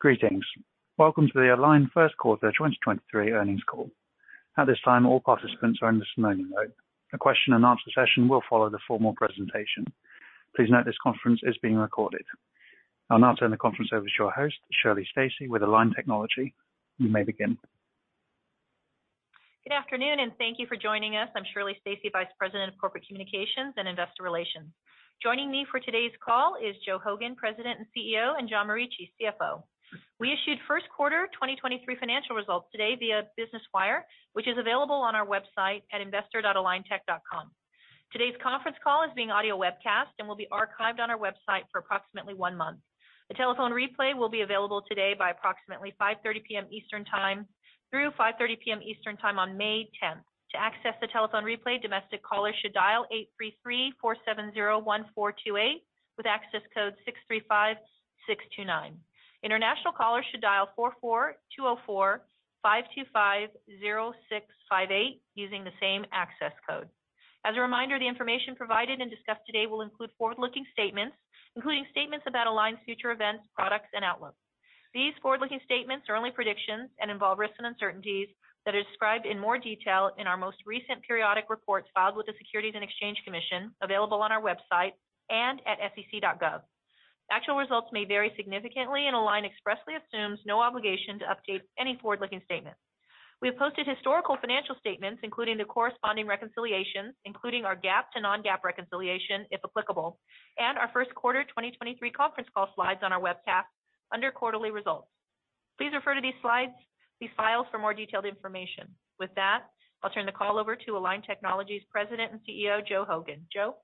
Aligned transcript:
Greetings. 0.00 0.46
Welcome 0.96 1.26
to 1.26 1.32
the 1.34 1.54
Align 1.54 1.90
First 1.92 2.16
Quarter 2.16 2.52
2023 2.52 3.32
Earnings 3.32 3.60
Call. 3.68 3.90
At 4.56 4.66
this 4.66 4.80
time, 4.82 5.04
all 5.04 5.20
participants 5.20 5.80
are 5.82 5.90
in 5.90 5.98
listen-only 5.98 6.44
mode. 6.44 6.72
A 7.12 7.18
question 7.18 7.52
and 7.52 7.66
answer 7.66 7.92
session 7.94 8.26
will 8.26 8.40
follow 8.48 8.70
the 8.70 8.78
formal 8.88 9.12
presentation. 9.12 9.84
Please 10.56 10.70
note 10.70 10.86
this 10.86 10.96
conference 11.02 11.40
is 11.42 11.54
being 11.60 11.76
recorded. 11.76 12.24
I'll 13.10 13.18
now 13.18 13.34
turn 13.34 13.50
the 13.50 13.58
conference 13.58 13.90
over 13.92 14.06
to 14.06 14.18
your 14.18 14.30
host, 14.30 14.54
Shirley 14.82 15.06
Stacy 15.12 15.48
with 15.48 15.62
Align 15.62 15.92
Technology. 15.94 16.54
You 16.96 17.10
may 17.10 17.22
begin. 17.22 17.58
Good 19.68 19.74
afternoon, 19.74 20.20
and 20.20 20.32
thank 20.38 20.58
you 20.58 20.66
for 20.66 20.78
joining 20.78 21.16
us. 21.16 21.28
I'm 21.36 21.44
Shirley 21.52 21.76
Stacy, 21.82 22.08
Vice 22.10 22.32
President 22.38 22.72
of 22.72 22.80
Corporate 22.80 23.06
Communications 23.06 23.74
and 23.76 23.86
Investor 23.86 24.22
Relations. 24.22 24.72
Joining 25.22 25.50
me 25.50 25.66
for 25.70 25.78
today's 25.78 26.16
call 26.24 26.56
is 26.56 26.74
Joe 26.86 26.98
Hogan, 26.98 27.36
President 27.36 27.80
and 27.80 27.86
CEO, 27.94 28.32
and 28.38 28.48
John 28.48 28.66
Morici, 28.66 29.12
CFO. 29.20 29.62
We 30.18 30.32
issued 30.32 30.58
first 30.68 30.86
quarter 30.94 31.28
2023 31.32 31.96
financial 31.96 32.36
results 32.36 32.68
today 32.72 32.96
via 32.98 33.24
Business 33.36 33.62
Wire, 33.72 34.04
which 34.34 34.46
is 34.46 34.58
available 34.58 34.96
on 34.96 35.14
our 35.16 35.26
website 35.26 35.82
at 35.92 36.00
investor.aligntech.com. 36.00 37.50
Today's 38.12 38.34
conference 38.42 38.76
call 38.82 39.04
is 39.04 39.10
being 39.14 39.30
audio 39.30 39.56
webcast 39.56 40.12
and 40.18 40.26
will 40.26 40.36
be 40.36 40.48
archived 40.52 40.98
on 40.98 41.10
our 41.10 41.18
website 41.18 41.62
for 41.70 41.78
approximately 41.78 42.34
one 42.34 42.56
month. 42.56 42.80
The 43.28 43.34
telephone 43.34 43.70
replay 43.70 44.16
will 44.16 44.28
be 44.28 44.40
available 44.42 44.82
today 44.88 45.14
by 45.16 45.30
approximately 45.30 45.94
5:30 46.00 46.42
P.M. 46.42 46.66
Eastern 46.70 47.04
Time 47.04 47.46
through 47.90 48.10
5:30 48.18 48.58
P.M. 48.60 48.82
Eastern 48.82 49.16
Time 49.16 49.38
on 49.38 49.56
May 49.56 49.88
10th. 50.02 50.24
To 50.52 50.58
access 50.58 50.94
the 51.00 51.06
telephone 51.06 51.44
replay, 51.44 51.80
domestic 51.80 52.24
callers 52.24 52.56
should 52.60 52.74
dial 52.74 53.06
833-470-1428 54.02 55.82
with 56.18 56.26
access 56.26 56.62
code 56.74 56.94
635629. 57.06 58.98
International 59.42 59.92
callers 59.92 60.26
should 60.30 60.42
dial 60.42 60.68
44-204-525-0658 62.64 65.20
using 65.34 65.64
the 65.64 65.72
same 65.80 66.04
access 66.12 66.52
code. 66.68 66.88
As 67.44 67.56
a 67.56 67.60
reminder, 67.60 67.98
the 67.98 68.06
information 68.06 68.54
provided 68.54 69.00
and 69.00 69.10
discussed 69.10 69.40
today 69.46 69.66
will 69.66 69.80
include 69.80 70.10
forward-looking 70.18 70.66
statements, 70.72 71.16
including 71.56 71.86
statements 71.90 72.26
about 72.28 72.46
Align's 72.46 72.78
future 72.84 73.12
events, 73.12 73.44
products, 73.56 73.88
and 73.94 74.04
outlook. 74.04 74.34
These 74.92 75.14
forward-looking 75.22 75.60
statements 75.64 76.10
are 76.10 76.16
only 76.16 76.32
predictions 76.32 76.90
and 77.00 77.10
involve 77.10 77.38
risks 77.38 77.56
and 77.58 77.66
uncertainties 77.66 78.28
that 78.66 78.74
are 78.74 78.82
described 78.82 79.24
in 79.24 79.38
more 79.38 79.56
detail 79.56 80.10
in 80.18 80.26
our 80.26 80.36
most 80.36 80.58
recent 80.66 81.00
periodic 81.06 81.48
reports 81.48 81.88
filed 81.94 82.16
with 82.16 82.26
the 82.26 82.34
Securities 82.36 82.74
and 82.74 82.84
Exchange 82.84 83.22
Commission, 83.24 83.74
available 83.80 84.20
on 84.20 84.32
our 84.32 84.42
website 84.42 84.92
and 85.30 85.62
at 85.64 85.78
sec.gov. 85.94 86.60
Actual 87.30 87.56
results 87.56 87.88
may 87.92 88.04
vary 88.04 88.32
significantly, 88.36 89.06
and 89.06 89.14
Align 89.14 89.44
expressly 89.44 89.94
assumes 89.94 90.40
no 90.44 90.60
obligation 90.60 91.18
to 91.20 91.26
update 91.26 91.62
any 91.78 91.96
forward-looking 92.02 92.42
statement. 92.44 92.76
We 93.40 93.48
have 93.48 93.56
posted 93.56 93.86
historical 93.86 94.36
financial 94.40 94.74
statements, 94.80 95.20
including 95.22 95.56
the 95.56 95.64
corresponding 95.64 96.26
reconciliations, 96.26 97.14
including 97.24 97.64
our 97.64 97.76
GAAP 97.76 98.10
to 98.14 98.20
non-GAAP 98.20 98.64
reconciliation, 98.64 99.46
if 99.50 99.60
applicable, 99.64 100.18
and 100.58 100.76
our 100.76 100.90
first 100.92 101.14
quarter 101.14 101.44
2023 101.44 102.10
conference 102.10 102.50
call 102.52 102.68
slides 102.74 103.00
on 103.02 103.12
our 103.12 103.20
webcast 103.20 103.70
under 104.12 104.30
Quarterly 104.30 104.70
Results. 104.70 105.08
Please 105.78 105.92
refer 105.94 106.14
to 106.14 106.20
these 106.20 106.36
slides, 106.42 106.72
these 107.20 107.30
files 107.36 107.66
for 107.70 107.78
more 107.78 107.94
detailed 107.94 108.26
information. 108.26 108.88
With 109.18 109.30
that, 109.36 109.70
I'll 110.02 110.10
turn 110.10 110.26
the 110.26 110.32
call 110.32 110.58
over 110.58 110.76
to 110.76 110.96
Align 110.96 111.22
Technology's 111.22 111.82
President 111.90 112.32
and 112.32 112.40
CEO, 112.46 112.86
Joe 112.86 113.06
Hogan. 113.08 113.46
Joe? 113.54 113.76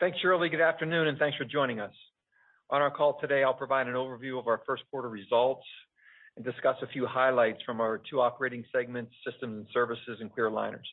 Thanks, 0.00 0.18
Shirley. 0.20 0.48
Good 0.48 0.60
afternoon, 0.60 1.08
and 1.08 1.18
thanks 1.18 1.36
for 1.38 1.44
joining 1.44 1.80
us. 1.80 1.92
On 2.70 2.82
our 2.82 2.90
call 2.90 3.18
today, 3.18 3.42
I'll 3.44 3.54
provide 3.54 3.86
an 3.86 3.94
overview 3.94 4.38
of 4.38 4.46
our 4.46 4.60
first 4.66 4.82
quarter 4.90 5.08
results 5.08 5.66
and 6.36 6.44
discuss 6.44 6.76
a 6.82 6.86
few 6.86 7.06
highlights 7.06 7.62
from 7.64 7.80
our 7.80 7.98
two 8.10 8.20
operating 8.20 8.62
segments, 8.70 9.10
Systems 9.24 9.56
and 9.56 9.66
Services, 9.72 10.18
and 10.20 10.30
Clear 10.32 10.50
Aligners. 10.50 10.86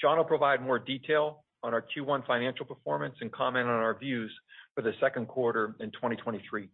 John 0.00 0.16
will 0.16 0.24
provide 0.24 0.62
more 0.62 0.78
detail 0.78 1.44
on 1.64 1.74
our 1.74 1.82
Q1 1.82 2.24
financial 2.24 2.64
performance 2.64 3.16
and 3.20 3.32
comment 3.32 3.66
on 3.66 3.74
our 3.74 3.98
views 3.98 4.32
for 4.76 4.82
the 4.82 4.92
second 5.00 5.26
quarter 5.26 5.74
in 5.80 5.90
2023. 5.90 6.68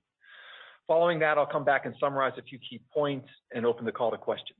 Following 0.87 1.19
that, 1.21 1.39
I'll 1.39 1.47
come 1.47 1.65
back 1.65 1.87
and 1.87 1.95
summarize 1.99 2.35
a 2.37 2.43
few 2.43 2.59
key 2.59 2.83
points 2.93 3.29
and 3.55 3.65
open 3.65 3.87
the 3.87 3.93
call 3.93 4.11
to 4.11 4.19
questions. 4.19 4.59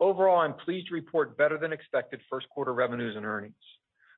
Overall, 0.00 0.40
I'm 0.40 0.52
pleased 0.52 0.88
to 0.88 0.94
report 0.94 1.38
better 1.38 1.56
than 1.56 1.72
expected 1.72 2.20
first 2.28 2.46
quarter 2.50 2.74
revenues 2.74 3.16
and 3.16 3.24
earnings. 3.24 3.54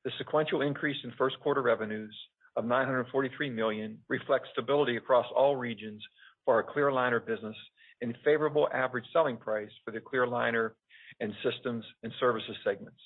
The 0.03 0.11
sequential 0.17 0.61
increase 0.61 0.97
in 1.05 1.13
first 1.17 1.39
quarter 1.39 1.61
revenues 1.61 2.13
of 2.55 2.65
943 2.65 3.49
million 3.49 3.97
reflects 4.09 4.49
stability 4.53 4.97
across 4.97 5.25
all 5.35 5.55
regions 5.55 6.01
for 6.45 6.55
our 6.55 6.63
Clear 6.63 6.89
Aligner 6.89 7.25
business 7.25 7.55
and 8.01 8.15
favorable 8.23 8.67
average 8.73 9.05
selling 9.13 9.37
price 9.37 9.71
for 9.83 9.91
the 9.91 9.99
Clear 9.99 10.25
Aligner 10.25 10.71
and 11.19 11.33
Systems 11.43 11.85
and 12.03 12.11
Services 12.19 12.55
segments. 12.63 12.99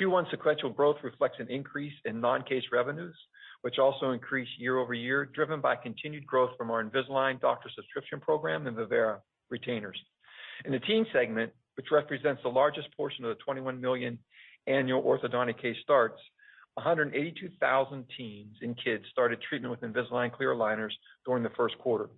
Q1 0.00 0.30
sequential 0.30 0.70
growth 0.70 0.96
reflects 1.02 1.38
an 1.38 1.50
increase 1.50 1.92
in 2.04 2.20
non-case 2.20 2.64
revenues, 2.72 3.16
which 3.60 3.78
also 3.78 4.12
increased 4.12 4.50
year-over-year, 4.58 5.26
driven 5.34 5.60
by 5.60 5.76
continued 5.76 6.26
growth 6.26 6.50
from 6.56 6.70
our 6.70 6.82
Invisalign 6.82 7.40
Doctor 7.40 7.68
Subscription 7.74 8.20
Program 8.20 8.66
and 8.66 8.76
Vivera 8.76 9.20
retainers. 9.50 9.98
In 10.64 10.72
the 10.72 10.78
teen 10.80 11.06
segment, 11.12 11.52
which 11.74 11.86
represents 11.90 12.42
the 12.42 12.48
largest 12.48 12.88
portion 12.96 13.24
of 13.24 13.36
the 13.36 13.42
21 13.42 13.80
million 13.80 14.18
annual 14.66 15.02
orthodontic 15.02 15.60
case 15.60 15.76
starts, 15.82 16.20
182,000 16.74 18.04
teens 18.16 18.56
and 18.62 18.78
kids 18.82 19.04
started 19.10 19.38
treatment 19.42 19.70
with 19.70 19.92
Invisalign 19.92 20.32
clear 20.32 20.54
aligners 20.54 20.92
during 21.26 21.42
the 21.42 21.50
first 21.50 21.76
quarter, 21.78 22.08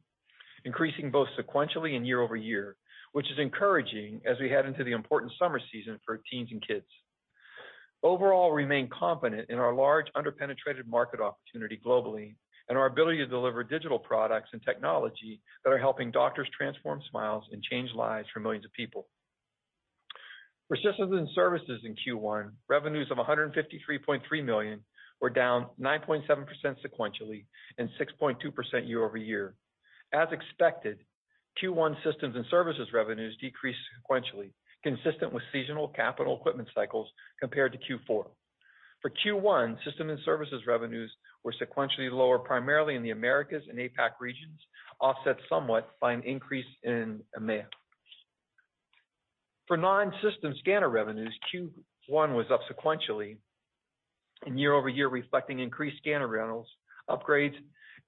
increasing 0.65 1.10
both 1.10 1.28
sequentially 1.38 1.97
and 1.97 2.06
year-over-year, 2.06 2.76
which 3.12 3.31
is 3.31 3.38
encouraging 3.38 4.20
as 4.25 4.37
we 4.41 4.48
head 4.48 4.66
into 4.66 4.84
the 4.84 4.92
important 4.92 5.32
summer 5.38 5.60
season 5.72 5.98
for 6.04 6.20
teens 6.31 6.48
and 6.53 6.66
kids. 6.66 6.87
Overall, 8.03 8.53
we 8.53 8.62
remain 8.62 8.88
confident 8.88 9.48
in 9.50 9.59
our 9.59 9.75
large 9.75 10.06
under-penetrated 10.15 10.86
market 10.86 11.21
opportunity 11.21 11.81
globally 11.84 12.36
and 12.69 12.78
our 12.78 12.86
ability 12.86 13.19
to 13.19 13.26
deliver 13.26 13.65
digital 13.65 13.98
products 13.98 14.50
and 14.53 14.62
technology 14.62 15.41
that 15.65 15.72
are 15.72 15.78
helping 15.78 16.10
doctors 16.10 16.48
transform 16.56 17.00
smiles 17.10 17.44
and 17.53 17.62
change 17.62 17.91
lives 17.94 18.28
for 18.32 18.41
millions 18.41 18.65
of 18.65 18.72
people. 18.72 19.06
For 20.69 20.76
Systems 20.76 21.12
and 21.12 21.28
Services 21.34 21.82
in 21.84 21.94
Q1, 21.94 22.50
revenues 22.69 23.10
of 23.10 23.19
153.3 23.19 24.44
million 24.44 24.80
were 25.20 25.28
down 25.28 25.66
9.7% 25.80 26.25
sequentially 26.26 27.44
and 27.76 27.88
6.2% 28.00 28.88
year-over-year. 28.88 29.54
As 30.14 30.28
expected, 30.32 30.98
Q1 31.62 31.97
Systems 32.03 32.36
and 32.36 32.47
Services 32.50 32.88
revenues 32.94 33.36
decreased 33.41 33.78
sequentially, 34.00 34.50
consistent 34.82 35.32
with 35.32 35.42
seasonal 35.53 35.88
capital 35.88 36.36
equipment 36.38 36.69
cycles 36.74 37.08
compared 37.38 37.72
to 37.72 37.78
Q4. 37.78 38.26
For 39.03 39.10
Q1, 39.24 39.76
Systems 39.84 40.12
and 40.12 40.20
Services 40.24 40.62
revenues 40.66 41.12
were 41.42 41.53
sequentially 41.60 42.10
lower, 42.10 42.38
primarily 42.38 42.94
in 42.94 43.03
the 43.03 43.10
Americas 43.10 43.64
and 43.69 43.78
APAC 43.78 44.12
regions, 44.19 44.58
offset 44.98 45.36
somewhat 45.47 45.91
by 46.00 46.12
an 46.14 46.22
increase 46.22 46.64
in 46.84 47.20
EMEA. 47.38 47.64
For 49.66 49.76
non-system 49.76 50.54
scanner 50.60 50.91
revenues, 50.91 51.34
Q1 51.52 52.34
was 52.34 52.47
up 52.52 52.60
sequentially 52.70 53.38
and 54.44 54.60
year-over-year, 54.60 55.08
reflecting 55.08 55.60
increased 55.60 55.97
scanner 55.98 56.28
rentals, 56.28 56.69
upgrades, 57.08 57.54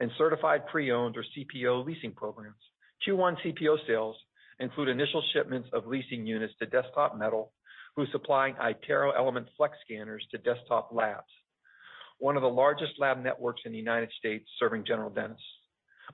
and 0.01 0.11
certified 0.19 0.67
pre-owned 0.67 1.17
or 1.17 1.25
CPO 1.25 1.85
leasing 1.87 2.13
programs. 2.13 2.57
Q1 3.07 3.37
CPO 3.45 3.87
sales 3.87 4.17
include 4.59 4.89
initial 4.89 5.23
shipments 5.33 5.69
of 5.73 5.87
leasing 5.87 6.27
units 6.27 6.53
to 6.59 6.67
Desktop 6.67 7.17
Metal, 7.17 7.53
who's 7.95 8.09
supplying 8.13 8.55
iTero 8.57 9.13
Element 9.17 9.47
Flex 9.57 9.75
scanners 9.85 10.27
to 10.31 10.39
Desktop 10.39 10.91
Labs, 10.93 11.33
one 12.19 12.37
of 12.37 12.43
the 12.43 12.49
largest 12.49 12.93
lab 12.99 13.23
networks 13.23 13.63
in 13.65 13.73
the 13.73 13.79
United 13.79 14.11
States 14.19 14.47
serving 14.59 14.85
general 14.85 15.11
dentists. 15.11 15.43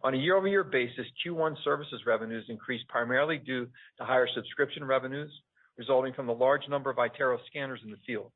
On 0.03 0.14
a 0.14 0.16
year-over-year 0.16 0.64
basis, 0.64 1.06
Q1 1.25 1.56
services 1.62 2.00
revenues 2.06 2.46
increased 2.49 2.88
primarily 2.88 3.38
due 3.38 3.69
to 3.99 4.05
higher 4.05 4.26
subscription 4.34 4.84
revenues 4.84 5.31
resulting 5.78 6.12
from 6.12 6.26
the 6.26 6.34
large 6.34 6.69
number 6.69 6.90
of 6.90 6.96
iTero 6.96 7.38
scanners 7.46 7.81
in 7.84 7.90
the 7.90 7.96
field. 8.06 8.32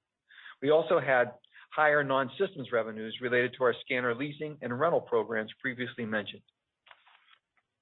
We 0.63 0.71
also 0.71 0.99
had 1.01 1.33
higher 1.71 2.03
non-systems 2.03 2.73
revenues 2.73 3.19
related 3.21 3.55
to 3.57 3.65
our 3.65 3.75
scanner 3.85 4.15
leasing 4.15 4.57
and 4.63 4.79
rental 4.79 5.01
programs 5.01 5.51
previously 5.61 6.07
mentioned. 6.07 6.43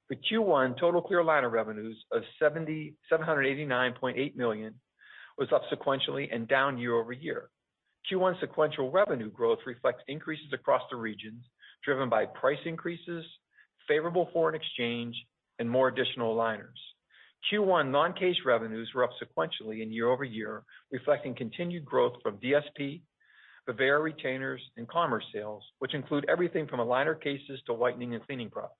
For 0.08 0.16
Q1, 0.16 0.78
total 0.78 1.00
clear 1.00 1.22
aligner 1.22 1.50
revenues 1.50 1.96
of 2.12 2.22
$789.8 2.42 4.36
million 4.36 4.74
was 5.38 5.52
up 5.52 5.62
sequentially 5.72 6.28
and 6.34 6.46
down 6.46 6.78
year-over-year. 6.78 7.48
Q1 8.10 8.38
sequential 8.40 8.90
revenue 8.90 9.30
growth 9.30 9.60
reflects 9.66 10.02
increases 10.08 10.52
across 10.52 10.82
the 10.90 10.96
regions, 10.96 11.42
driven 11.84 12.08
by 12.10 12.26
price 12.26 12.58
increases, 12.66 13.24
favorable 13.88 14.28
foreign 14.32 14.54
exchange, 14.54 15.16
and 15.58 15.70
more 15.70 15.88
additional 15.88 16.34
aligners. 16.34 16.80
Q1 17.52 17.90
non-case 17.90 18.36
revenues 18.44 18.90
were 18.94 19.04
up 19.04 19.10
sequentially 19.22 19.82
and 19.82 19.92
year-over-year, 19.92 20.62
reflecting 20.90 21.34
continued 21.34 21.84
growth 21.84 22.14
from 22.22 22.38
DSP, 22.38 23.02
Vivera 23.66 24.00
retainers, 24.00 24.60
and 24.76 24.88
commerce 24.88 25.24
sales, 25.32 25.62
which 25.78 25.94
include 25.94 26.26
everything 26.28 26.66
from 26.66 26.80
aligner 26.80 27.20
cases 27.20 27.60
to 27.66 27.74
whitening 27.74 28.14
and 28.14 28.24
cleaning 28.26 28.50
products. 28.50 28.78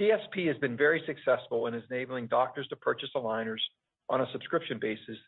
DSP 0.00 0.46
has 0.48 0.56
been 0.58 0.76
very 0.76 1.02
successful 1.06 1.66
in 1.66 1.74
enabling 1.74 2.28
doctors 2.28 2.66
to 2.68 2.76
purchase 2.76 3.10
aligners 3.14 3.60
on 4.08 4.20
a 4.20 4.32
subscription 4.32 4.78
basis, 4.80 5.18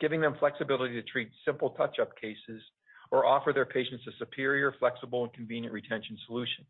giving 0.00 0.20
them 0.20 0.36
flexibility 0.38 0.94
to 0.94 1.02
treat 1.02 1.30
simple 1.44 1.70
touch-up 1.70 2.10
cases 2.20 2.62
or 3.10 3.26
offer 3.26 3.52
their 3.52 3.66
patients 3.66 4.04
a 4.06 4.12
superior, 4.18 4.74
flexible, 4.78 5.24
and 5.24 5.32
convenient 5.32 5.72
retention 5.72 6.16
solution. 6.26 6.64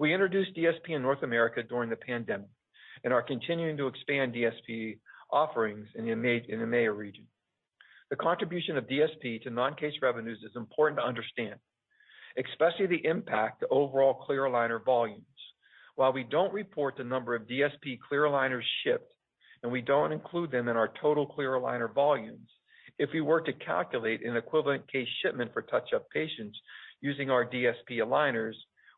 We 0.00 0.14
introduced 0.14 0.56
DSP 0.56 0.96
in 0.96 1.02
North 1.02 1.22
America 1.22 1.62
during 1.62 1.90
the 1.90 1.96
pandemic 1.96 2.48
and 3.04 3.12
are 3.12 3.20
continuing 3.20 3.76
to 3.76 3.86
expand 3.86 4.34
DSP 4.34 4.98
offerings 5.30 5.88
in 5.94 6.06
the 6.06 6.12
EMEA 6.12 6.96
region. 6.96 7.26
The 8.08 8.16
contribution 8.16 8.78
of 8.78 8.86
DSP 8.86 9.42
to 9.42 9.50
non-case 9.50 9.92
revenues 10.00 10.38
is 10.42 10.56
important 10.56 11.00
to 11.00 11.06
understand, 11.06 11.56
especially 12.38 12.86
the 12.86 13.04
impact 13.06 13.60
to 13.60 13.68
overall 13.68 14.14
clear 14.14 14.44
aligner 14.44 14.82
volumes. 14.82 15.26
While 15.96 16.14
we 16.14 16.24
don't 16.24 16.54
report 16.54 16.96
the 16.96 17.04
number 17.04 17.34
of 17.34 17.42
DSP 17.42 17.98
clear 18.08 18.22
aligners 18.22 18.64
shipped, 18.82 19.12
and 19.62 19.70
we 19.70 19.82
don't 19.82 20.12
include 20.12 20.50
them 20.50 20.68
in 20.68 20.78
our 20.78 20.90
total 21.02 21.26
clear 21.26 21.50
aligner 21.50 21.92
volumes, 21.92 22.48
if 22.98 23.10
we 23.12 23.20
were 23.20 23.42
to 23.42 23.52
calculate 23.52 24.24
an 24.24 24.34
equivalent 24.34 24.90
case 24.90 25.08
shipment 25.22 25.52
for 25.52 25.60
touch-up 25.60 26.08
patients 26.08 26.58
using 27.02 27.28
our 27.28 27.44
DSP 27.44 27.98
aligners, 27.98 28.54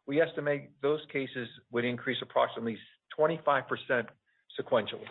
we 0.06 0.20
estimate 0.20 0.70
those 0.82 1.00
cases 1.12 1.48
would 1.70 1.84
increase 1.84 2.18
approximately 2.22 2.78
25% 3.18 3.64
sequentially. 4.60 5.06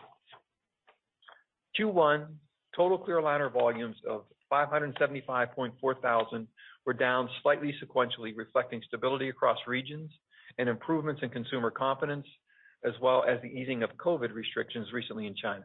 Q1 1.79 2.27
total 2.75 2.97
clear 2.97 3.17
aligner 3.17 3.51
volumes 3.51 3.95
of 4.09 4.23
575,400 4.49 6.47
were 6.85 6.93
down 6.93 7.29
slightly 7.41 7.73
sequentially, 7.83 8.35
reflecting 8.35 8.81
stability 8.88 9.29
across 9.29 9.57
regions 9.67 10.11
and 10.57 10.67
improvements 10.67 11.21
in 11.23 11.29
consumer 11.29 11.71
confidence, 11.71 12.25
as 12.85 12.94
well 13.01 13.23
as 13.27 13.41
the 13.41 13.47
easing 13.47 13.83
of 13.83 13.91
COVID 13.97 14.33
restrictions 14.33 14.87
recently 14.91 15.27
in 15.27 15.35
China. 15.35 15.63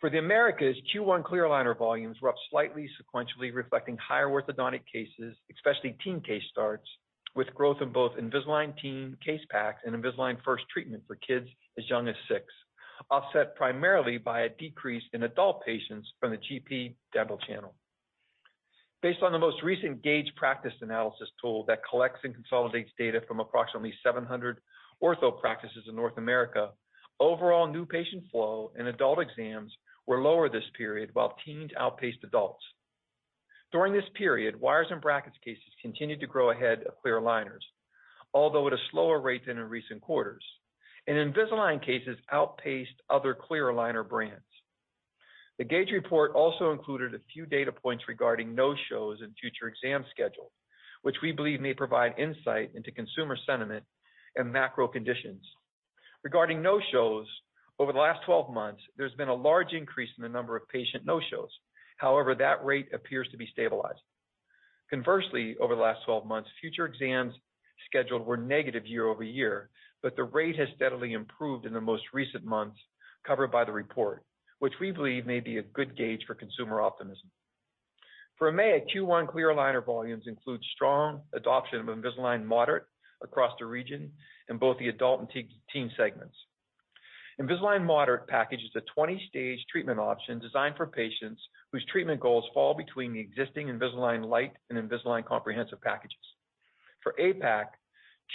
For 0.00 0.10
the 0.10 0.18
Americas, 0.18 0.76
Q1 0.92 1.24
clear 1.24 1.44
aligner 1.44 1.78
volumes 1.78 2.16
were 2.20 2.28
up 2.28 2.34
slightly 2.50 2.90
sequentially, 3.00 3.54
reflecting 3.54 3.96
higher 3.96 4.26
orthodontic 4.26 4.82
cases, 4.92 5.36
especially 5.54 5.96
teen 6.02 6.20
case 6.20 6.42
starts, 6.50 6.88
with 7.34 7.54
growth 7.54 7.78
in 7.80 7.92
both 7.92 8.12
Invisalign 8.16 8.74
Teen 8.80 9.16
case 9.24 9.40
packs 9.50 9.80
and 9.84 9.94
Invisalign 9.94 10.36
First 10.44 10.64
treatment 10.72 11.02
for 11.06 11.16
kids 11.16 11.48
as 11.78 11.88
young 11.88 12.08
as 12.08 12.14
six, 12.28 12.44
offset 13.10 13.54
primarily 13.56 14.18
by 14.18 14.42
a 14.42 14.48
decrease 14.48 15.02
in 15.12 15.22
adult 15.22 15.64
patients 15.64 16.08
from 16.20 16.30
the 16.30 16.38
GP 16.38 16.94
dental 17.12 17.38
channel. 17.38 17.74
Based 19.02 19.22
on 19.22 19.32
the 19.32 19.38
most 19.38 19.62
recent 19.62 20.02
Gaidge 20.02 20.34
practice 20.36 20.74
analysis 20.80 21.28
tool 21.40 21.64
that 21.66 21.80
collects 21.88 22.20
and 22.22 22.34
consolidates 22.34 22.90
data 22.96 23.20
from 23.26 23.40
approximately 23.40 23.92
700 24.04 24.58
ortho 25.02 25.40
practices 25.40 25.84
in 25.88 25.96
North 25.96 26.18
America, 26.18 26.70
overall 27.18 27.66
new 27.66 27.84
patient 27.84 28.22
flow 28.30 28.70
and 28.78 28.86
adult 28.86 29.18
exams 29.18 29.72
were 30.06 30.22
lower 30.22 30.48
this 30.48 30.64
period, 30.76 31.10
while 31.14 31.34
teens 31.44 31.70
outpaced 31.78 32.18
adults. 32.22 32.62
During 33.72 33.94
this 33.94 34.08
period, 34.14 34.60
wires 34.60 34.88
and 34.90 35.00
brackets 35.00 35.36
cases 35.42 35.62
continued 35.80 36.20
to 36.20 36.26
grow 36.26 36.50
ahead 36.50 36.82
of 36.86 37.00
clear 37.00 37.18
aligners, 37.18 37.64
although 38.34 38.66
at 38.66 38.74
a 38.74 38.88
slower 38.90 39.18
rate 39.18 39.46
than 39.46 39.56
in 39.56 39.68
recent 39.68 40.02
quarters. 40.02 40.44
And 41.06 41.16
Invisalign 41.16 41.84
cases 41.84 42.18
outpaced 42.30 43.00
other 43.08 43.34
clear 43.34 43.68
aligner 43.68 44.06
brands. 44.06 44.44
The 45.58 45.64
Gaidge 45.64 45.90
report 45.90 46.32
also 46.34 46.72
included 46.72 47.14
a 47.14 47.20
few 47.32 47.46
data 47.46 47.72
points 47.72 48.04
regarding 48.08 48.54
no-shows 48.54 49.18
and 49.22 49.34
future 49.40 49.68
exam 49.68 50.04
schedules, 50.10 50.52
which 51.00 51.16
we 51.22 51.32
believe 51.32 51.60
may 51.60 51.74
provide 51.74 52.18
insight 52.18 52.72
into 52.74 52.92
consumer 52.92 53.36
sentiment 53.46 53.84
and 54.36 54.52
macro 54.52 54.86
conditions. 54.86 55.42
Regarding 56.24 56.62
no-shows, 56.62 57.26
over 57.78 57.92
the 57.92 57.98
last 57.98 58.20
12 58.26 58.52
months, 58.52 58.82
there's 58.96 59.14
been 59.14 59.28
a 59.28 59.34
large 59.34 59.72
increase 59.72 60.10
in 60.16 60.22
the 60.22 60.28
number 60.28 60.56
of 60.56 60.68
patient 60.68 61.04
no-shows. 61.04 61.50
However, 62.02 62.34
that 62.34 62.64
rate 62.64 62.88
appears 62.92 63.28
to 63.30 63.36
be 63.36 63.46
stabilized. 63.52 64.02
Conversely, 64.90 65.56
over 65.60 65.76
the 65.76 65.80
last 65.80 66.00
12 66.04 66.26
months, 66.26 66.50
future 66.60 66.84
exams 66.84 67.32
scheduled 67.86 68.26
were 68.26 68.36
negative 68.36 68.84
year-over-year, 68.84 69.70
but 70.02 70.16
the 70.16 70.24
rate 70.24 70.58
has 70.58 70.66
steadily 70.74 71.12
improved 71.12 71.64
in 71.64 71.72
the 71.72 71.80
most 71.80 72.02
recent 72.12 72.44
months 72.44 72.76
covered 73.24 73.52
by 73.52 73.64
the 73.64 73.70
report, 73.70 74.24
which 74.58 74.72
we 74.80 74.90
believe 74.90 75.26
may 75.26 75.38
be 75.38 75.58
a 75.58 75.62
good 75.62 75.96
gauge 75.96 76.24
for 76.26 76.34
consumer 76.34 76.80
optimism. 76.80 77.30
For 78.36 78.50
EMEA, 78.50 78.80
Q1 78.92 79.28
clear 79.28 79.50
aligner 79.50 79.86
volumes 79.86 80.24
include 80.26 80.60
strong 80.74 81.20
adoption 81.34 81.78
of 81.78 81.86
Invisalign 81.86 82.44
Moderate 82.44 82.86
across 83.22 83.52
the 83.60 83.66
region 83.66 84.10
in 84.48 84.58
both 84.58 84.76
the 84.78 84.88
adult 84.88 85.20
and 85.20 85.28
teen 85.72 85.90
segments. 85.96 86.34
Invisalign 87.40 87.84
Moderate 87.84 88.26
package 88.28 88.60
is 88.60 88.70
a 88.76 89.00
20-stage 89.00 89.64
treatment 89.70 89.98
option 89.98 90.38
designed 90.38 90.76
for 90.76 90.86
patients 90.86 91.40
whose 91.72 91.84
treatment 91.90 92.20
goals 92.20 92.44
fall 92.52 92.74
between 92.74 93.12
the 93.12 93.20
existing 93.20 93.68
Invisalign 93.68 94.26
Lite 94.28 94.52
and 94.68 94.78
Invisalign 94.78 95.24
Comprehensive 95.24 95.80
packages. 95.80 96.18
For 97.02 97.14
APAC, 97.18 97.66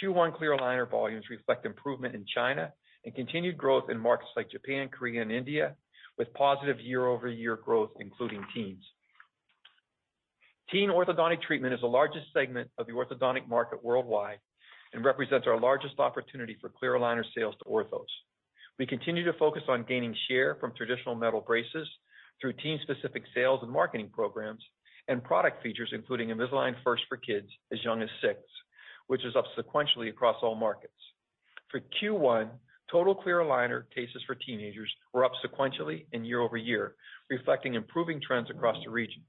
Q1 0.02 0.36
clear 0.36 0.56
aligner 0.56 0.90
volumes 0.90 1.26
reflect 1.30 1.64
improvement 1.64 2.14
in 2.14 2.24
China 2.34 2.72
and 3.04 3.14
continued 3.14 3.56
growth 3.56 3.88
in 3.88 3.98
markets 3.98 4.30
like 4.36 4.50
Japan, 4.50 4.88
Korea, 4.88 5.22
and 5.22 5.30
India, 5.32 5.74
with 6.18 6.34
positive 6.34 6.80
year-over-year 6.80 7.56
growth, 7.64 7.90
including 8.00 8.44
teens. 8.52 8.82
Teen 10.70 10.90
orthodontic 10.90 11.40
treatment 11.40 11.72
is 11.72 11.80
the 11.80 11.86
largest 11.86 12.26
segment 12.34 12.68
of 12.76 12.86
the 12.86 12.92
orthodontic 12.92 13.48
market 13.48 13.82
worldwide 13.82 14.38
and 14.92 15.04
represents 15.04 15.46
our 15.46 15.58
largest 15.58 15.98
opportunity 15.98 16.56
for 16.60 16.68
clear 16.68 16.94
aligner 16.94 17.24
sales 17.34 17.54
to 17.58 17.64
orthos. 17.64 18.06
We 18.78 18.86
continue 18.86 19.24
to 19.24 19.32
focus 19.38 19.64
on 19.68 19.84
gaining 19.88 20.14
share 20.28 20.54
from 20.56 20.72
traditional 20.76 21.16
metal 21.16 21.40
braces 21.40 21.88
through 22.40 22.52
team-specific 22.54 23.24
sales 23.34 23.60
and 23.62 23.72
marketing 23.72 24.10
programs 24.12 24.62
and 25.08 25.24
product 25.24 25.62
features, 25.62 25.90
including 25.92 26.28
Invisalign 26.28 26.74
First 26.84 27.02
for 27.08 27.16
kids 27.16 27.48
as 27.72 27.82
young 27.82 28.02
as 28.02 28.08
six, 28.22 28.38
which 29.08 29.24
is 29.24 29.34
up 29.34 29.46
sequentially 29.58 30.10
across 30.10 30.36
all 30.42 30.54
markets. 30.54 30.92
For 31.70 31.80
Q1, 32.00 32.50
total 32.90 33.16
clear 33.16 33.38
aligner 33.38 33.82
cases 33.92 34.22
for 34.26 34.36
teenagers 34.36 34.92
were 35.12 35.24
up 35.24 35.32
sequentially 35.44 36.06
and 36.12 36.24
year-over-year, 36.24 36.94
reflecting 37.30 37.74
improving 37.74 38.20
trends 38.24 38.48
across 38.48 38.76
the 38.84 38.90
regions. 38.90 39.26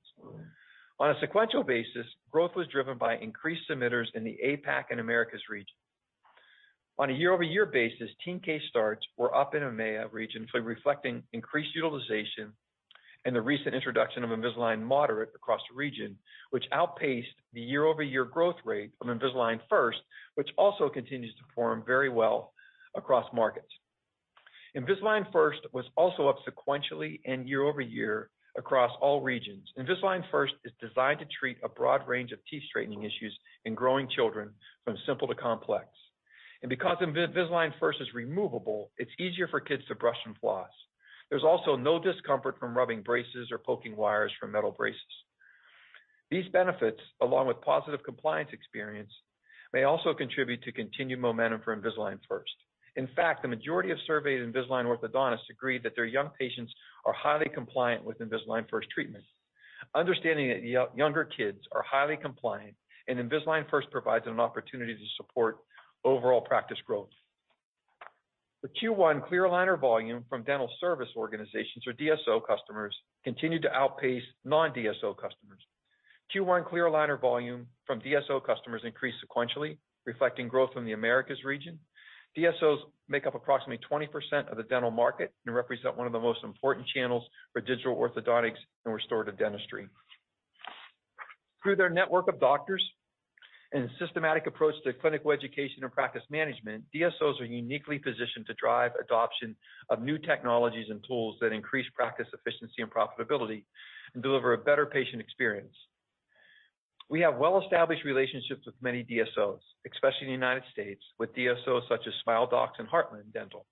On 1.00 1.10
a 1.10 1.20
sequential 1.22 1.64
basis, 1.64 2.06
growth 2.30 2.52
was 2.56 2.68
driven 2.68 2.98
by 2.98 3.16
increased 3.16 3.64
submitters 3.70 4.08
in 4.14 4.24
the 4.24 4.38
APAC 4.46 4.86
and 4.92 5.00
Americas 5.00 5.42
region. 5.50 5.76
On 7.00 7.10
a 7.10 7.14
year-over-year 7.14 7.68
basis, 7.68 8.10
teen 8.26 8.42
case 8.42 8.62
starts 8.68 9.08
were 9.16 9.34
up 9.34 9.56
in 9.56 9.64
EMEA 9.64 10.12
region, 10.12 10.46
reflecting 10.54 11.24
increased 11.32 11.74
utilization 11.74 12.52
and 13.24 13.34
the 13.34 13.42
recent 13.42 13.74
introduction 13.74 14.22
of 14.22 14.32
Invisalign 14.32 14.82
Moderate 14.82 15.32
across 15.34 15.62
the 15.70 15.78
region, 15.78 16.18
which 16.50 16.66
outpaced 16.74 17.30
the 17.54 17.62
year-over-year 17.62 18.26
growth 18.26 18.58
rate 18.66 18.92
of 19.00 19.08
Invisalign 19.08 19.62
First, 19.70 20.00
which 20.36 20.50
also 20.58 20.90
continues 20.90 21.34
to 21.36 21.44
perform 21.46 21.84
very 21.88 22.10
well 22.10 22.52
across 22.98 23.26
markets. 23.34 23.72
Invisalign 24.76 25.32
First 25.32 25.62
was 25.72 25.86
also 25.96 26.28
up 26.28 26.40
sequentially 26.46 27.22
and 27.26 27.48
year-over-year 27.48 28.30
across 28.58 28.92
all 29.00 29.22
regions. 29.22 29.70
Invisalign 29.78 30.24
First 30.30 30.56
is 30.66 30.74
designed 30.82 31.20
to 31.20 31.26
treat 31.40 31.60
a 31.64 31.70
broad 31.70 32.06
range 32.10 32.34
of 32.34 32.40
teeth 32.52 32.64
straightening 32.68 33.04
issues 33.04 33.38
in 33.64 33.74
growing 33.74 34.10
children 34.10 34.50
from 34.84 34.98
simple 35.06 35.30
to 35.30 35.36
complex. 35.36 35.88
And 36.62 36.70
because 36.70 36.98
Invisalign 37.02 37.72
First 37.80 38.02
is 38.02 38.14
removable, 38.14 38.92
it's 38.98 39.12
easier 39.20 39.48
for 39.48 39.60
kids 39.60 39.84
to 39.88 39.96
brush 39.96 40.18
and 40.26 40.38
floss. 40.38 40.70
There's 41.30 41.44
also 41.44 41.76
no 41.76 42.00
discomfort 42.02 42.58
from 42.60 42.76
rubbing 42.76 43.02
braces 43.02 43.50
or 43.52 43.60
poking 43.60 43.96
wires 43.96 44.32
from 44.40 44.52
metal 44.52 44.72
braces. 44.72 45.02
These 46.32 46.50
benefits, 46.52 47.00
along 47.22 47.48
with 47.48 47.62
positive 47.62 48.04
compliance 48.04 48.50
experience, 48.52 49.12
may 49.74 49.84
also 49.84 50.14
contribute 50.14 50.64
to 50.64 50.72
continued 50.72 51.20
momentum 51.20 51.62
for 51.64 51.76
Invisalign 51.76 52.20
First. 52.28 52.52
In 52.96 53.08
fact, 53.16 53.42
the 53.42 53.48
majority 53.48 53.92
of 53.92 53.98
surveyed 54.06 54.42
Invisalign 54.42 54.86
orthodontists 54.86 55.50
agreed 55.50 55.84
that 55.84 55.96
their 55.96 56.06
young 56.06 56.30
patients 56.38 56.74
are 57.06 57.14
highly 57.14 57.48
compliant 57.54 58.04
with 58.04 58.20
Invisalign 58.20 58.70
First 58.70 58.90
treatment. 58.90 59.24
Understanding 59.96 60.50
that 60.50 60.96
younger 60.96 61.24
kids 61.24 61.60
are 61.72 61.84
highly 61.84 62.18
compliant 62.18 62.76
and 63.08 63.18
Invisalign 63.20 63.70
First 63.70 63.90
provides 63.92 64.28
an 64.28 64.40
opportunity 64.40 64.94
to 64.94 65.06
support 65.18 65.58
overall 66.04 66.42
practice 66.42 66.78
growth. 66.86 67.10
For 68.62 68.70
Q1, 68.70 69.28
clear 69.28 69.44
aligner 69.44 69.80
volume 69.80 70.26
from 70.30 70.44
dental 70.44 70.70
service 70.82 71.08
organizations 71.16 71.88
or 71.88 71.94
DSO 71.94 72.46
customers 72.46 72.96
continued 73.24 73.62
to 73.62 73.72
outpace 73.72 74.24
non-DSO 74.44 75.16
customers. 75.16 75.62
Q1 76.36 76.68
clear 76.68 76.86
aligner 76.86 77.20
volume 77.20 77.68
from 77.88 78.02
DSO 78.02 78.46
customers 78.46 78.82
increased 78.84 79.18
sequentially, 79.26 79.78
reflecting 80.06 80.48
growth 80.48 80.74
from 80.74 80.86
the 80.86 80.92
Americas 80.92 81.44
region. 81.46 81.80
DSOs 82.38 82.80
make 83.08 83.26
up 83.26 83.34
approximately 83.34 83.80
20% 83.90 84.52
of 84.52 84.58
the 84.58 84.64
dental 84.64 84.92
market 84.92 85.34
and 85.46 85.56
represent 85.56 85.98
one 85.98 86.06
of 86.06 86.14
the 86.14 86.20
most 86.20 86.44
important 86.44 86.86
channels 86.88 87.24
for 87.54 87.62
digital 87.62 87.96
orthodontics 87.96 88.60
and 88.86 88.94
restorative 88.94 89.38
dentistry. 89.38 89.88
Through 91.64 91.78
their 91.78 91.90
network 91.90 92.28
of 92.28 92.40
doctors, 92.40 92.84
and 93.72 93.90
systematic 94.00 94.48
approach 94.48 94.74
to 94.84 94.94
clinical 94.94 95.32
education 95.32 95.84
and 95.84 95.92
practice 95.92 96.24
management, 96.30 96.84
DSOs 96.94 97.40
are 97.40 97.46
uniquely 97.46 98.00
positioned 98.00 98.48
to 98.48 98.54
drive 98.56 98.92
adoption 99.00 99.56
of 99.90 100.02
new 100.02 100.18
technologies 100.18 100.88
and 100.90 101.04
tools 101.08 101.38
that 101.40 101.52
increase 101.52 101.86
practice 101.94 102.28
efficiency 102.34 102.82
and 102.82 102.92
profitability 102.92 103.64
and 104.16 104.24
deliver 104.24 104.54
a 104.54 104.58
better 104.58 104.88
patient 104.88 105.22
experience. 105.22 105.76
We 107.10 107.22
have 107.22 107.38
well-established 107.38 108.06
relationships 108.06 108.66
with 108.66 108.76
many 108.82 109.04
DSOs, 109.04 109.60
especially 109.92 110.22
in 110.22 110.28
the 110.28 110.34
United 110.34 110.64
States, 110.72 111.02
with 111.20 111.36
DSOs 111.36 111.88
such 111.88 112.06
as 112.08 112.14
Smile 112.24 112.48
Doctors 112.48 112.80
and 112.80 112.90
Heartland 112.90 113.34
Dental. 113.34 113.66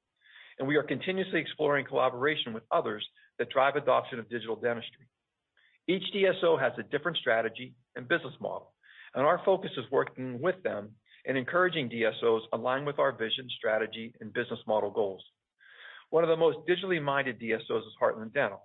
And 0.59 0.67
we 0.67 0.75
are 0.75 0.83
continuously 0.83 1.39
exploring 1.39 1.85
collaboration 1.85 2.53
with 2.53 2.63
others 2.71 3.05
that 3.37 3.49
drive 3.49 3.75
adoption 3.75 4.17
of 4.19 4.29
digital 4.29 4.55
dentistry. 4.55 5.05
Each 5.87 6.03
DSO 6.13 6.59
has 6.59 6.73
a 6.79 6.83
different 6.83 7.17
strategy 7.17 7.73
and 7.95 8.07
business 8.07 8.33
model, 8.41 8.73
and 9.17 9.25
our 9.25 9.41
focus 9.43 9.71
is 9.75 9.91
working 9.91 10.39
with 10.39 10.61
them 10.61 10.91
and 11.25 11.37
encouraging 11.37 11.89
DSOs 11.89 12.41
aligned 12.53 12.85
with 12.85 12.99
our 12.99 13.11
vision, 13.11 13.47
strategy, 13.57 14.13
and 14.21 14.31
business 14.31 14.59
model 14.67 14.91
goals. 14.91 15.23
One 16.11 16.23
of 16.23 16.29
the 16.29 16.37
most 16.37 16.59
digitally 16.69 17.01
minded 17.01 17.41
DSOs 17.41 17.79
is 17.79 17.97
Heartland 18.01 18.33
Dental, 18.35 18.61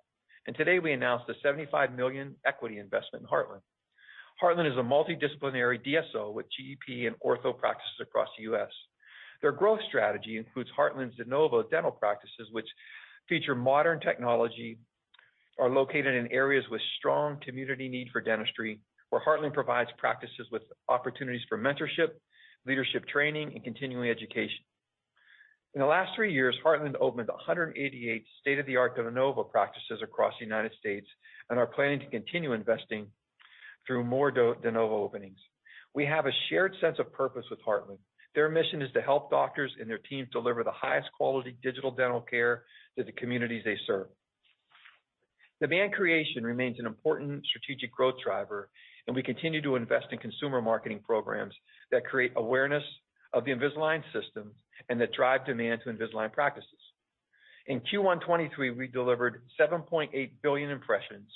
and 0.47 0.55
today 0.55 0.79
we 0.79 0.93
announced 0.93 1.25
a 1.31 1.35
75 1.43 1.95
million 1.95 2.37
equity 2.47 2.79
investment 2.79 3.25
in 3.25 3.29
Heartland. 3.29 3.63
Heartland 4.43 4.71
is 4.71 4.77
a 4.77 4.83
multidisciplinary 4.83 5.81
DSO 5.85 6.35
with 6.35 6.47
GP 6.61 7.07
and 7.07 7.17
ortho 7.25 7.59
practices 7.59 8.01
across 8.03 8.29
the 8.37 8.45
U.S. 8.45 8.71
Their 9.41 9.53
growth 9.53 9.81
strategy 9.89 10.37
includes 10.37 10.69
Heartland's 10.79 11.17
de 11.17 11.25
novo 11.25 11.63
dental 11.63 11.93
practices, 11.93 12.49
which 12.53 12.69
feature 13.27 13.55
modern 13.55 14.01
technology, 14.01 14.79
are 15.59 15.71
located 15.71 16.15
in 16.15 16.33
areas 16.33 16.65
with 16.71 16.81
strong 16.99 17.39
community 17.45 17.89
need 17.89 18.09
for 18.13 18.21
dentistry, 18.21 18.81
where 19.13 19.21
Heartland 19.21 19.53
provides 19.53 19.91
practices 19.99 20.47
with 20.51 20.63
opportunities 20.89 21.43
for 21.47 21.59
mentorship, 21.59 22.13
leadership 22.65 23.07
training, 23.07 23.53
and 23.55 23.63
continuing 23.63 24.09
education. 24.09 24.65
In 25.75 25.83
the 25.83 25.87
last 25.87 26.13
three 26.17 26.33
years, 26.33 26.57
Heartland 26.65 26.95
opened 26.99 27.29
188 27.29 28.25
state-of-the-art 28.41 28.97
de 28.97 29.11
novo 29.11 29.45
practices 29.45 30.01
across 30.03 30.33
the 30.39 30.47
United 30.47 30.73
States 30.81 31.07
and 31.51 31.59
are 31.59 31.67
planning 31.67 32.01
to 32.01 32.07
continue 32.07 32.55
investing 32.55 33.07
through 33.87 34.03
more 34.03 34.31
de 34.31 34.71
novo 34.71 35.05
openings. 35.05 35.39
We 35.95 36.07
have 36.07 36.25
a 36.25 36.33
shared 36.49 36.75
sense 36.81 36.97
of 36.99 37.13
purpose 37.13 37.45
with 37.51 37.61
Heartland. 37.69 37.99
Their 38.35 38.49
mission 38.49 38.81
is 38.81 38.91
to 38.93 39.03
help 39.03 39.31
doctors 39.31 39.73
and 39.79 39.91
their 39.91 39.99
teams 39.99 40.31
deliver 40.33 40.65
the 40.65 40.73
highest 40.73 41.11
quality 41.13 41.59
digital 41.63 41.91
dental 41.91 42.23
care 42.23 42.65
to 42.97 43.05
the 43.05 43.13
communities 43.13 43.61
they 43.67 43.77
serve. 43.87 44.07
Demand 45.61 45.93
creation 45.93 46.45
remains 46.45 46.79
an 46.79 46.87
important 46.87 47.45
strategic 47.47 47.93
growth 47.93 48.17
driver, 48.25 48.71
and 49.07 49.17
we 49.17 49.23
continue 49.23 49.63
to 49.63 49.77
invest 49.77 50.07
in 50.13 50.19
consumer 50.19 50.63
marketing 50.63 51.01
programs 51.05 51.55
that 51.91 52.05
create 52.05 52.33
awareness 52.37 52.85
of 53.33 53.45
the 53.45 53.51
Invisalign 53.51 54.03
system 54.13 54.53
and 54.89 55.01
that 55.01 55.13
drive 55.13 55.45
demand 55.47 55.81
to 55.85 55.93
Invisalign 55.93 56.33
practices. 56.33 56.69
In 57.67 57.81
Q1 57.81 58.21
2023, 58.21 58.71
we 58.71 58.89
delivered 58.89 59.43
7.8 59.61 60.31
billion 60.43 60.71
impressions 60.71 61.29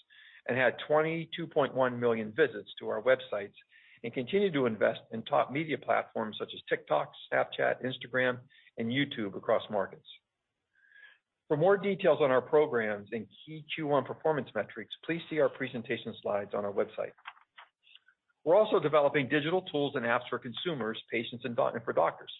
and 0.48 0.56
had 0.56 0.74
22.1 0.88 1.98
million 1.98 2.32
visits 2.36 2.70
to 2.80 2.88
our 2.88 3.02
websites 3.02 3.54
and 4.04 4.12
continue 4.12 4.52
to 4.52 4.66
invest 4.66 5.00
in 5.12 5.22
top 5.22 5.52
media 5.52 5.78
platforms 5.78 6.36
such 6.38 6.50
as 6.54 6.60
TikTok, 6.68 7.12
Snapchat, 7.32 7.76
Instagram, 7.84 8.38
and 8.78 8.88
YouTube 8.88 9.36
across 9.36 9.62
markets. 9.70 10.06
For 11.48 11.56
more 11.56 11.76
details 11.76 12.18
on 12.20 12.30
our 12.30 12.42
programs 12.42 13.08
and 13.12 13.26
key 13.44 13.64
Q1 13.78 14.04
performance 14.04 14.48
metrics, 14.54 14.92
please 15.04 15.22
see 15.30 15.38
our 15.40 15.48
presentation 15.48 16.14
slides 16.20 16.50
on 16.54 16.64
our 16.64 16.72
website. 16.72 17.12
We're 18.46 18.56
also 18.56 18.78
developing 18.78 19.28
digital 19.28 19.62
tools 19.62 19.94
and 19.96 20.04
apps 20.06 20.28
for 20.30 20.38
consumers, 20.38 21.02
patients, 21.12 21.44
and 21.44 21.56
for 21.84 21.92
doctors. 21.92 22.30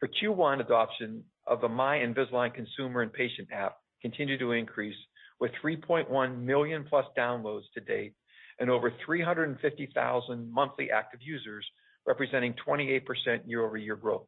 For 0.00 0.08
Q1, 0.08 0.60
adoption 0.60 1.22
of 1.46 1.60
the 1.60 1.68
My 1.68 1.98
Invisalign 1.98 2.54
consumer 2.54 3.02
and 3.02 3.12
patient 3.12 3.48
app 3.52 3.76
continued 4.00 4.40
to 4.40 4.52
increase 4.52 4.96
with 5.38 5.50
3.1 5.62 6.40
million 6.40 6.86
plus 6.88 7.04
downloads 7.16 7.64
to 7.74 7.80
date 7.82 8.14
and 8.58 8.70
over 8.70 8.90
350,000 9.04 10.50
monthly 10.50 10.90
active 10.90 11.20
users, 11.22 11.66
representing 12.06 12.54
28% 12.66 13.02
year-over-year 13.44 13.96
growth. 13.96 14.26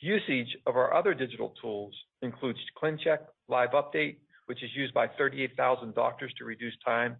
Usage 0.00 0.54
of 0.66 0.76
our 0.76 0.92
other 0.92 1.14
digital 1.14 1.54
tools 1.62 1.94
includes 2.20 2.58
ClinCheck 2.80 3.20
Live 3.48 3.70
Update, 3.70 4.18
which 4.46 4.62
is 4.62 4.70
used 4.76 4.92
by 4.92 5.08
38,000 5.16 5.94
doctors 5.94 6.32
to 6.36 6.44
reduce 6.44 6.74
time 6.84 7.16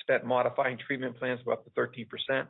spent 0.00 0.24
modifying 0.24 0.78
treatment 0.78 1.18
plans 1.18 1.40
by 1.44 1.52
up 1.52 1.64
to 1.64 1.70
13%, 1.70 2.46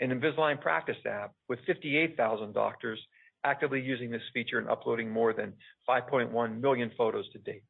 and 0.00 0.12
Invisalign 0.12 0.60
Practice 0.60 0.96
App, 1.06 1.32
with 1.48 1.58
58,000 1.66 2.52
doctors 2.52 3.00
actively 3.44 3.80
using 3.80 4.10
this 4.10 4.22
feature 4.34 4.58
and 4.58 4.68
uploading 4.68 5.10
more 5.10 5.32
than 5.32 5.52
5.1 5.88 6.60
million 6.60 6.90
photos 6.98 7.28
to 7.30 7.38
date. 7.38 7.62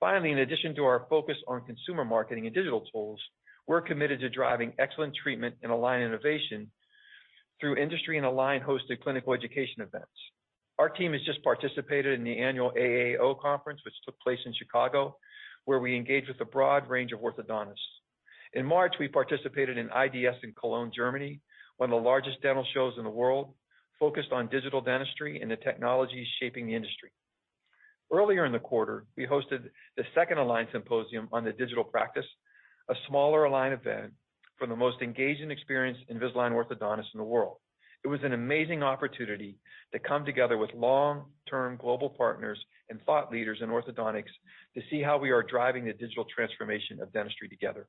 Finally, 0.00 0.32
in 0.32 0.38
addition 0.38 0.74
to 0.74 0.84
our 0.84 1.06
focus 1.08 1.36
on 1.46 1.64
consumer 1.64 2.04
marketing 2.04 2.46
and 2.46 2.54
digital 2.54 2.80
tools, 2.92 3.20
we're 3.68 3.80
committed 3.80 4.18
to 4.20 4.28
driving 4.28 4.72
excellent 4.78 5.14
treatment 5.14 5.54
and 5.62 5.70
Align 5.70 6.02
innovation 6.02 6.70
through 7.60 7.76
industry 7.76 8.16
and 8.16 8.26
Align-hosted 8.26 9.00
clinical 9.02 9.32
education 9.32 9.82
events. 9.82 10.10
Our 10.78 10.88
team 10.88 11.12
has 11.12 11.22
just 11.24 11.44
participated 11.44 12.18
in 12.18 12.24
the 12.24 12.38
annual 12.38 12.72
AAO 12.76 13.40
conference, 13.40 13.80
which 13.84 13.94
took 14.04 14.18
place 14.18 14.40
in 14.44 14.52
Chicago, 14.54 15.16
where 15.64 15.78
we 15.78 15.94
engaged 15.94 16.26
with 16.26 16.40
a 16.40 16.44
broad 16.44 16.88
range 16.88 17.12
of 17.12 17.20
orthodontists. 17.20 17.76
In 18.54 18.66
March, 18.66 18.94
we 19.00 19.08
participated 19.08 19.78
in 19.78 19.86
IDS 19.86 20.36
in 20.42 20.52
Cologne, 20.58 20.92
Germany, 20.94 21.40
one 21.78 21.90
of 21.90 22.02
the 22.02 22.08
largest 22.08 22.42
dental 22.42 22.66
shows 22.74 22.94
in 22.98 23.04
the 23.04 23.10
world, 23.10 23.54
focused 23.98 24.30
on 24.30 24.48
digital 24.48 24.80
dentistry 24.80 25.40
and 25.40 25.50
the 25.50 25.56
technologies 25.56 26.26
shaping 26.38 26.66
the 26.66 26.74
industry. 26.74 27.10
Earlier 28.12 28.44
in 28.44 28.52
the 28.52 28.58
quarter, 28.58 29.06
we 29.16 29.26
hosted 29.26 29.70
the 29.96 30.04
second 30.14 30.36
Align 30.36 30.68
Symposium 30.70 31.28
on 31.32 31.44
the 31.44 31.52
digital 31.52 31.84
practice, 31.84 32.26
a 32.90 32.94
smaller 33.08 33.44
Align 33.44 33.72
event 33.72 34.12
for 34.58 34.66
the 34.66 34.76
most 34.76 35.00
engaged 35.00 35.40
and 35.40 35.50
experienced 35.50 36.02
Invisalign 36.10 36.52
orthodontists 36.52 37.14
in 37.14 37.18
the 37.18 37.24
world. 37.24 37.56
It 38.04 38.08
was 38.08 38.20
an 38.22 38.34
amazing 38.34 38.82
opportunity 38.82 39.56
to 39.92 39.98
come 39.98 40.26
together 40.26 40.58
with 40.58 40.74
long-term 40.74 41.78
global 41.80 42.10
partners 42.10 42.58
and 42.90 43.00
thought 43.06 43.32
leaders 43.32 43.60
in 43.62 43.70
orthodontics 43.70 44.32
to 44.74 44.82
see 44.90 45.00
how 45.00 45.16
we 45.16 45.30
are 45.30 45.42
driving 45.42 45.86
the 45.86 45.92
digital 45.94 46.26
transformation 46.34 47.00
of 47.00 47.12
dentistry 47.12 47.48
together. 47.48 47.86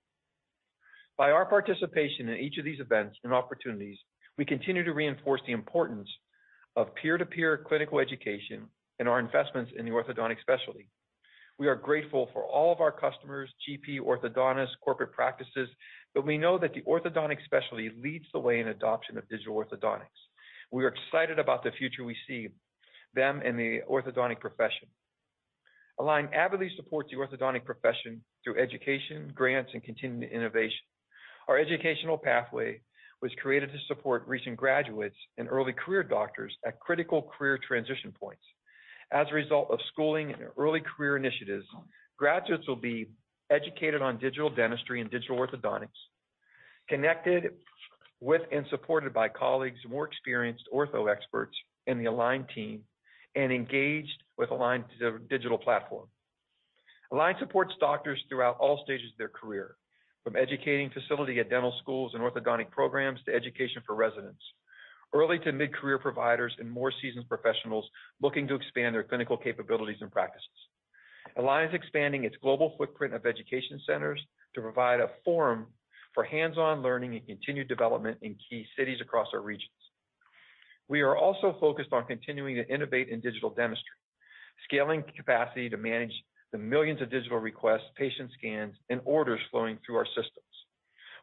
By 1.17 1.29
our 1.29 1.46
participation 1.46 2.29
in 2.29 2.39
each 2.39 2.58
of 2.58 2.65
these 2.65 2.79
events 2.79 3.17
and 3.24 3.34
opportunities, 3.34 4.00
we 4.38 4.46
continue 4.46 4.84
to 4.84 4.93
reinforce 4.93 5.41
the 5.46 5.53
importance 5.53 6.10
of 6.75 6.96
peer-to-peer 6.96 7.65
clinical 7.67 8.00
education 8.00 8.67
and 8.98 9.08
our 9.08 9.20
investments 9.20 9.72
in 9.77 9.86
the 9.86 9.91
orthodontic 9.91 10.41
specialty. 10.41 10.89
We 11.60 11.67
are 11.67 11.75
grateful 11.75 12.29
for 12.34 12.43
all 12.46 12.72
of 12.72 12.82
our 12.82 12.91
customers, 12.91 13.53
GP, 13.70 14.00
orthodontists, 14.00 14.72
corporate 14.84 15.12
practices, 15.12 15.70
but 16.15 16.25
we 16.25 16.39
know 16.39 16.58
that 16.58 16.74
the 16.74 16.82
orthodontic 16.82 17.38
specialty 17.46 17.91
leads 18.01 18.25
the 18.34 18.39
way 18.39 18.60
in 18.60 18.70
adoption 18.70 19.15
of 19.20 19.29
digital 19.29 19.55
orthodontics. 19.55 20.08
We 20.72 20.84
are 20.84 20.96
excited 20.96 21.38
about 21.38 21.63
the 21.63 21.72
future 21.77 22.03
we 22.03 22.17
see 22.27 22.50
them 23.13 23.43
in 23.43 23.55
the 23.55 23.82
orthodontic 23.88 24.39
profession. 24.39 24.88
Align 26.00 26.29
avidly 26.34 26.72
supports 26.75 27.12
the 27.12 27.17
orthodontic 27.17 27.65
profession 27.65 28.24
through 28.43 28.60
education, 28.60 29.32
grants, 29.36 29.70
and 29.75 29.84
continued 29.84 30.32
innovation. 30.32 30.79
Our 31.47 31.57
educational 31.57 32.17
pathway 32.17 32.81
was 33.21 33.31
created 33.41 33.71
to 33.71 33.79
support 33.88 34.27
recent 34.27 34.57
graduates 34.57 35.15
and 35.38 35.47
early 35.50 35.73
career 35.73 36.03
doctors 36.03 36.55
at 36.65 36.79
critical 36.79 37.21
career 37.38 37.57
transition 37.65 38.13
points. 38.17 38.43
As 39.12 39.27
a 39.31 39.35
result 39.35 39.69
of 39.71 39.79
schooling 39.91 40.31
and 40.31 40.43
early 40.57 40.81
career 40.81 41.17
initiatives, 41.17 41.65
graduates 42.17 42.67
will 42.67 42.75
be 42.75 43.07
educated 43.50 44.01
on 44.01 44.17
digital 44.17 44.50
dentistry 44.50 45.01
and 45.01 45.12
digital 45.12 45.38
orthodontics, 45.38 45.89
connected 46.89 47.51
with 48.19 48.41
and 48.51 48.65
supported 48.69 49.13
by 49.13 49.27
colleagues, 49.27 49.79
more 49.88 50.07
experienced 50.07 50.63
ortho 50.73 51.12
experts 51.12 51.55
in 51.88 51.97
the 51.97 52.05
Align 52.05 52.47
team, 52.55 52.81
and 53.35 53.51
engaged 53.51 54.23
with 54.38 54.51
Align's 54.51 54.85
digital 55.29 55.57
platform. 55.57 56.07
Align 57.12 57.35
supports 57.39 57.73
doctors 57.79 58.19
throughout 58.29 58.57
all 58.59 58.81
stages 58.83 59.12
of 59.12 59.17
their 59.17 59.29
career, 59.29 59.75
from 60.23 60.35
educating 60.35 60.89
facility 60.89 61.39
at 61.39 61.49
dental 61.49 61.73
schools 61.81 62.13
and 62.13 62.23
orthodontic 62.23 62.71
programs 62.71 63.19
to 63.25 63.33
education 63.33 63.81
for 63.85 63.95
residents, 63.95 64.41
early 65.13 65.37
to 65.39 65.51
mid-career 65.51 65.99
providers, 65.99 66.53
and 66.59 66.69
more 66.69 66.91
seasoned 67.01 67.27
professionals 67.27 67.85
looking 68.21 68.47
to 68.47 68.55
expand 68.55 68.95
their 68.95 69.03
clinical 69.03 69.37
capabilities 69.37 69.97
and 70.01 70.11
practices. 70.11 70.47
Align 71.37 71.67
is 71.67 71.73
expanding 71.73 72.23
its 72.23 72.35
global 72.41 72.75
footprint 72.77 73.13
of 73.13 73.25
education 73.25 73.81
centers 73.85 74.21
to 74.55 74.61
provide 74.61 74.99
a 74.99 75.09
forum 75.25 75.67
for 76.13 76.23
hands-on 76.23 76.81
learning 76.81 77.15
and 77.15 77.25
continued 77.25 77.67
development 77.67 78.17
in 78.21 78.35
key 78.49 78.65
cities 78.77 78.99
across 79.01 79.27
our 79.33 79.41
regions. 79.41 79.71
We 80.87 81.01
are 81.01 81.17
also 81.17 81.57
focused 81.59 81.91
on 81.91 82.05
continuing 82.05 82.55
to 82.55 82.67
innovate 82.67 83.09
in 83.09 83.19
digital 83.19 83.49
dentistry, 83.49 83.97
scaling 84.65 85.03
capacity 85.15 85.69
to 85.69 85.77
manage 85.77 86.13
the 86.53 86.60
millions 86.60 87.01
of 87.01 87.10
digital 87.10 87.39
requests, 87.39 87.89
patient 87.98 88.29
scans, 88.38 88.75
and 88.89 89.01
orders 89.03 89.41
flowing 89.51 89.77
through 89.86 89.98
our 89.98 90.05
systems. 90.05 90.45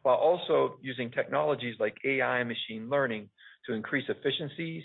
while 0.03 0.15
also 0.15 0.79
using 0.81 1.11
technologies 1.11 1.75
like 1.79 1.95
AI 2.03 2.39
and 2.39 2.49
machine 2.49 2.89
learning 2.89 3.29
to 3.67 3.73
increase 3.73 4.03
efficiencies, 4.09 4.83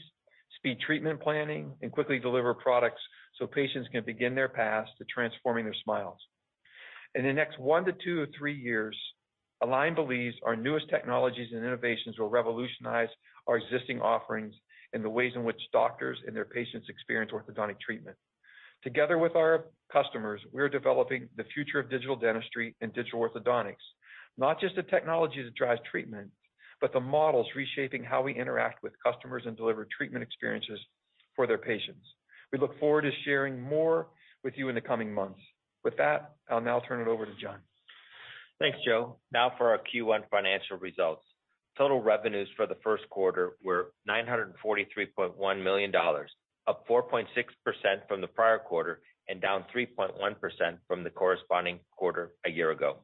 speed 0.59 0.79
treatment 0.79 1.19
planning, 1.21 1.75
and 1.81 1.91
quickly 1.91 2.19
deliver 2.19 2.53
products 2.53 3.01
so 3.39 3.47
patients 3.47 3.89
can 3.93 4.05
begin 4.05 4.35
their 4.35 4.49
path 4.49 4.87
to 4.99 5.05
transforming 5.07 5.65
their 5.65 5.75
smiles. 5.83 6.19
In 7.15 7.25
the 7.25 7.33
next 7.33 7.59
one 7.59 7.87
to 7.87 7.93
two 8.05 8.21
or 8.21 8.27
three 8.39 8.55
years, 8.55 8.95
Align 9.63 9.95
believes 9.95 10.37
our 10.45 10.55
newest 10.55 10.91
technologies 10.91 11.49
and 11.53 11.65
innovations 11.65 12.19
will 12.19 12.29
revolutionize 12.29 13.09
our 13.47 13.57
existing 13.57 14.03
offerings 14.03 14.55
and 14.93 15.03
the 15.03 15.09
ways 15.09 15.33
in 15.35 15.45
which 15.45 15.61
doctors 15.73 16.19
and 16.27 16.37
their 16.37 16.45
patients 16.45 16.89
experience 16.91 17.33
orthodontic 17.33 17.81
treatment. 17.81 18.17
Together 18.83 19.19
with 19.19 19.35
our 19.37 19.67
customers, 19.93 20.41
we 20.53 20.61
are 20.63 20.69
developing 20.69 21.29
the 21.37 21.45
future 21.55 21.79
of 21.79 21.91
digital 21.91 22.17
dentistry 22.17 22.75
and 22.81 22.93
digital 22.93 23.21
orthodontics. 23.21 23.85
Not 24.39 24.61
just 24.61 24.77
the 24.77 24.83
technology 24.83 25.43
that 25.43 25.55
drives 25.55 25.81
treatment, 25.91 26.31
but 26.81 26.93
the 26.93 27.01
models 27.01 27.47
reshaping 27.57 28.05
how 28.05 28.23
we 28.23 28.35
interact 28.35 28.83
with 28.83 28.93
customers 29.05 29.45
and 29.47 29.57
deliver 29.57 29.87
treatment 29.97 30.23
experiences 30.23 30.79
for 31.35 31.47
their 31.47 31.59
patients. 31.59 32.07
We 32.53 32.59
look 32.59 32.79
forward 32.79 33.03
to 33.03 33.11
sharing 33.25 33.61
more 33.61 34.09
with 34.45 34.55
you 34.57 34.69
in 34.69 34.75
the 34.75 34.81
coming 34.81 35.13
months. 35.13 35.41
With 35.85 35.97
that, 35.97 36.35
I'll 36.51 36.61
now 36.61 36.81
turn 36.87 37.01
it 37.01 37.09
over 37.09 37.25
to 37.27 37.33
John. 37.41 37.59
Thanks, 38.59 38.79
Joe. 38.87 39.19
Now 39.33 39.53
for 39.59 39.71
our 39.71 39.79
Q1 39.79 40.29
financial 40.31 40.79
results. 40.79 41.23
Total 41.77 42.01
revenues 42.01 42.49
for 42.57 42.67
the 42.67 42.77
first 42.83 43.09
quarter 43.11 43.53
were 43.63 43.93
$943.1 44.09 45.63
million, 45.63 45.93
up 46.67 46.87
4.6% 46.89 47.27
from 48.09 48.21
the 48.21 48.27
prior 48.27 48.59
quarter 48.59 49.01
and 49.29 49.41
down 49.41 49.65
3.1% 49.75 50.13
from 50.87 51.05
the 51.05 51.11
corresponding 51.11 51.81
quarter 51.97 52.33
a 52.45 52.51
year 52.51 52.71
ago. 52.71 52.99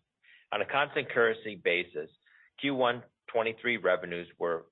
On 0.52 0.60
a 0.60 0.66
constant 0.66 1.10
currency 1.10 1.60
basis, 1.62 2.10
Q1 2.62 3.02
2023 3.28 3.78
revenues 3.78 4.28
were 4.38 4.66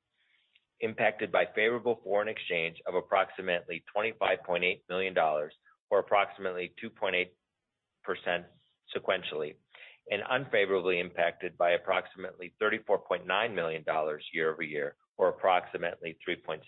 impacted 0.80 1.32
by 1.32 1.44
favorable 1.54 2.00
foreign 2.04 2.28
exchange 2.28 2.76
of 2.86 2.94
approximately 2.94 3.82
$25.8 3.96 4.80
million, 4.88 5.14
or 5.90 5.98
approximately 5.98 6.72
2.8% 6.82 7.26
sequentially, 8.96 9.54
and 10.10 10.22
unfavorably 10.30 11.00
impacted 11.00 11.56
by 11.56 11.70
approximately 11.72 12.52
$34.9 12.62 13.54
million 13.54 13.84
year-over-year, 14.32 14.94
or 15.18 15.28
approximately 15.28 16.16
3.6%. 16.28 16.60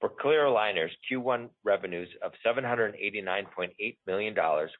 For 0.00 0.10
clear 0.10 0.44
aligners, 0.44 0.90
Q1 1.10 1.48
revenues 1.64 2.08
of 2.22 2.32
$789.8 2.44 3.96
million 4.06 4.34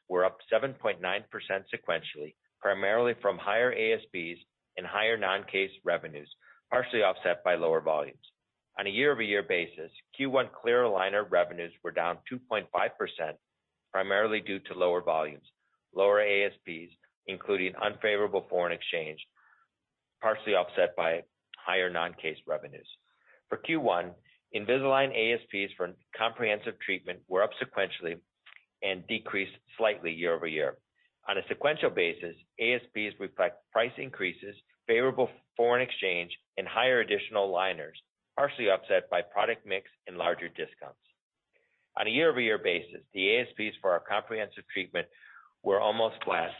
were 0.07 0.25
up 0.25 0.37
7.9% 0.53 0.99
sequentially, 1.01 2.35
primarily 2.61 3.13
from 3.21 3.37
higher 3.37 3.73
ASPs 3.73 4.39
and 4.77 4.85
higher 4.85 5.17
non-case 5.17 5.71
revenues, 5.83 6.29
partially 6.71 7.01
offset 7.01 7.43
by 7.43 7.55
lower 7.55 7.81
volumes. 7.81 8.17
On 8.79 8.85
a 8.85 8.91
year-over-year 8.91 9.41
basis, 9.41 9.91
Q1 10.19 10.51
clear 10.51 10.83
aligner 10.83 11.25
revenues 11.27 11.73
were 11.83 11.91
down 11.91 12.19
2.5%, 12.31 12.67
primarily 13.91 14.39
due 14.39 14.59
to 14.59 14.75
lower 14.75 15.01
volumes, 15.01 15.47
lower 15.95 16.21
ASPs, 16.21 16.93
including 17.25 17.73
unfavorable 17.83 18.45
foreign 18.51 18.71
exchange, 18.71 19.19
partially 20.21 20.53
offset 20.53 20.95
by 20.95 21.23
higher 21.57 21.89
non-case 21.89 22.37
revenues. 22.45 22.87
For 23.49 23.57
Q1, 23.57 24.11
Invisalign 24.57 25.11
ASPs 25.13 25.73
for 25.77 25.93
comprehensive 26.17 26.79
treatment 26.79 27.19
were 27.27 27.43
up 27.43 27.51
sequentially 27.61 28.17
and 28.81 29.05
decreased 29.07 29.55
slightly 29.77 30.11
year-over-year. 30.11 30.77
On 31.29 31.37
a 31.37 31.47
sequential 31.47 31.91
basis, 31.91 32.35
ASPs 32.59 33.19
reflect 33.19 33.57
price 33.71 33.91
increases, 33.97 34.55
favorable 34.87 35.29
foreign 35.55 35.81
exchange, 35.81 36.31
and 36.57 36.67
higher 36.67 37.01
additional 37.01 37.49
aligners, 37.49 37.97
partially 38.35 38.69
offset 38.69 39.09
by 39.11 39.21
product 39.21 39.65
mix 39.65 39.89
and 40.07 40.17
larger 40.17 40.47
discounts. 40.47 40.99
On 41.99 42.07
a 42.07 42.09
year-over-year 42.09 42.59
basis, 42.59 43.01
the 43.13 43.37
ASPs 43.37 43.77
for 43.81 43.91
our 43.91 43.99
comprehensive 43.99 44.63
treatment 44.73 45.07
were 45.63 45.79
almost 45.79 46.15
flat, 46.23 46.51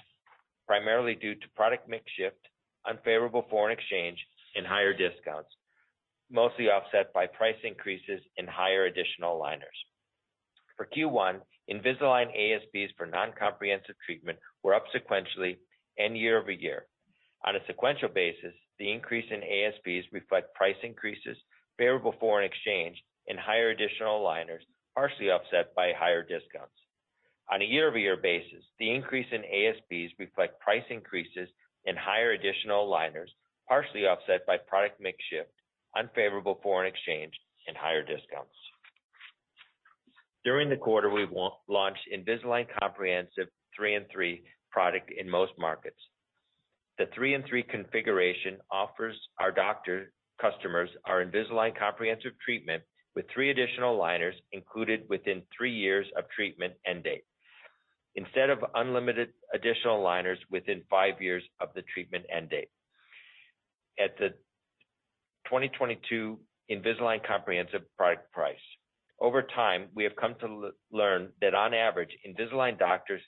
primarily 0.68 1.16
due 1.16 1.36
to 1.36 1.50
product 1.56 1.88
mix 1.88 2.06
shift, 2.18 2.48
unfavorable 2.88 3.46
foreign 3.50 3.72
exchange, 3.72 4.20
and 4.56 4.68
higher 4.68 4.94
discounts, 4.94 5.50
mostly 6.30 6.70
offset 6.70 7.14
by 7.14 7.28
price 7.28 7.58
increases 7.64 8.22
and 8.38 8.48
higher 8.50 8.86
additional 8.86 9.40
aligners. 9.40 9.78
For 10.76 10.86
Q1, 10.86 11.40
Invisalign 11.70 12.28
ASPs 12.30 12.94
for 12.98 13.06
non-comprehensive 13.06 13.96
treatment 14.06 14.38
were 14.64 14.74
up 14.74 14.86
sequentially 14.96 15.58
and 15.98 16.18
year-over-year. 16.18 16.86
On 17.46 17.56
a 17.56 17.66
sequential 17.68 18.10
basis, 18.10 18.54
the 18.80 18.92
increase 18.92 19.26
in 19.32 19.44
ASPs 19.44 20.12
reflect 20.14 20.54
price 20.54 20.78
increases, 20.84 21.38
favorable 21.78 22.16
foreign 22.20 22.46
exchange, 22.46 23.02
and 23.28 23.40
higher 23.40 23.70
additional 23.70 24.22
aligners, 24.22 24.62
partially 24.96 25.30
offset 25.30 25.74
by 25.76 25.94
higher 25.94 26.22
discounts. 26.22 26.74
On 27.52 27.62
a 27.62 27.66
year-over-year 27.66 28.18
basis, 28.18 28.64
the 28.80 28.92
increase 28.92 29.28
in 29.32 29.44
ASPs 29.46 30.14
reflect 30.20 30.60
price 30.60 30.84
increases 30.90 31.50
and 31.86 31.98
higher 31.98 32.32
additional 32.32 32.88
aligners, 32.88 33.30
partially 33.68 34.06
offset 34.06 34.46
by 34.46 34.58
product 34.58 35.00
mix 35.00 35.18
shift, 35.30 35.52
unfavorable 35.98 36.60
foreign 36.62 36.88
exchange, 36.88 37.34
and 37.68 37.76
higher 37.76 38.02
discounts. 38.02 38.54
During 40.44 40.70
the 40.70 40.78
quarter, 40.78 41.10
we 41.10 41.28
launched 41.68 42.08
Invisalign 42.14 42.68
Comprehensive 42.80 43.48
3-and-3 43.80 44.42
product 44.72 45.12
in 45.12 45.30
most 45.30 45.52
markets. 45.60 46.00
The 46.98 47.06
3-and-3 47.18 47.68
configuration 47.68 48.58
offers 48.72 49.16
our 49.40 49.52
doctor 49.52 50.12
customers 50.42 50.90
our 51.06 51.26
Invisalign 51.26 51.78
Comprehensive 51.78 52.34
treatment 52.44 52.84
with 53.16 53.26
three 53.34 53.50
additional 53.50 53.98
aligners 53.98 54.34
included 54.52 55.02
within 55.10 55.42
three 55.56 55.74
years 55.74 56.06
of 56.18 56.26
treatment 56.30 56.74
end 56.86 57.04
date, 57.04 57.24
instead 58.16 58.50
of 58.50 58.64
unlimited 58.76 59.30
additional 59.54 60.00
aligners 60.00 60.38
within 60.52 60.84
five 60.90 61.22
years 61.22 61.44
of 61.60 61.70
the 61.76 61.82
treatment 61.94 62.26
end 62.34 62.50
date. 62.52 62.70
At 64.00 64.18
the 64.18 64.36
2022 65.50 66.38
Invisalign 66.70 67.26
Comprehensive 67.26 67.82
product 67.98 68.32
price. 68.32 68.56
Over 69.20 69.42
time, 69.42 69.88
we 69.96 70.04
have 70.04 70.16
come 70.16 70.36
to 70.42 70.72
learn 70.92 71.30
that 71.42 71.56
on 71.56 71.74
average, 71.74 72.12
Invisalign 72.28 72.78
doctors 72.78 73.22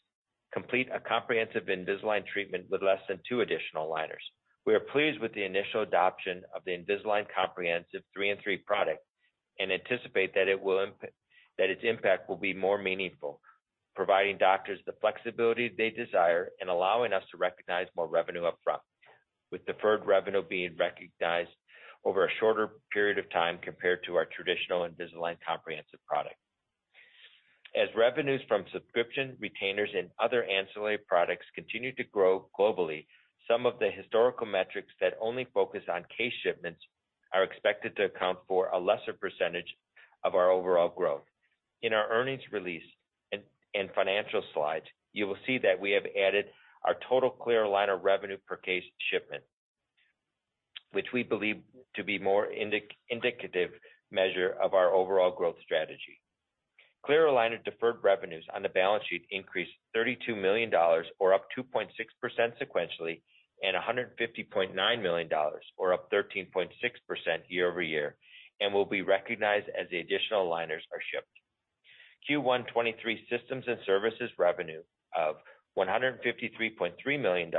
complete 0.54 0.90
a 0.94 1.00
comprehensive 1.00 1.64
Invisalign 1.68 2.26
treatment 2.28 2.66
with 2.70 2.84
less 2.84 3.00
than 3.08 3.20
two 3.28 3.42
additional 3.42 3.90
aligners. 3.90 4.26
We 4.66 4.76
are 4.76 4.82
pleased 4.82 5.20
with 5.20 5.34
the 5.34 5.46
initial 5.46 5.82
adoption 5.82 6.44
of 6.56 6.64
the 6.66 6.78
Invisalign 6.78 7.26
Comprehensive 7.34 8.02
3-and-3 8.18 8.66
product 8.66 9.00
and 9.60 9.72
anticipate 9.72 10.34
that 10.36 10.48
it 10.48 10.62
will 10.62 10.80
imp 10.80 11.02
that 11.58 11.70
its 11.70 11.82
impact 11.84 12.30
will 12.30 12.38
be 12.38 12.54
more 12.54 12.78
meaningful, 12.78 13.42
providing 13.96 14.38
doctors 14.38 14.80
the 14.86 14.94
flexibility 15.02 15.70
they 15.78 15.90
desire 15.90 16.50
and 16.62 16.70
allowing 16.70 17.12
us 17.12 17.24
to 17.32 17.38
recognize 17.38 17.88
more 17.98 18.08
revenue 18.08 18.44
upfront, 18.44 18.80
with 19.52 19.66
deferred 19.66 20.06
revenue 20.06 20.42
being 20.42 20.76
recognized 20.78 21.50
over 22.06 22.26
a 22.26 22.32
shorter 22.40 22.70
period 22.92 23.18
of 23.18 23.30
time 23.32 23.60
compared 23.62 24.04
to 24.06 24.16
our 24.16 24.26
traditional 24.26 24.88
Invisalign 24.88 25.38
Comprehensive 25.46 26.00
product. 26.08 26.36
As 27.76 27.90
revenues 27.96 28.42
from 28.48 28.66
subscription, 28.74 29.38
retainers, 29.40 29.90
and 29.96 30.10
other 30.20 30.44
ancillary 30.44 30.98
products 30.98 31.46
continue 31.54 31.94
to 31.96 32.04
grow 32.04 32.50
globally, 32.58 33.06
some 33.50 33.66
of 33.66 33.78
the 33.80 33.92
historical 33.92 34.48
metrics 34.48 34.92
that 35.02 35.14
only 35.22 35.48
focus 35.54 35.84
on 35.92 36.04
case 36.16 36.34
shipments 36.44 36.82
are 37.34 37.44
expected 37.44 37.96
to 37.96 38.06
account 38.06 38.40
for 38.48 38.70
a 38.70 38.80
lesser 38.80 39.14
percentage 39.14 39.76
of 40.24 40.36
our 40.36 40.50
overall 40.50 40.90
growth. 40.90 41.24
In 41.82 41.94
our 41.94 42.10
earnings 42.10 42.42
release 42.52 42.84
and 43.32 43.90
financial 43.94 44.42
slides, 44.54 44.86
you 45.14 45.28
will 45.28 45.38
see 45.46 45.60
that 45.60 45.80
we 45.80 45.92
have 45.92 46.06
added 46.20 46.46
our 46.86 46.96
total 47.08 47.30
clear 47.30 47.66
aligner 47.66 48.00
revenue 48.02 48.38
per 48.48 48.56
case 48.56 48.84
shipment, 49.12 49.44
which 50.91 51.08
we 51.13 51.23
believe 51.23 51.58
to 51.95 52.04
be 52.04 52.19
more 52.19 52.47
indicative 53.10 53.71
measure 54.12 54.56
of 54.62 54.73
our 54.73 54.93
overall 54.93 55.32
growth 55.32 55.58
strategy. 55.63 56.19
Clear 57.06 57.28
aligner 57.28 57.63
deferred 57.63 58.04
revenues 58.04 58.45
on 58.54 58.62
the 58.62 58.69
balance 58.69 59.04
sheet 59.10 59.25
increased 59.32 59.71
$32 59.95 60.39
million 60.39 60.71
or 61.19 61.34
up 61.34 61.45
2.6% 61.58 61.88
sequentially, 62.62 63.21
and 63.62 63.75
$150.9 63.75 65.02
million 65.02 65.30
or 65.78 65.93
up 65.93 66.12
13.6% 66.12 66.69
year-over-year, 67.47 68.15
and 68.62 68.73
will 68.73 68.86
be 68.86 69.02
recognized 69.02 69.67
as 69.69 69.88
the 69.91 69.99
additional 69.99 70.45
aligners 70.45 70.84
are 70.93 71.02
shipped. 71.12 71.28
Q1 72.30 72.67
2023 72.67 73.28
systems 73.30 73.65
and 73.67 73.78
services 73.86 74.30
revenue 74.38 74.82
of 75.17 75.36
$153.3 75.78 77.21
million 77.21 77.52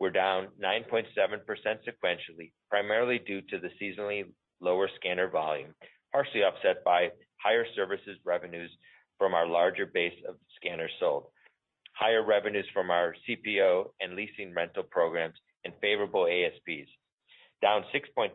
were 0.00 0.10
down 0.10 0.48
9.7% 0.62 1.06
sequentially, 1.16 2.52
primarily 2.68 3.18
due 3.18 3.40
to 3.42 3.58
the 3.58 3.70
seasonally 3.80 4.24
lower 4.60 4.88
scanner 4.96 5.28
volume, 5.28 5.74
partially 6.12 6.42
offset 6.42 6.84
by 6.84 7.08
higher 7.42 7.64
services 7.76 8.18
revenues 8.24 8.70
from 9.18 9.34
our 9.34 9.46
larger 9.46 9.86
base 9.86 10.18
of 10.28 10.36
scanners 10.56 10.90
sold, 10.98 11.26
higher 11.92 12.24
revenues 12.24 12.66
from 12.72 12.90
our 12.90 13.14
CPO 13.28 13.84
and 14.00 14.14
leasing 14.14 14.52
rental 14.54 14.82
programs, 14.82 15.36
and 15.64 15.72
favorable 15.80 16.26
ASPs, 16.26 16.90
down 17.62 17.84
6.2% 17.94 18.30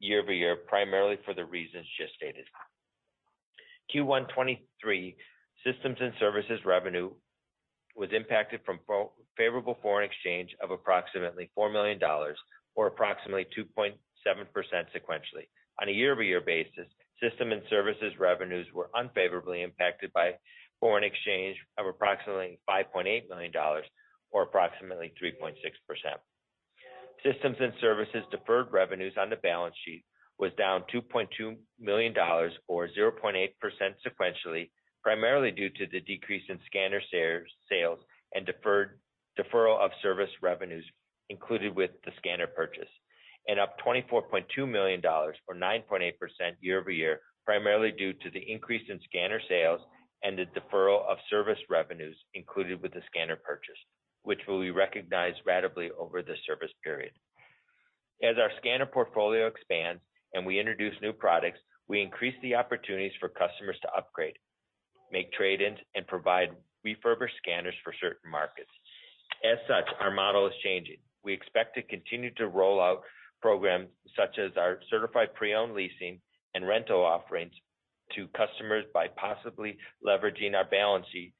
year-over-year, 0.00 0.56
primarily 0.66 1.16
for 1.24 1.32
the 1.32 1.44
reasons 1.44 1.86
just 1.98 2.14
stated. 2.14 2.44
Q1 3.94 4.28
2023 4.28 5.16
systems 5.64 5.96
and 6.00 6.12
services 6.20 6.60
revenue 6.64 7.10
was 7.96 8.10
impacted 8.12 8.60
from 8.64 8.80
favorable 9.36 9.78
foreign 9.82 10.08
exchange 10.08 10.54
of 10.62 10.70
approximately 10.70 11.50
$4 11.58 11.72
million 11.72 11.98
or 12.74 12.86
approximately 12.88 13.46
2.7% 13.56 13.94
sequentially. 14.26 15.48
On 15.80 15.88
a 15.88 15.92
year-over-year 15.92 16.42
basis, 16.42 16.86
system 17.22 17.52
and 17.52 17.62
services 17.70 18.12
revenues 18.18 18.66
were 18.74 18.90
unfavorably 18.94 19.62
impacted 19.62 20.12
by 20.12 20.32
foreign 20.80 21.04
exchange 21.04 21.56
of 21.78 21.86
approximately 21.86 22.58
$5.8 22.68 23.28
million 23.28 23.52
or 24.30 24.42
approximately 24.42 25.12
3.6%. 25.22 25.54
Systems 27.24 27.56
and 27.60 27.72
services 27.80 28.22
deferred 28.30 28.72
revenues 28.72 29.14
on 29.18 29.30
the 29.30 29.36
balance 29.36 29.74
sheet 29.84 30.04
was 30.38 30.52
down 30.58 30.84
$2.2 30.94 31.56
million 31.80 32.14
or 32.68 32.88
0.8% 32.88 33.48
sequentially, 34.06 34.70
primarily 35.06 35.52
due 35.52 35.70
to 35.70 35.86
the 35.92 36.00
decrease 36.00 36.42
in 36.48 36.58
scanner 36.66 37.00
sales 37.70 37.98
and 38.34 38.44
deferral 38.44 39.78
of 39.78 39.92
service 40.02 40.30
revenues 40.42 40.84
included 41.30 41.76
with 41.76 41.92
the 42.04 42.10
scanner 42.16 42.48
purchase, 42.48 42.88
and 43.46 43.60
up 43.60 43.76
$24.2 43.86 44.68
million 44.68 45.00
or 45.06 45.32
9.8% 45.54 46.10
year-over-year, 46.60 47.20
primarily 47.44 47.92
due 47.92 48.14
to 48.14 48.30
the 48.34 48.50
increase 48.50 48.82
in 48.88 48.98
scanner 49.04 49.38
sales 49.48 49.80
and 50.24 50.36
the 50.36 50.46
deferral 50.58 51.06
of 51.06 51.18
service 51.30 51.60
revenues 51.70 52.16
included 52.34 52.82
with 52.82 52.92
the 52.92 53.02
scanner 53.06 53.36
purchase, 53.36 53.78
which 54.24 54.40
will 54.48 54.60
be 54.60 54.72
recognized 54.72 55.38
ratably 55.48 55.88
over 55.96 56.20
the 56.20 56.34
service 56.44 56.72
period. 56.82 57.12
As 58.24 58.38
our 58.42 58.50
scanner 58.58 58.86
portfolio 58.86 59.46
expands 59.46 60.02
and 60.34 60.44
we 60.44 60.58
introduce 60.58 61.00
new 61.00 61.12
products, 61.12 61.60
we 61.86 62.02
increase 62.02 62.34
the 62.42 62.56
opportunities 62.56 63.12
for 63.20 63.28
customers 63.28 63.78
to 63.82 63.96
upgrade, 63.96 64.34
make 65.12 65.32
trade-ins, 65.32 65.78
and 65.94 66.06
provide 66.06 66.50
refurbished 66.84 67.34
scanners 67.42 67.74
for 67.82 67.92
certain 68.00 68.30
markets. 68.30 68.70
As 69.44 69.58
such, 69.68 69.88
our 70.00 70.10
model 70.10 70.46
is 70.46 70.52
changing. 70.64 70.98
We 71.24 71.32
expect 71.32 71.74
to 71.74 71.82
continue 71.82 72.32
to 72.34 72.48
roll 72.48 72.80
out 72.80 73.02
programs 73.42 73.88
such 74.16 74.38
as 74.38 74.52
our 74.56 74.78
certified 74.90 75.34
pre-owned 75.34 75.74
leasing 75.74 76.20
and 76.54 76.66
rental 76.66 77.04
offerings 77.04 77.52
to 78.14 78.28
customers 78.28 78.84
by 78.94 79.08
possibly 79.08 79.76
leveraging 80.06 80.54
our 80.54 80.64
balance 80.64 81.06
sheet 81.12 81.32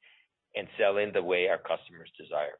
and 0.55 0.67
selling 0.77 1.11
the 1.13 1.23
way 1.23 1.47
our 1.47 1.57
customers 1.57 2.11
desire. 2.19 2.59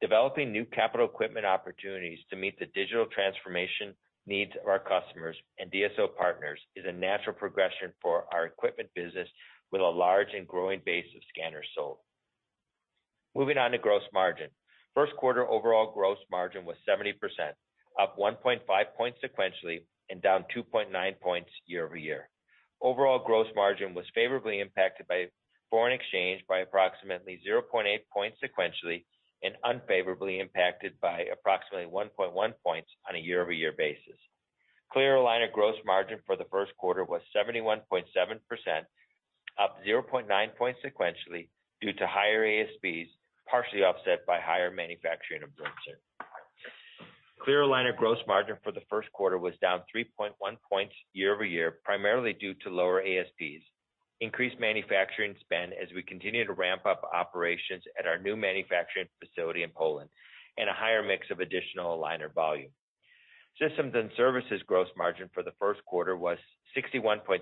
Developing 0.00 0.52
new 0.52 0.64
capital 0.64 1.06
equipment 1.06 1.44
opportunities 1.44 2.18
to 2.30 2.36
meet 2.36 2.58
the 2.58 2.66
digital 2.66 3.06
transformation 3.06 3.94
needs 4.26 4.52
of 4.60 4.68
our 4.68 4.78
customers 4.78 5.36
and 5.58 5.72
DSO 5.72 6.14
partners 6.16 6.60
is 6.76 6.84
a 6.86 6.92
natural 6.92 7.34
progression 7.34 7.92
for 8.00 8.24
our 8.32 8.46
equipment 8.46 8.90
business 8.94 9.28
with 9.72 9.80
a 9.80 9.84
large 9.84 10.28
and 10.34 10.46
growing 10.46 10.80
base 10.84 11.06
of 11.14 11.22
scanners 11.28 11.66
sold. 11.74 11.98
Moving 13.34 13.58
on 13.58 13.72
to 13.72 13.78
gross 13.78 14.02
margin. 14.12 14.48
First 14.94 15.14
quarter 15.16 15.46
overall 15.46 15.92
gross 15.92 16.18
margin 16.30 16.64
was 16.64 16.76
70%, 16.88 17.14
up 18.00 18.16
1.5 18.18 18.60
points 18.96 19.18
sequentially 19.24 19.80
and 20.10 20.22
down 20.22 20.44
2.9 20.56 21.20
points 21.20 21.50
year-over-year. 21.66 22.28
Overall 22.80 23.22
gross 23.24 23.48
margin 23.54 23.94
was 23.94 24.06
favorably 24.14 24.60
impacted 24.60 25.06
by 25.06 25.26
foreign 25.70 25.92
exchange 25.92 26.42
by 26.48 26.60
approximately 26.60 27.40
0.8 27.46 27.84
points 28.12 28.38
sequentially 28.42 29.04
and 29.42 29.54
unfavorably 29.64 30.40
impacted 30.40 30.94
by 31.00 31.26
approximately 31.32 31.86
1.1 31.86 32.52
points 32.64 32.90
on 33.08 33.14
a 33.14 33.18
year-over-year 33.18 33.74
basis. 33.76 34.18
Clear 34.92 35.16
aligner 35.16 35.52
gross 35.52 35.76
margin 35.84 36.18
for 36.26 36.36
the 36.36 36.46
first 36.50 36.72
quarter 36.78 37.04
was 37.04 37.20
71.7%, 37.36 37.82
up 39.58 39.78
0.9 39.86 40.26
points 40.56 40.80
sequentially 40.84 41.48
due 41.80 41.92
to 41.92 42.06
higher 42.06 42.44
ASPs, 42.44 43.10
partially 43.50 43.82
offset 43.82 44.26
by 44.26 44.40
higher 44.40 44.70
manufacturing 44.70 45.42
absorption. 45.42 45.94
Clear 47.40 47.62
aligner 47.62 47.96
gross 47.96 48.18
margin 48.26 48.56
for 48.62 48.72
the 48.72 48.82
first 48.90 49.10
quarter 49.12 49.38
was 49.38 49.54
down 49.62 49.82
3.1 49.94 50.32
points 50.68 50.94
year-over-year, 51.12 51.78
primarily 51.84 52.32
due 52.32 52.54
to 52.54 52.68
lower 52.68 53.00
ASPs, 53.00 53.64
increased 54.20 54.58
manufacturing 54.58 55.34
spend 55.40 55.72
as 55.72 55.88
we 55.94 56.02
continue 56.02 56.44
to 56.44 56.52
ramp 56.52 56.84
up 56.84 57.08
operations 57.14 57.84
at 57.98 58.06
our 58.06 58.18
new 58.18 58.36
manufacturing 58.36 59.06
facility 59.20 59.62
in 59.62 59.70
Poland, 59.70 60.10
and 60.58 60.68
a 60.68 60.74
higher 60.74 61.02
mix 61.02 61.30
of 61.30 61.40
additional 61.40 61.96
aligner 61.98 62.32
volume. 62.34 62.70
Systems 63.60 63.94
and 63.94 64.10
services 64.16 64.60
gross 64.66 64.88
margin 64.96 65.30
for 65.32 65.42
the 65.42 65.54
first 65.58 65.84
quarter 65.84 66.16
was 66.16 66.38
61.6%, 66.76 67.40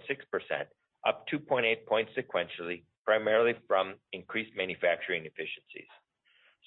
up 1.07 1.25
2.8 1.33 1.87
points 1.87 2.13
sequentially, 2.17 2.83
primarily 3.05 3.55
from 3.69 3.95
increased 4.13 4.51
manufacturing 4.57 5.25
efficiencies. 5.25 5.89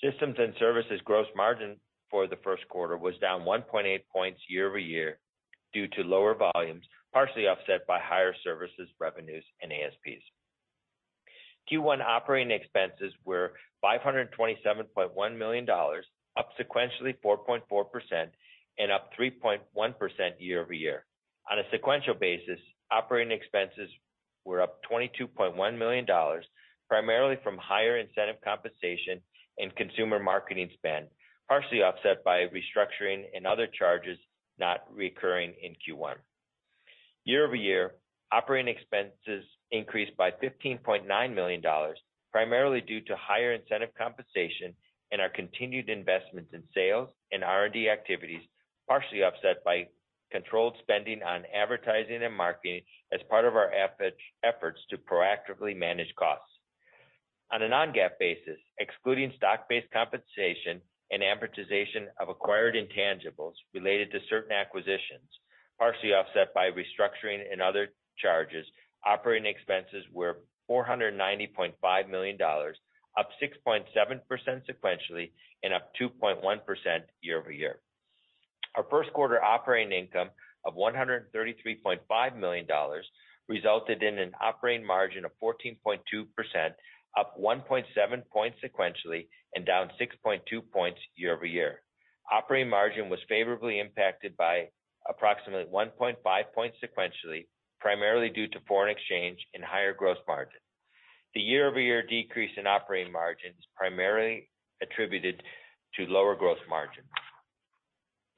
Systems 0.04 0.36
and 0.40 0.54
services 0.58 1.02
gross 1.04 1.28
margin 1.36 1.76
for 2.10 2.28
the 2.28 2.38
first 2.38 2.68
quarter 2.70 2.98
was 2.98 3.18
down 3.18 3.42
1.8 3.42 4.00
points 4.12 4.40
year-over-year 4.48 5.20
due 5.74 5.88
to 5.90 6.02
lower 6.04 6.36
volumes, 6.36 6.86
partially 7.14 7.48
offset 7.48 7.86
by 7.86 8.00
higher 8.00 8.34
services 8.44 8.88
revenues 9.00 9.44
and 9.62 9.72
ASPs. 9.72 10.24
Q1 11.72 12.02
operating 12.02 12.52
expenses 12.52 13.14
were 13.26 13.54
$527.1 13.84 15.38
million, 15.38 15.68
up 15.70 16.50
sequentially 16.60 17.16
4.4% 17.24 17.62
and 18.80 18.92
up 18.92 19.10
3.1% 19.20 19.60
year-over-year. 20.40 21.06
On 21.52 21.60
a 21.60 21.64
sequential 21.72 22.14
basis, 22.14 22.60
operating 22.92 23.32
expenses 23.32 23.90
were 24.50 24.62
up 24.62 24.80
$22.1 24.92 25.78
million, 25.78 26.06
primarily 26.88 27.38
from 27.44 27.58
higher 27.58 27.98
incentive 27.98 28.38
compensation 28.44 29.22
and 29.60 29.76
consumer 29.76 30.20
marketing 30.20 30.70
spend, 30.74 31.06
partially 31.48 31.84
offset 31.84 32.24
by 32.24 32.46
restructuring 32.48 33.26
and 33.36 33.46
other 33.46 33.68
charges 33.68 34.18
not 34.60 34.80
recurring 34.92 35.54
in 35.62 35.74
Q1. 35.74 36.16
Year-over-year, 37.26 37.92
operating 38.32 38.76
expenses 38.76 39.46
increased 39.72 40.18
by 40.18 40.32
$15.9 40.32 41.36
million, 41.36 41.62
primarily 42.32 42.82
due 42.82 43.02
to 43.02 43.16
higher 43.16 43.54
incentive 43.54 43.90
compensation 43.98 44.74
and 45.12 45.22
our 45.22 45.30
continued 45.30 45.90
investments 45.90 46.52
in 46.54 46.64
sales 46.74 47.10
and 47.32 47.44
R&D 47.44 47.90
activities, 47.90 48.42
partially 48.88 49.24
offset 49.24 49.64
by 49.64 49.88
controlled 50.32 50.76
spending 50.82 51.24
on 51.24 51.44
advertising 51.54 52.24
and 52.24 52.36
marketing 52.36 52.82
as 53.14 53.20
part 53.30 53.46
of 53.46 53.56
our 53.56 53.72
efforts 53.74 54.80
to 54.90 54.98
proactively 54.98 55.76
manage 55.76 56.14
costs. 56.18 56.52
On 57.52 57.62
a 57.64 57.70
non-GAAP 57.70 58.20
basis, 58.20 58.60
excluding 58.80 59.34
stock-based 59.36 59.90
compensation 59.92 60.82
and 61.12 61.24
amortization 61.24 62.06
of 62.20 62.30
acquired 62.30 62.76
intangibles 62.76 63.54
related 63.74 64.12
to 64.12 64.20
certain 64.30 64.52
acquisitions, 64.52 65.30
partially 65.80 66.14
offset 66.14 66.54
by 66.54 66.70
restructuring 66.70 67.42
and 67.52 67.62
other 67.62 67.90
charges, 68.20 68.66
operating 69.06 69.48
expenses 69.48 70.06
were 70.14 70.38
$490.5 70.70 72.10
million, 72.10 72.38
up 73.18 73.30
6.7% 73.42 73.82
sequentially 74.70 75.32
and 75.64 75.74
up 75.74 75.92
2.1% 76.00 76.40
year-over-year. 77.22 77.80
Our 78.76 78.86
first 78.90 79.12
quarter 79.14 79.44
operating 79.44 79.92
income 79.92 80.30
of 80.66 80.76
$133.5 80.76 82.38
million 82.38 82.68
resulted 83.48 84.04
in 84.04 84.20
an 84.20 84.32
operating 84.42 84.86
margin 84.86 85.26
of 85.26 85.32
14.2%, 85.42 86.00
up 87.18 87.36
1.7 87.40 87.86
points 88.32 88.58
sequentially 88.64 89.28
and 89.56 89.66
down 89.66 89.90
6.2 90.00 90.40
points 90.72 91.00
year-over-year. 91.16 91.82
Operating 92.32 92.70
margin 92.70 93.10
was 93.10 93.20
favorably 93.28 93.80
impacted 93.80 94.38
by 94.38 94.70
approximately 95.10 95.66
1.5 95.74 96.16
points 96.54 96.78
sequentially, 96.84 97.48
primarily 97.80 98.30
due 98.30 98.48
to 98.48 98.60
foreign 98.68 98.92
exchange 98.96 99.40
and 99.56 99.64
higher 99.64 99.94
gross 99.94 100.18
margin. 100.28 100.60
The 101.34 101.42
year-over-year 101.42 102.04
decrease 102.08 102.52
in 102.58 102.68
operating 102.68 103.12
margin 103.12 103.52
is 103.58 103.66
primarily 103.76 104.50
attributed 104.82 105.42
to 105.96 106.06
lower 106.06 106.36
gross 106.36 106.60
margin, 106.70 107.04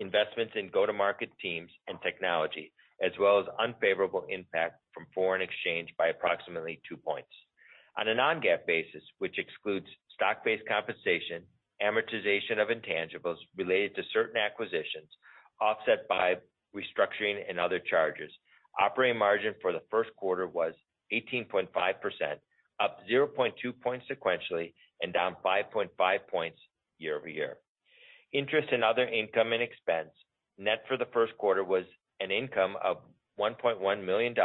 investments 0.01 0.53
in 0.55 0.67
go-to-market 0.69 1.29
teams 1.39 1.69
and 1.87 1.97
technology, 2.01 2.73
as 3.05 3.11
well 3.19 3.39
as 3.39 3.45
unfavorable 3.59 4.25
impact 4.29 4.81
from 4.93 5.05
foreign 5.13 5.41
exchange 5.41 5.89
by 5.97 6.07
approximately 6.07 6.81
2 6.89 6.97
points. 6.97 7.29
On 7.99 8.07
a 8.07 8.15
non-GAAP 8.15 8.65
basis, 8.65 9.03
which 9.19 9.37
excludes 9.37 9.85
stock-based 10.15 10.67
compensation, 10.67 11.43
amortization 11.83 12.57
of 12.57 12.69
intangibles 12.69 13.37
related 13.55 13.95
to 13.95 14.01
certain 14.11 14.37
acquisitions, 14.37 15.09
offset 15.61 16.07
by 16.07 16.35
restructuring 16.75 17.37
and 17.47 17.59
other 17.59 17.79
charges, 17.79 18.31
operating 18.79 19.19
margin 19.19 19.53
for 19.61 19.71
the 19.71 19.83
first 19.91 20.09
quarter 20.15 20.47
was 20.47 20.73
18.5%, 21.13 21.67
up 22.79 22.99
0.2 23.11 23.53
points 23.83 24.05
sequentially 24.09 24.73
and 25.01 25.13
down 25.13 25.35
5.5 25.45 25.89
points 26.29 26.59
year-over-year. 26.97 27.57
Interest 28.33 28.67
and 28.71 28.83
other 28.83 29.07
income 29.07 29.53
and 29.53 29.61
expense 29.61 30.11
net 30.57 30.83
for 30.87 30.97
the 30.97 31.07
first 31.13 31.37
quarter 31.37 31.63
was 31.63 31.85
an 32.19 32.31
income 32.31 32.75
of 32.83 32.97
$1.1 33.39 34.05
million 34.05 34.35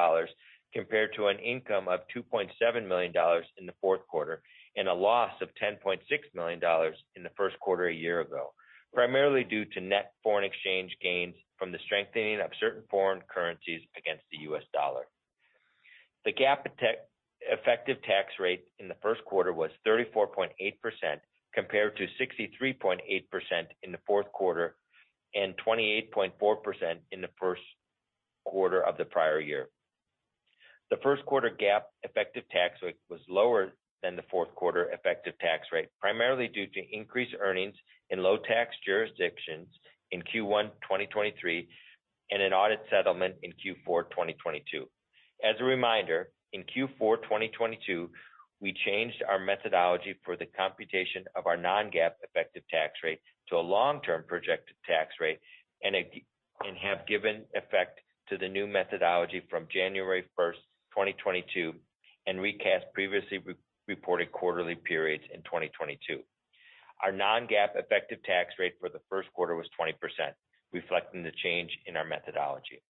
compared 0.72 1.14
to 1.14 1.26
an 1.28 1.38
income 1.38 1.88
of 1.88 2.00
$2.7 2.14 2.88
million 2.88 3.12
in 3.58 3.66
the 3.66 3.74
fourth 3.80 4.06
quarter 4.08 4.42
and 4.76 4.88
a 4.88 4.94
loss 4.94 5.32
of 5.40 5.48
$10.6 5.62 5.98
million 6.34 6.60
in 7.16 7.22
the 7.22 7.30
first 7.36 7.58
quarter 7.60 7.86
a 7.86 7.94
year 7.94 8.20
ago, 8.20 8.52
primarily 8.92 9.44
due 9.44 9.64
to 9.64 9.80
net 9.80 10.12
foreign 10.22 10.44
exchange 10.44 10.96
gains 11.02 11.34
from 11.58 11.72
the 11.72 11.78
strengthening 11.84 12.40
of 12.40 12.50
certain 12.60 12.82
foreign 12.90 13.22
currencies 13.32 13.80
against 13.96 14.24
the 14.30 14.38
US 14.50 14.64
dollar. 14.72 15.06
The 16.24 16.32
GAAP 16.32 16.66
effective 17.40 18.02
tax 18.02 18.32
rate 18.40 18.64
in 18.78 18.88
the 18.88 18.96
first 19.02 19.24
quarter 19.24 19.52
was 19.52 19.70
34.8% 19.86 20.50
compared 21.56 21.96
to 21.96 22.06
63.8% 22.20 22.98
in 23.82 23.92
the 23.92 23.98
fourth 24.06 24.30
quarter 24.32 24.76
and 25.34 25.54
28.4% 25.66 26.32
in 27.12 27.20
the 27.22 27.30
first 27.40 27.62
quarter 28.44 28.82
of 28.82 28.96
the 28.98 29.04
prior 29.04 29.40
year. 29.40 29.68
The 30.90 30.98
first 31.02 31.24
quarter 31.26 31.50
GAAP 31.50 31.82
effective 32.04 32.44
tax 32.50 32.74
rate 32.82 32.96
was 33.10 33.20
lower 33.28 33.72
than 34.02 34.16
the 34.16 34.22
fourth 34.30 34.54
quarter 34.54 34.90
effective 34.92 35.36
tax 35.40 35.66
rate, 35.72 35.88
primarily 36.00 36.46
due 36.46 36.66
to 36.66 36.94
increased 36.94 37.34
earnings 37.40 37.74
in 38.10 38.22
low 38.22 38.36
tax 38.36 38.76
jurisdictions 38.84 39.66
in 40.12 40.22
Q1 40.22 40.70
2023 40.82 41.68
and 42.30 42.42
an 42.42 42.52
audit 42.52 42.80
settlement 42.90 43.34
in 43.42 43.52
Q4 43.52 44.10
2022. 44.10 44.86
As 45.42 45.56
a 45.60 45.64
reminder, 45.64 46.28
in 46.52 46.62
Q4 46.62 47.22
2022, 47.22 48.10
we 48.60 48.72
changed 48.84 49.22
our 49.28 49.38
methodology 49.38 50.14
for 50.24 50.36
the 50.36 50.46
computation 50.46 51.24
of 51.34 51.46
our 51.46 51.56
non-GAAP 51.56 52.12
effective 52.22 52.62
tax 52.70 52.94
rate 53.04 53.20
to 53.48 53.56
a 53.56 53.60
long-term 53.60 54.24
projected 54.26 54.76
tax 54.86 55.14
rate 55.20 55.38
and 55.82 55.94
have 56.82 57.06
given 57.06 57.44
effect 57.54 58.00
to 58.28 58.38
the 58.38 58.48
new 58.48 58.66
methodology 58.66 59.42
from 59.50 59.68
January 59.72 60.24
1st, 60.38 60.62
2022, 60.92 61.74
and 62.26 62.40
recast 62.40 62.86
previously 62.94 63.38
re-reported 63.38 64.32
quarterly 64.32 64.74
periods 64.74 65.24
in 65.32 65.42
2022. 65.42 66.20
Our 67.04 67.12
non-GAAP 67.12 67.76
effective 67.76 68.22
tax 68.24 68.54
rate 68.58 68.74
for 68.80 68.88
the 68.88 69.00
first 69.10 69.30
quarter 69.34 69.54
was 69.54 69.68
20%, 69.78 69.92
reflecting 70.72 71.22
the 71.22 71.32
change 71.42 71.70
in 71.86 71.96
our 71.96 72.06
methodology. 72.06 72.82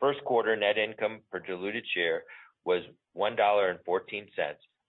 First 0.00 0.24
quarter 0.24 0.56
net 0.56 0.78
income 0.78 1.20
per 1.30 1.40
diluted 1.40 1.84
share 1.94 2.22
was 2.64 2.82
$1.14, 3.16 3.78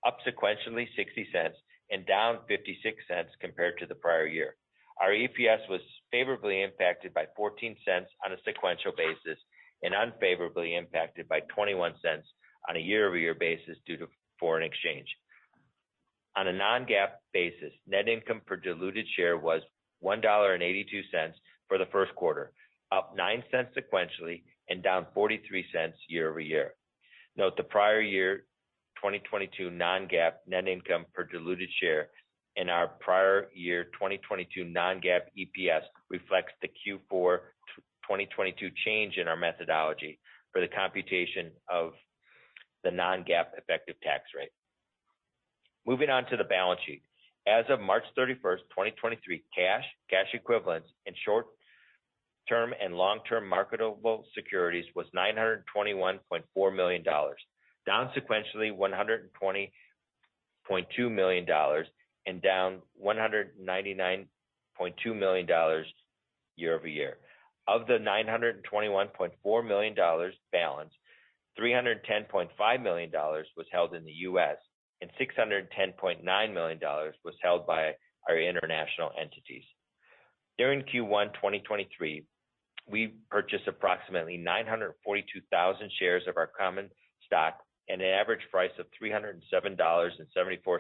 up 0.06 0.18
sequentially 0.28 0.88
$0.60 0.98 1.52
and 1.92 2.06
down 2.06 2.40
$0.56 2.50 3.26
compared 3.40 3.78
to 3.80 3.86
the 3.86 3.96
prior 3.96 4.28
year. 4.28 4.56
Our 5.02 5.10
EPS 5.10 5.68
was 5.70 5.82
favorably 6.12 6.62
impacted 6.62 7.14
by 7.14 7.26
$0.14 7.38 7.76
on 8.26 8.32
a 8.34 8.38
sequential 8.46 8.94
basis 8.96 9.40
and 9.84 9.94
unfavorably 9.94 10.76
impacted 10.76 11.28
by 11.28 11.42
$0.21 11.58 11.94
on 12.70 12.76
a 12.76 12.80
year-over-year 12.80 13.36
basis 13.36 13.78
due 13.86 13.98
to 13.98 14.08
foreign 14.40 14.64
exchange. 14.64 15.08
On 16.38 16.48
a 16.48 16.54
non-GAAP 16.54 17.10
basis, 17.34 17.74
net 17.88 18.08
income 18.08 18.42
per 18.46 18.56
diluted 18.56 19.06
share 19.16 19.38
was 19.38 19.62
$1.82 20.04 21.34
for 21.68 21.78
the 21.78 21.88
first 21.92 22.14
quarter, 22.16 22.52
up 22.92 23.18
$0.09 23.18 23.68
sequentially 23.76 24.44
and 24.70 24.84
down 24.84 25.08
$0.43 25.16 25.94
year-over-year. 26.08 26.74
Note 27.38 27.58
the 27.58 27.64
prior 27.64 28.02
year 28.02 28.46
2022 28.98 29.70
non-GAAP 29.70 30.34
net 30.48 30.68
income 30.68 31.06
per 31.14 31.24
diluted 31.24 31.70
share 31.80 32.10
and 32.58 32.70
our 32.70 32.88
prior 32.88 33.48
year 33.54 33.86
2022 33.86 34.66
non-GAAP 34.66 35.22
EPS 35.38 35.84
reflects 36.10 36.54
the 36.62 36.68
Q4 36.68 37.40
2022 38.04 38.70
change 38.86 39.18
in 39.18 39.28
our 39.28 39.38
methodology 39.38 40.20
for 40.52 40.62
the 40.62 40.68
computation 40.68 41.52
of 41.70 41.94
the 42.84 42.92
non-GAAP 42.92 43.58
effective 43.58 43.96
tax 44.04 44.24
rate. 44.38 44.52
Moving 45.86 46.10
on 46.10 46.26
to 46.30 46.38
the 46.38 46.44
balance 46.44 46.82
sheet. 46.86 47.04
As 47.48 47.66
of 47.70 47.80
March 47.80 48.04
31st, 48.18 48.68
2023, 48.70 49.44
cash 49.56 49.84
cash 50.10 50.28
equivalents 50.34 50.90
and 51.08 51.16
short-term 52.48 52.74
and 52.82 52.96
long-term 52.96 53.48
marketable 53.48 54.26
securities 54.36 54.86
was 54.96 55.06
$921.4 55.16 56.76
million, 56.76 57.04
down 57.04 58.10
sequentially 58.16 58.76
$120.2 58.76 61.12
million 61.12 61.46
and 62.26 62.42
down 62.42 62.82
$199.2 63.04 65.18
million 65.18 65.48
year-over-year. 66.56 67.18
Of 67.68 67.86
the 67.88 68.00
$921.4 68.00 69.68
million 69.68 69.96
balance, 70.52 70.94
$310.5 71.60 72.84
million 72.84 73.12
was 73.12 73.68
held 73.72 73.94
in 73.94 74.06
the 74.06 74.12
U.S., 74.12 74.58
and 75.02 75.12
$610.9 75.20 76.54
million 76.54 76.80
was 77.24 77.34
held 77.42 77.66
by 77.66 77.94
our 78.30 78.40
international 78.40 79.12
entities. 79.20 79.64
During 80.58 80.82
Q1 80.84 81.34
2023, 81.34 82.26
we 82.90 83.14
purchased 83.30 83.68
approximately 83.68 84.38
942,000 84.38 85.92
shares 86.00 86.24
of 86.28 86.38
our 86.38 86.48
common 86.48 86.90
stock 87.26 87.60
at 87.90 87.96
an 87.96 88.06
average 88.06 88.42
price 88.52 88.72
of 88.80 88.86
$307.74 89.02 90.80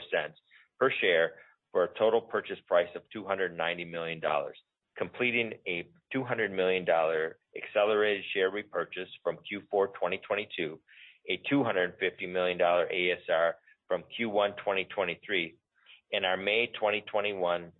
per 0.79 0.91
share 1.01 1.31
for 1.71 1.83
a 1.83 1.97
total 1.97 2.21
purchase 2.21 2.59
price 2.67 2.89
of 2.95 3.01
$290 3.15 3.89
million, 3.89 4.21
completing 4.97 5.53
a 5.67 5.87
$200 6.13 6.51
million 6.51 6.85
accelerated 7.57 8.23
share 8.33 8.49
repurchase 8.51 9.09
from 9.23 9.37
Q4 9.37 9.93
2022, 9.93 10.79
a 11.29 11.41
$250 11.51 12.29
million 12.29 12.57
ASR 12.59 13.53
from 13.87 14.03
Q1 14.19 14.57
2023, 14.57 15.55
and 16.13 16.25
our 16.25 16.37
May 16.37 16.67
2021 16.67 17.71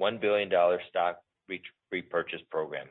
$1 0.00 0.20
billion 0.20 0.50
stock 0.88 1.18
repurchase 1.90 2.40
program. 2.50 2.86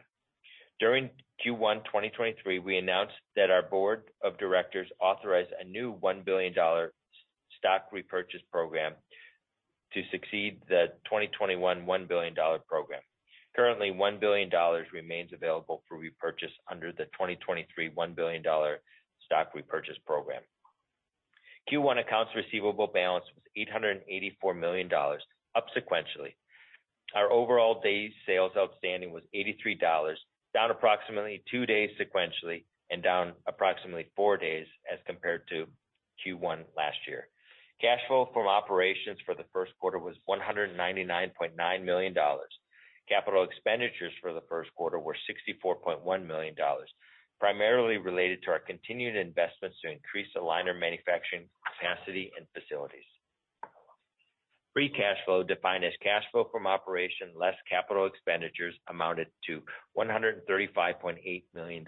During 0.80 1.10
Q1 1.46 1.86
2023, 1.86 2.60
we 2.60 2.78
announced 2.78 3.14
that 3.36 3.52
our 3.52 3.64
board 3.64 4.04
of 4.24 4.38
directors 4.38 4.88
authorized 5.00 5.52
a 5.60 5.64
new 5.64 5.96
$1 6.02 6.26
billion 6.26 6.54
stock 6.54 7.86
repurchase 7.92 8.42
program 8.52 8.94
to 9.94 10.02
succeed 10.12 10.60
the 10.68 10.88
2021 11.06 11.86
$1 11.86 12.08
billion 12.08 12.34
program. 12.68 13.02
Currently, 13.56 13.92
$1 13.92 14.20
billion 14.20 14.50
remains 14.92 15.32
available 15.32 15.84
for 15.88 15.98
repurchase 15.98 16.52
under 16.72 16.92
the 16.92 17.06
2023 17.14 17.92
$1 17.92 18.16
billion 18.16 18.44
stock 19.26 19.50
repurchase 19.54 19.98
program. 20.06 20.42
Q1 21.72 22.00
accounts 22.00 22.32
receivable 22.36 22.88
balance 22.88 23.26
was 23.36 23.68
$884 24.44 24.60
million, 24.60 24.90
up 25.56 25.66
sequentially. 25.78 26.34
Our 27.16 27.32
overall 27.32 27.80
days 27.82 28.12
sales 28.26 28.54
outstanding 28.58 29.12
was 29.12 29.24
83 29.34 29.76
dollars, 29.76 30.20
down 30.54 30.72
approximately 30.72 31.44
two 31.50 31.66
days 31.66 31.92
sequentially 32.00 32.64
and 32.90 33.04
down 33.04 33.34
approximately 33.48 34.08
four 34.16 34.38
days 34.38 34.68
as 34.92 35.00
compared 35.06 35.48
to 35.50 35.68
Q1 36.26 36.64
last 36.76 36.98
year. 37.08 37.28
Cash 37.82 38.00
flow 38.08 38.30
from 38.34 38.48
operations 38.48 39.20
for 39.26 39.36
the 39.36 39.46
first 39.52 39.74
quarter 39.80 40.00
was 40.00 40.16
$199.9 40.30 41.84
million. 41.84 42.16
Capital 43.10 43.44
expenditures 43.44 44.14
for 44.22 44.32
the 44.34 44.44
first 44.50 44.74
quarter 44.76 45.00
were 45.00 45.18
$64.1 45.66 46.26
million, 46.26 46.56
primarily 47.40 47.98
related 47.98 48.42
to 48.44 48.52
our 48.52 48.60
continued 48.60 49.16
investments 49.16 49.78
to 49.84 49.92
increase 49.92 50.28
aligner 50.38 50.78
manufacturing 50.80 51.50
capacity 51.68 52.32
and 52.38 52.48
facilities. 52.54 53.04
Free 54.74 54.90
cash 54.90 55.18
flow, 55.26 55.44
defined 55.44 55.86
as 55.86 55.94
cash 56.02 56.24
flow 56.32 56.48
from 56.52 56.66
operation 56.66 57.30
less 57.36 57.56
capital 57.70 58.08
expenditures, 58.08 58.74
amounted 58.90 59.28
to 59.46 59.62
$135.8 59.96 61.44
million. 61.54 61.86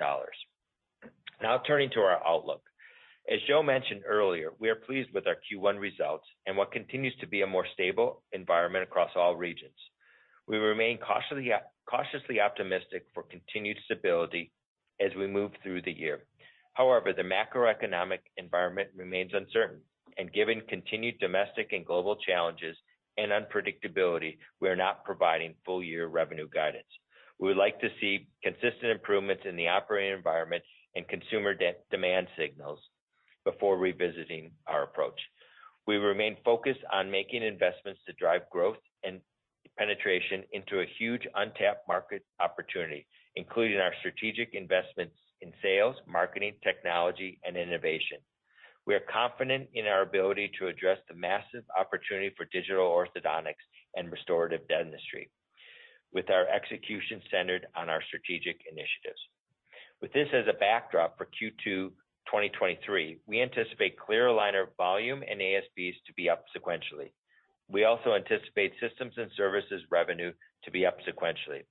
Now 1.41 1.61
turning 1.65 1.89
to 1.91 1.99
our 2.01 2.25
outlook. 2.25 2.61
As 3.27 3.39
Joe 3.47 3.63
mentioned 3.63 4.03
earlier, 4.07 4.51
we 4.59 4.69
are 4.69 4.75
pleased 4.75 5.09
with 5.13 5.25
our 5.25 5.35
Q1 5.35 5.79
results 5.79 6.27
and 6.45 6.55
what 6.55 6.71
continues 6.71 7.15
to 7.21 7.27
be 7.27 7.41
a 7.41 7.47
more 7.47 7.65
stable 7.73 8.21
environment 8.33 8.83
across 8.83 9.09
all 9.15 9.35
regions. 9.35 9.73
We 10.47 10.57
remain 10.57 10.99
cautiously 10.99 12.39
optimistic 12.39 13.07
for 13.15 13.23
continued 13.23 13.77
stability 13.85 14.51
as 15.01 15.09
we 15.17 15.25
move 15.25 15.51
through 15.63 15.81
the 15.81 15.91
year. 15.91 16.21
However, 16.73 17.13
the 17.13 17.23
macroeconomic 17.23 18.19
environment 18.37 18.89
remains 18.95 19.31
uncertain, 19.33 19.81
and 20.17 20.31
given 20.31 20.61
continued 20.67 21.19
domestic 21.19 21.73
and 21.73 21.85
global 21.85 22.15
challenges 22.15 22.77
and 23.17 23.31
unpredictability, 23.31 24.37
we 24.59 24.69
are 24.69 24.75
not 24.75 25.03
providing 25.05 25.55
full 25.65 25.83
year 25.83 26.07
revenue 26.07 26.47
guidance. 26.53 26.87
We 27.39 27.49
would 27.49 27.57
like 27.57 27.79
to 27.81 27.89
see 27.99 28.27
consistent 28.43 28.91
improvements 28.91 29.43
in 29.47 29.55
the 29.55 29.67
operating 29.67 30.15
environment 30.15 30.63
and 30.95 31.07
consumer 31.07 31.53
demand 31.91 32.27
signals 32.37 32.79
before 33.43 33.77
revisiting 33.77 34.51
our 34.67 34.83
approach. 34.83 35.19
We 35.87 35.97
remain 35.97 36.37
focused 36.43 36.79
on 36.91 37.11
making 37.11 37.43
investments 37.43 38.01
to 38.07 38.13
drive 38.13 38.49
growth 38.51 38.77
and 39.03 39.21
penetration 39.77 40.43
into 40.53 40.79
a 40.79 40.85
huge 40.97 41.27
untapped 41.35 41.87
market 41.87 42.23
opportunity, 42.39 43.05
including 43.35 43.77
our 43.77 43.93
strategic 43.99 44.53
investments 44.53 45.15
in 45.41 45.51
sales, 45.61 45.95
marketing, 46.07 46.53
technology, 46.63 47.39
and 47.43 47.57
innovation. 47.57 48.17
We 48.85 48.93
are 48.93 49.03
confident 49.11 49.69
in 49.73 49.87
our 49.87 50.01
ability 50.01 50.51
to 50.59 50.67
address 50.67 50.99
the 51.07 51.15
massive 51.15 51.63
opportunity 51.77 52.31
for 52.37 52.45
digital 52.51 52.85
orthodontics 52.85 53.65
and 53.95 54.11
restorative 54.11 54.67
dentistry 54.67 55.31
with 56.13 56.29
our 56.29 56.47
execution 56.47 57.21
centered 57.31 57.65
on 57.75 57.89
our 57.89 58.01
strategic 58.07 58.57
initiatives. 58.71 59.19
With 60.01 60.13
this 60.13 60.29
as 60.33 60.45
a 60.47 60.57
backdrop 60.57 61.17
for 61.17 61.25
Q2 61.25 61.91
2023, 62.29 63.19
we 63.27 63.41
anticipate 63.41 63.99
clear 63.99 64.27
aligner 64.27 64.67
volume 64.77 65.23
and 65.27 65.41
ASPs 65.41 65.97
to 66.05 66.13
be 66.15 66.29
up 66.29 66.45
sequentially. 66.55 67.11
We 67.69 67.85
also 67.85 68.13
anticipate 68.13 68.73
systems 68.79 69.13
and 69.17 69.31
services 69.35 69.81
revenue 69.89 70.31
to 70.63 70.71
be 70.71 70.85
up 70.85 70.97
sequentially. 71.01 71.65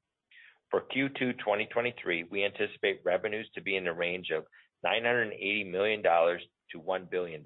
For 0.71 0.83
Q2 0.95 1.39
2023, 1.39 2.25
we 2.31 2.45
anticipate 2.45 3.01
revenues 3.05 3.49
to 3.55 3.63
be 3.63 3.77
in 3.77 3.85
the 3.85 3.93
range 3.93 4.31
of 4.31 4.45
$980 4.85 5.71
million-$1 5.71 6.39
billion. 7.11 7.45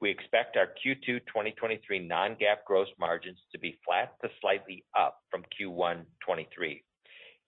We 0.00 0.10
expect 0.10 0.56
our 0.56 0.66
Q2 0.66 1.20
2023 1.26 2.06
non-GAAP 2.06 2.64
gross 2.66 2.88
margins 2.98 3.38
to 3.52 3.58
be 3.58 3.78
flat 3.86 4.14
to 4.22 4.28
slightly 4.40 4.84
up 4.98 5.18
from 5.30 5.42
Q1 5.42 6.04
2023, 6.20 6.82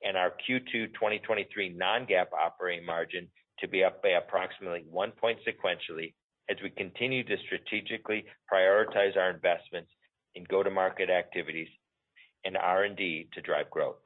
and 0.05 0.17
our 0.17 0.31
Q2 0.49 0.95
2023 0.95 1.71
non-GAAP 1.71 2.27
operating 2.33 2.87
margin 2.87 3.29
to 3.59 3.69
be 3.69 3.85
up 3.85 4.03
by 4.03 4.11
approximately 4.11 4.85
1 4.89 5.13
point 5.13 5.39
sequentially 5.47 6.15
as 6.49 6.57
we 6.63 6.71
continue 6.71 7.25
to 7.25 7.37
strategically 7.47 8.25
prioritize 8.53 9.17
our 9.17 9.31
investments 9.31 9.91
in 10.35 10.45
go-to-market 10.45 11.11
activities 11.11 11.69
and 12.45 12.57
R&D 12.57 13.29
to 13.33 13.41
drive 13.41 13.69
growth. 13.71 13.97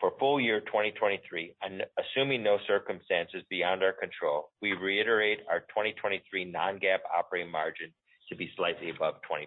For 0.00 0.12
full 0.18 0.40
year 0.40 0.60
2023, 0.60 1.54
and 1.62 1.84
assuming 1.98 2.42
no 2.42 2.58
circumstances 2.66 3.42
beyond 3.48 3.82
our 3.82 3.92
control, 3.92 4.50
we 4.60 4.72
reiterate 4.72 5.40
our 5.48 5.60
2023 5.60 6.44
non-GAAP 6.44 6.98
operating 7.16 7.50
margin 7.50 7.92
to 8.28 8.36
be 8.36 8.50
slightly 8.56 8.90
above 8.90 9.14
20%. 9.30 9.46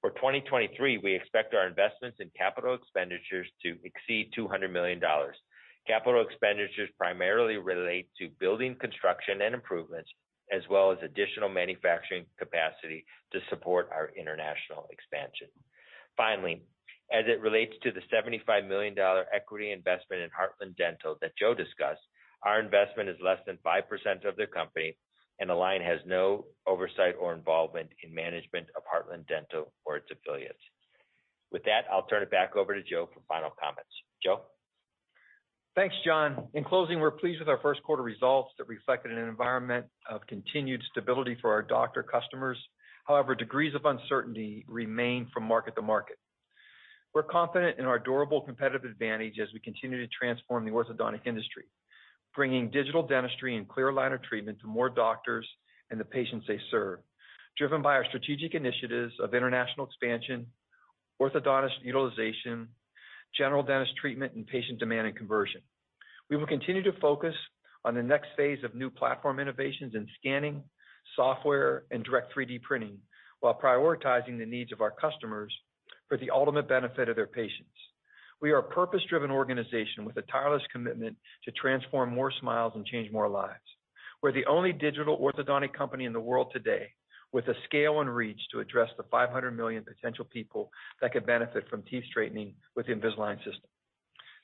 For 0.00 0.10
2023, 0.10 0.98
we 0.98 1.14
expect 1.14 1.54
our 1.54 1.66
investments 1.66 2.18
in 2.20 2.30
capital 2.36 2.74
expenditures 2.74 3.48
to 3.62 3.76
exceed 3.84 4.32
$200 4.36 4.70
million. 4.70 5.00
Capital 5.86 6.20
expenditures 6.20 6.90
primarily 6.98 7.56
relate 7.56 8.08
to 8.18 8.28
building 8.40 8.74
construction 8.80 9.40
and 9.42 9.54
improvements, 9.54 10.10
as 10.52 10.62
well 10.68 10.90
as 10.90 10.98
additional 11.02 11.48
manufacturing 11.48 12.26
capacity 12.38 13.04
to 13.32 13.38
support 13.48 13.88
our 13.92 14.10
international 14.16 14.86
expansion. 14.90 15.48
Finally, 16.16 16.62
as 17.12 17.24
it 17.26 17.40
relates 17.40 17.74
to 17.82 17.90
the 17.92 18.00
$75 18.12 18.68
million 18.68 18.94
equity 19.34 19.72
investment 19.72 20.22
in 20.22 20.30
Heartland 20.30 20.76
Dental 20.76 21.16
that 21.20 21.36
Joe 21.38 21.54
discussed, 21.54 22.00
our 22.42 22.60
investment 22.60 23.08
is 23.08 23.16
less 23.22 23.38
than 23.46 23.58
5% 23.64 24.28
of 24.28 24.36
the 24.36 24.46
company, 24.46 24.96
and 25.40 25.50
Align 25.50 25.80
has 25.80 26.00
no 26.06 26.46
oversight 26.66 27.14
or 27.18 27.34
involvement 27.34 27.90
in 28.02 28.14
management 28.14 28.66
of 28.76 28.82
Heartland 28.84 29.26
Dental 29.26 29.72
or 29.84 29.96
its 29.96 30.08
affiliates. 30.10 30.60
With 31.50 31.64
that, 31.64 31.82
I'll 31.90 32.06
turn 32.06 32.22
it 32.22 32.30
back 32.30 32.56
over 32.56 32.74
to 32.74 32.82
Joe 32.82 33.08
for 33.12 33.20
final 33.28 33.50
comments. 33.60 33.90
Joe? 34.22 34.40
Thanks, 35.74 35.94
John. 36.04 36.48
In 36.54 36.62
closing, 36.62 37.00
we're 37.00 37.10
pleased 37.10 37.40
with 37.40 37.48
our 37.48 37.58
first 37.58 37.82
quarter 37.82 38.02
results 38.02 38.50
that 38.58 38.68
reflected 38.68 39.10
an 39.10 39.28
environment 39.28 39.86
of 40.08 40.20
continued 40.28 40.80
stability 40.90 41.36
for 41.40 41.52
our 41.52 41.62
doctor 41.62 42.02
customers. 42.02 42.58
However, 43.06 43.34
degrees 43.34 43.74
of 43.74 43.84
uncertainty 43.84 44.64
remain 44.68 45.28
from 45.34 45.44
market 45.44 45.74
to 45.74 45.82
market. 45.82 46.16
We're 47.14 47.22
confident 47.22 47.78
in 47.78 47.84
our 47.84 48.00
durable 48.00 48.40
competitive 48.40 48.84
advantage 48.84 49.38
as 49.40 49.48
we 49.54 49.60
continue 49.60 50.04
to 50.04 50.12
transform 50.12 50.64
the 50.64 50.72
orthodontic 50.72 51.26
industry, 51.26 51.64
bringing 52.34 52.70
digital 52.70 53.06
dentistry 53.06 53.56
and 53.56 53.68
clear 53.68 53.92
aligner 53.92 54.20
treatment 54.20 54.58
to 54.60 54.66
more 54.66 54.90
doctors 54.90 55.46
and 55.92 56.00
the 56.00 56.04
patients 56.04 56.44
they 56.48 56.58
serve, 56.72 56.98
driven 57.56 57.82
by 57.82 57.94
our 57.94 58.04
strategic 58.06 58.54
initiatives 58.54 59.14
of 59.20 59.32
international 59.32 59.86
expansion, 59.86 60.44
orthodontist 61.22 61.84
utilization, 61.84 62.66
general 63.38 63.62
dentist 63.62 63.92
treatment, 64.00 64.32
and 64.34 64.44
patient 64.48 64.80
demand 64.80 65.06
and 65.06 65.16
conversion. 65.16 65.60
We 66.30 66.36
will 66.36 66.48
continue 66.48 66.82
to 66.82 66.98
focus 67.00 67.34
on 67.84 67.94
the 67.94 68.02
next 68.02 68.30
phase 68.36 68.64
of 68.64 68.74
new 68.74 68.90
platform 68.90 69.38
innovations 69.38 69.94
in 69.94 70.08
scanning, 70.18 70.64
software, 71.14 71.84
and 71.92 72.02
direct 72.02 72.34
3D 72.34 72.62
printing, 72.62 72.98
while 73.38 73.56
prioritizing 73.56 74.36
the 74.36 74.46
needs 74.46 74.72
of 74.72 74.80
our 74.80 74.90
customers 74.90 75.54
for 76.08 76.16
the 76.16 76.30
ultimate 76.30 76.68
benefit 76.68 77.08
of 77.08 77.16
their 77.16 77.26
patients. 77.26 77.68
We 78.40 78.50
are 78.50 78.58
a 78.58 78.62
purpose-driven 78.62 79.30
organization 79.30 80.04
with 80.04 80.16
a 80.16 80.22
tireless 80.22 80.62
commitment 80.72 81.16
to 81.44 81.52
transform 81.52 82.14
more 82.14 82.32
smiles 82.40 82.72
and 82.74 82.84
change 82.84 83.10
more 83.10 83.28
lives. 83.28 83.58
We're 84.22 84.32
the 84.32 84.46
only 84.46 84.72
digital 84.72 85.18
orthodontic 85.18 85.72
company 85.72 86.04
in 86.04 86.12
the 86.12 86.20
world 86.20 86.50
today 86.52 86.88
with 87.32 87.46
the 87.46 87.54
scale 87.64 88.00
and 88.00 88.14
reach 88.14 88.40
to 88.52 88.60
address 88.60 88.88
the 88.96 89.02
500 89.10 89.50
million 89.50 89.84
potential 89.84 90.24
people 90.24 90.70
that 91.00 91.12
could 91.12 91.26
benefit 91.26 91.68
from 91.68 91.82
teeth 91.82 92.04
straightening 92.08 92.54
with 92.76 92.86
the 92.86 92.92
Invisalign 92.92 93.38
system. 93.38 93.68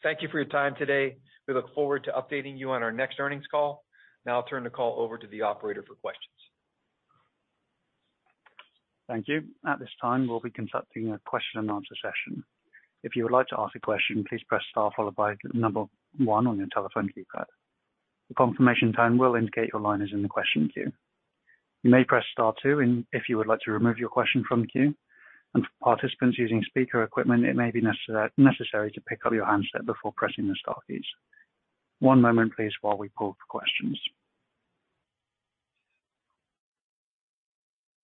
Thank 0.03 0.23
you 0.23 0.29
for 0.29 0.39
your 0.39 0.49
time 0.49 0.75
today. 0.79 1.17
We 1.47 1.55
look 1.55 1.73
forward 1.75 2.05
to 2.05 2.13
updating 2.13 2.59
you 2.59 2.71
on 2.71 2.83
our 2.83 2.93
next 2.93 3.21
earnings 3.21 3.45
call. 3.51 3.85
Now 4.27 4.37
I'll 4.37 4.47
turn 4.47 4.65
the 4.65 4.71
call 4.71 5.01
over 5.01 5.19
to 5.19 5.27
the 5.27 5.43
operator 5.43 5.85
for 5.87 5.95
questions. 5.95 6.35
Thank 9.11 9.27
you. 9.27 9.43
At 9.67 9.81
this 9.81 9.91
time, 10.01 10.29
we'll 10.29 10.39
be 10.39 10.51
conducting 10.53 11.11
a 11.11 11.19
question 11.27 11.59
and 11.59 11.69
answer 11.69 11.97
session. 12.01 12.45
If 13.03 13.17
you 13.17 13.25
would 13.25 13.33
like 13.33 13.49
to 13.49 13.59
ask 13.59 13.75
a 13.75 13.81
question, 13.81 14.25
please 14.29 14.41
press 14.47 14.63
star 14.71 14.93
followed 14.95 15.17
by 15.17 15.35
number 15.53 15.87
one 16.19 16.47
on 16.47 16.59
your 16.59 16.69
telephone 16.73 17.09
keypad. 17.09 17.47
The 18.29 18.35
confirmation 18.37 18.93
tone 18.93 19.19
will 19.19 19.35
indicate 19.35 19.71
your 19.73 19.83
line 19.83 20.01
is 20.01 20.11
in 20.13 20.23
the 20.23 20.29
question 20.29 20.71
queue. 20.73 20.93
You 21.83 21.91
may 21.91 22.05
press 22.05 22.23
star 22.31 22.55
two 22.63 23.03
if 23.11 23.23
you 23.29 23.37
would 23.37 23.49
like 23.49 23.59
to 23.65 23.73
remove 23.73 23.99
your 23.99 24.11
question 24.11 24.45
from 24.49 24.61
the 24.61 24.69
queue. 24.69 24.95
And 25.55 25.65
for 25.65 25.97
participants 25.97 26.39
using 26.39 26.63
speaker 26.65 27.03
equipment, 27.03 27.45
it 27.45 27.57
may 27.57 27.73
be 27.73 27.81
necessary 27.81 28.93
to 28.93 29.01
pick 29.01 29.27
up 29.27 29.33
your 29.33 29.47
handset 29.47 29.87
before 29.87 30.13
pressing 30.17 30.47
the 30.47 30.55
star 30.61 30.77
keys. 30.87 31.03
One 31.99 32.21
moment 32.21 32.53
please 32.55 32.73
while 32.81 32.97
we 32.97 33.09
pull 33.09 33.33
for 33.33 33.59
questions. 33.59 34.01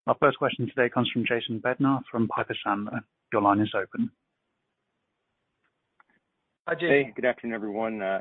Our 0.07 0.17
first 0.21 0.39
question 0.39 0.69
today 0.69 0.89
comes 0.89 1.11
from 1.13 1.25
Jason 1.27 1.61
Bednar 1.61 2.01
from 2.11 2.29
Piper 2.29 2.55
Sandler. 2.65 3.01
Your 3.33 3.43
line 3.43 3.59
is 3.61 3.73
open. 3.75 4.09
Hi, 6.69 6.75
Jason. 6.75 6.89
Hey, 6.89 7.13
good 7.17 7.25
afternoon, 7.25 7.55
everyone. 7.55 8.01
Uh, 8.01 8.21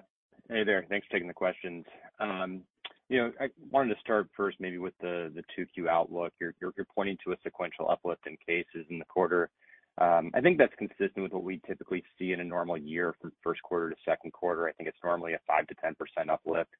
hey 0.49 0.63
there. 0.63 0.83
Thanks 0.89 1.05
for 1.05 1.13
taking 1.13 1.27
the 1.27 1.33
questions. 1.33 1.85
Um, 2.19 2.61
you 3.07 3.19
know, 3.19 3.31
I 3.39 3.49
wanted 3.69 3.93
to 3.93 3.99
start 3.99 4.29
first 4.35 4.57
maybe 4.59 4.79
with 4.79 4.95
the 4.99 5.31
2Q 5.55 5.87
outlook. 5.87 6.33
You're 6.41 6.55
you're 6.59 6.73
pointing 6.95 7.17
to 7.23 7.33
a 7.33 7.35
sequential 7.43 7.87
uplift 7.91 8.25
in 8.25 8.35
cases 8.37 8.87
in 8.89 8.97
the 8.97 9.05
quarter. 9.05 9.51
Um, 9.99 10.31
I 10.33 10.41
think 10.41 10.57
that's 10.57 10.73
consistent 10.79 11.17
with 11.17 11.33
what 11.33 11.43
we 11.43 11.61
typically 11.67 12.03
see 12.17 12.31
in 12.31 12.39
a 12.39 12.43
normal 12.43 12.77
year 12.77 13.13
from 13.21 13.31
first 13.43 13.61
quarter 13.61 13.91
to 13.91 13.95
second 14.03 14.33
quarter. 14.33 14.67
I 14.67 14.71
think 14.71 14.89
it's 14.89 14.97
normally 15.03 15.33
a 15.33 15.39
5%-10% 15.49 16.29
uplift. 16.29 16.71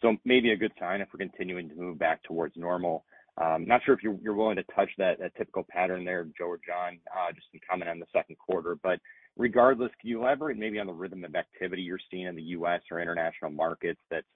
So 0.00 0.16
maybe 0.24 0.52
a 0.52 0.56
good 0.56 0.72
sign 0.78 1.00
if 1.00 1.08
we're 1.12 1.18
continuing 1.18 1.68
to 1.68 1.74
move 1.74 1.98
back 1.98 2.22
towards 2.22 2.56
normal. 2.56 3.04
Um, 3.40 3.66
not 3.66 3.80
sure 3.84 3.94
if 3.94 4.02
you're 4.02 4.34
willing 4.34 4.56
to 4.56 4.64
touch 4.74 4.90
that 4.98 5.18
typical 5.36 5.66
pattern 5.68 6.04
there, 6.04 6.26
Joe 6.36 6.46
or 6.46 6.60
John, 6.66 6.98
uh, 7.16 7.32
just 7.32 7.46
to 7.52 7.58
comment 7.60 7.90
on 7.90 7.98
the 7.98 8.06
second 8.12 8.36
quarter. 8.38 8.76
But 8.82 9.00
regardless, 9.36 9.90
can 10.00 10.10
you 10.10 10.20
elaborate 10.20 10.58
maybe 10.58 10.78
on 10.78 10.86
the 10.86 10.92
rhythm 10.92 11.24
of 11.24 11.34
activity 11.34 11.82
you're 11.82 11.98
seeing 12.10 12.26
in 12.26 12.36
the 12.36 12.42
U.S. 12.42 12.82
or 12.90 13.00
international 13.00 13.50
markets 13.50 14.00
that's 14.10 14.26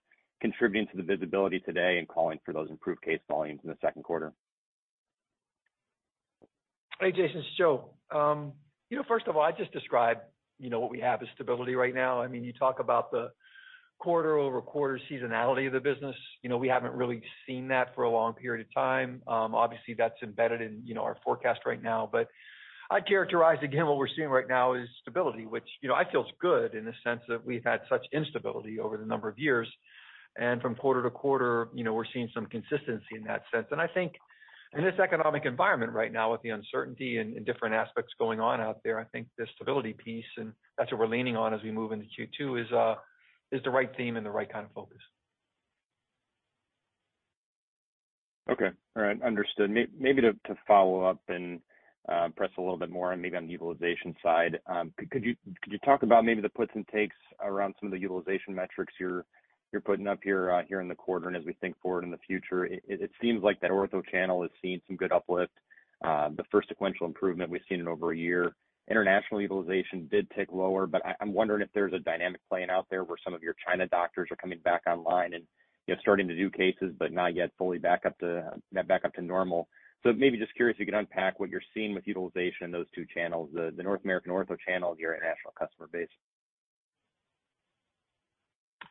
contributing 0.41 0.89
to 0.91 0.97
the 0.97 1.03
visibility 1.03 1.61
today 1.61 1.99
and 1.99 2.09
calling 2.09 2.39
for 2.45 2.55
those 2.55 2.71
improved 2.71 3.03
case 3.03 3.21
volumes 3.29 3.61
in 3.65 3.71
the 3.71 3.77
second 3.83 4.03
quarter? 4.03 4.33
Hey, 6.99 7.13
Jason, 7.13 7.39
it's 7.39 7.57
Joe. 7.59 7.91
Um, 8.11 8.53
you 8.89 8.97
know, 8.97 9.05
first 9.07 9.27
of 9.27 9.37
all, 9.37 9.43
I'd 9.43 9.59
just 9.59 9.73
described, 9.73 10.21
you 10.59 10.71
know, 10.71 10.81
what 10.81 10.91
we 10.91 11.01
have 11.01 11.21
as 11.23 11.29
stability 11.35 11.75
right 11.75 11.95
now. 11.95 12.23
I 12.23 12.29
mean, 12.29 12.45
you 12.45 12.55
talk 12.55 12.81
about 12.81 13.11
the 13.11 13.31
quarter-over-quarter 13.99 15.01
seasonality 15.11 15.67
of 15.67 15.73
the 15.73 15.81
business. 15.81 16.17
You 16.43 16.51
know, 16.51 16.57
we 16.57 16.69
haven't 16.69 16.93
really 16.93 17.23
seen 17.47 17.69
that 17.69 17.95
for 17.95 18.05
a 18.05 18.11
long 18.11 18.35
period 18.35 18.67
of 18.67 18.75
time. 18.75 19.23
Um, 19.27 19.55
obviously, 19.55 19.95
that's 19.95 20.15
embedded 20.23 20.61
in, 20.61 20.83
you 20.85 20.95
know, 20.95 21.03
our 21.03 21.17
forecast 21.25 21.61
right 21.67 21.83
now. 21.83 22.09
But 22.11 22.29
I'd 22.91 23.07
characterize 23.07 23.59
again, 23.63 23.87
what 23.87 23.97
we're 23.97 24.09
seeing 24.15 24.29
right 24.29 24.49
now 24.49 24.75
is 24.75 24.89
stability, 25.03 25.47
which, 25.47 25.67
you 25.81 25.89
know, 25.89 25.95
I 25.95 26.11
feel 26.11 26.23
is 26.23 26.31
good 26.41 26.75
in 26.75 26.85
the 26.85 26.93
sense 27.03 27.21
that 27.29 27.45
we've 27.45 27.65
had 27.65 27.81
such 27.89 28.07
instability 28.13 28.79
over 28.79 28.97
the 28.97 29.07
number 29.07 29.29
of 29.29 29.39
years. 29.39 29.69
And 30.39 30.61
from 30.61 30.75
quarter 30.75 31.03
to 31.03 31.11
quarter, 31.11 31.69
you 31.75 31.83
know, 31.83 31.95
we're 31.95 32.05
seeing 32.13 32.29
some 32.35 32.47
consistency 32.47 33.17
in 33.17 33.25
that 33.25 33.43
sense. 33.53 33.67
And 33.71 33.81
I 33.81 33.87
think 33.87 34.13
in 34.77 34.85
this 34.85 34.99
economic 35.03 35.47
environment 35.47 35.93
right 35.93 36.13
now, 36.13 36.31
with 36.33 36.43
the 36.43 36.51
uncertainty 36.51 37.17
and 37.17 37.45
different 37.47 37.75
aspects 37.75 38.13
going 38.19 38.41
on 38.41 38.61
out 38.61 38.81
there, 38.85 39.01
I 39.01 39.05
think 39.05 39.29
the 39.39 39.47
stability 39.55 39.95
piece, 39.95 40.25
and 40.37 40.53
that's 40.77 40.93
what 40.93 41.01
we're 41.01 41.07
leaning 41.09 41.37
on 41.37 41.55
as 41.55 41.63
we 41.63 41.71
move 41.71 41.93
into 41.93 42.07
Q2, 42.07 42.65
is 42.67 42.73
uh, 42.73 42.97
the 43.51 43.71
right 43.71 43.91
theme 43.97 44.17
and 44.17 44.27
the 44.27 44.31
right 44.31 44.51
kind 44.51 44.65
of 44.65 44.73
focus. 44.73 44.99
Okay. 48.51 48.71
All 48.97 49.03
right. 49.03 49.21
Understood. 49.23 49.71
Maybe 49.71 50.23
to 50.23 50.35
follow 50.67 51.03
up 51.05 51.21
and 51.29 51.61
uh, 52.09 52.29
press 52.37 52.51
a 52.57 52.61
little 52.61 52.77
bit 52.77 52.91
more 52.91 53.13
on 53.13 53.21
maybe 53.21 53.37
on 53.37 53.47
the 53.47 53.53
utilization 53.53 54.15
side. 54.23 54.61
Um, 54.67 54.93
could 55.11 55.25
you 55.25 55.35
talk 55.85 56.05
about 56.05 56.25
maybe 56.25 56.41
the 56.41 56.49
puts 56.49 56.71
and 56.75 56.87
takes 56.89 57.17
around 57.43 57.75
some 57.81 57.89
of 57.89 57.93
the 57.93 57.99
utilization 57.99 58.55
metrics 58.55 58.95
you're 59.01 59.25
putting 59.85 60.07
up 60.07 60.21
uh, 60.21 60.63
here 60.69 60.81
in 60.81 60.89
the 60.89 60.95
quarter 60.95 61.27
and 61.27 61.37
as 61.37 61.45
we 61.45 61.53
think 61.55 61.77
forward 61.83 62.05
in 62.05 62.11
the 62.11 62.19
future? 62.27 62.65
It 62.65 63.11
seems 63.21 63.43
like 63.43 63.61
that 63.61 63.71
ortho 63.71 64.03
channel 64.11 64.45
is 64.45 64.51
seeing 64.63 64.81
some 64.87 64.97
good 64.97 65.13
uplift, 65.13 65.53
uh, 66.05 66.29
the 66.37 66.45
first 66.51 66.69
sequential 66.69 67.07
improvement 67.07 67.51
we've 67.51 67.61
seen 67.69 67.81
in 67.81 67.89
over 67.89 68.13
a 68.13 68.17
year. 68.17 68.55
International 68.89 69.41
utilization 69.41 70.07
did 70.11 70.31
tick 70.31 70.49
lower, 70.53 70.87
but 70.87 71.03
I'm 71.21 71.33
wondering 71.33 71.63
if 71.63 71.69
there's 71.75 71.93
a 71.93 71.99
dynamic 71.99 72.41
playing 72.49 72.71
out 72.71 72.87
there 72.89 73.03
where 73.03 73.19
some 73.25 73.35
of 73.35 73.43
your 73.43 73.57
China 73.67 73.87
doctors 73.89 74.29
are 74.31 74.37
coming 74.37 74.61
back 74.61 74.83
online 74.87 75.35
and, 75.35 75.45
you 75.87 75.95
know, 75.95 76.01
starting 76.01 76.29
to 76.29 76.37
do 76.37 76.51
cases, 76.51 76.95
but 76.97 77.13
not 77.13 77.35
yet 77.35 77.51
fully 77.59 77.79
back 77.79 78.07
up 78.07 78.17
to 78.19 78.49
back 78.87 79.05
up 79.05 79.13
to 79.15 79.23
normal. 79.23 79.69
So 80.03 80.13
maybe 80.13 80.39
just 80.39 80.55
curious 80.55 80.77
if 80.77 80.81
you 80.81 80.87
could 80.87 80.95
unpack 80.95 81.41
what 81.41 81.51
you're 81.51 81.63
seeing 81.75 81.95
with 81.95 82.07
utilization 82.07 82.65
in 82.67 82.71
those 82.71 82.87
two 82.95 83.07
channels, 83.13 83.51
the 83.53 83.83
North 83.83 84.05
American 84.05 84.31
ortho 84.31 84.57
channel 84.65 84.93
and 84.93 85.01
your 85.01 85.15
international 85.15 85.53
customer 85.59 85.89
base. 85.93 86.09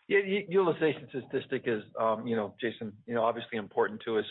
Yeah. 0.10 0.20
Utilization 0.50 1.08
statistic 1.10 1.64
is, 1.68 1.84
um, 1.98 2.28
you 2.28 2.36
know, 2.36 2.54
Jason, 2.60 2.92
you 3.08 3.14
know, 3.14 3.24
obviously 3.24 3.58
important 3.58 4.02
to 4.06 4.20
us. 4.20 4.26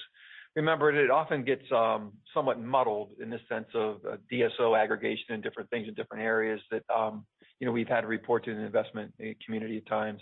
Remember, 0.56 0.90
it 0.90 1.10
often 1.10 1.44
gets 1.44 1.64
um, 1.72 2.12
somewhat 2.32 2.60
muddled 2.60 3.10
in 3.20 3.28
the 3.28 3.40
sense 3.48 3.66
of 3.74 3.96
uh, 4.08 4.16
DSO 4.32 4.80
aggregation 4.80 5.26
and 5.30 5.42
different 5.42 5.68
things 5.70 5.88
in 5.88 5.94
different 5.94 6.22
areas 6.22 6.60
that, 6.70 6.82
um, 6.94 7.24
you 7.58 7.66
know, 7.66 7.72
we've 7.72 7.88
had 7.88 8.02
to 8.02 8.06
report 8.06 8.44
to 8.44 8.54
the 8.54 8.60
investment 8.60 9.12
uh, 9.20 9.30
community 9.44 9.78
at 9.78 9.86
times. 9.88 10.20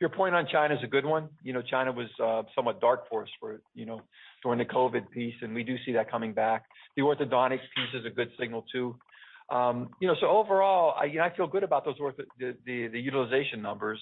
Your 0.00 0.10
point 0.10 0.34
on 0.34 0.46
China 0.50 0.74
is 0.74 0.80
a 0.84 0.86
good 0.86 1.04
one. 1.04 1.28
You 1.42 1.52
know, 1.52 1.62
China 1.62 1.92
was 1.92 2.08
uh, 2.22 2.42
somewhat 2.54 2.80
dark 2.80 3.08
for 3.08 3.22
us 3.22 3.28
for, 3.40 3.60
you 3.74 3.86
know, 3.86 4.00
during 4.42 4.58
the 4.58 4.64
COVID 4.64 5.10
piece, 5.10 5.34
and 5.42 5.54
we 5.54 5.62
do 5.62 5.76
see 5.84 5.92
that 5.92 6.10
coming 6.10 6.32
back. 6.32 6.64
The 6.96 7.02
orthodontics 7.02 7.60
piece 7.74 7.94
is 7.94 8.04
a 8.06 8.10
good 8.10 8.28
signal 8.38 8.64
too. 8.72 8.96
Um, 9.50 9.90
you 10.00 10.08
know, 10.08 10.14
so 10.20 10.28
overall, 10.28 10.94
I 10.98 11.04
you 11.04 11.18
know, 11.18 11.24
I 11.24 11.36
feel 11.36 11.46
good 11.46 11.62
about 11.62 11.84
those 11.84 11.96
the 12.38 12.56
the 12.64 13.00
utilization 13.00 13.62
numbers. 13.62 14.00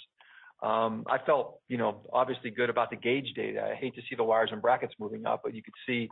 I 0.62 1.18
felt, 1.24 1.61
you 1.68 1.78
know, 1.78 2.02
obviously 2.12 2.50
good 2.50 2.70
about 2.70 2.90
the 2.90 2.96
Gaidge 2.96 3.34
data. 3.34 3.70
I 3.72 3.74
hate 3.74 3.94
to 3.94 4.02
see 4.08 4.16
the 4.16 4.24
wires 4.24 4.50
and 4.52 4.61
brackets 4.61 4.94
moving 4.98 5.26
up, 5.26 5.40
but 5.42 5.54
you 5.54 5.62
could 5.62 5.74
see 5.86 6.11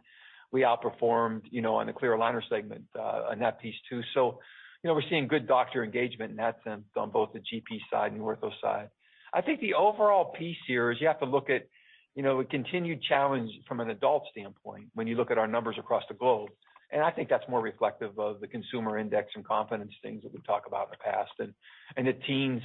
we 0.51 0.63
outperformed, 0.63 1.43
you 1.51 1.61
know, 1.61 1.77
on 1.77 1.87
the 1.87 1.93
clear 1.93 2.17
aligner 2.17 2.43
segment, 2.49 2.85
uh, 2.99 3.31
on 3.31 3.39
that 3.41 3.61
piece 3.61 3.75
too. 3.89 4.01
So, 4.15 4.39
you 4.83 4.89
know, 4.89 4.95
we're 4.95 5.03
seeing 5.11 5.29
good 5.29 5.47
doctor 5.47 5.85
engagement 5.85 6.31
in 6.31 6.37
that 6.37 6.59
sense 6.65 6.85
on 6.97 7.11
both 7.11 7.31
the 7.33 7.41
GP 7.41 7.81
side 7.91 8.13
and 8.13 8.21
the 8.21 8.25
ortho 8.25 8.51
side. 8.63 8.89
I 9.33 9.43
think 9.43 9.61
the 9.61 9.75
overall 9.75 10.33
piece 10.39 10.57
here 10.67 10.91
is 10.91 10.99
you 11.01 11.07
have 11.07 11.19
to 11.21 11.27
look 11.27 11.51
at, 11.51 11.67
you 12.15 12.23
know, 12.23 12.41
a 12.41 12.45
continued 12.45 13.03
challenge 13.03 13.51
from 13.67 13.81
an 13.81 13.91
adult 13.91 14.25
standpoint 14.31 14.89
when 14.95 15.07
you 15.07 15.17
look 15.17 15.31
at 15.31 15.37
our 15.37 15.47
numbers 15.47 15.77
across 15.79 16.05
the 16.09 16.15
globe. 16.15 16.49
And 16.91 17.03
I 17.03 17.11
think 17.11 17.29
that's 17.29 17.47
more 17.49 17.61
reflective 17.61 18.19
of 18.19 18.41
the 18.41 18.47
consumer 18.47 18.97
index 18.97 19.33
and 19.35 19.45
confidence 19.45 19.93
things 20.03 20.23
that 20.23 20.33
we've 20.33 20.47
talked 20.47 20.67
about 20.67 20.87
in 20.87 20.93
the 20.93 21.05
past. 21.05 21.33
And, 21.39 21.53
and 21.99 22.07
the 22.07 22.15
teens 22.27 22.63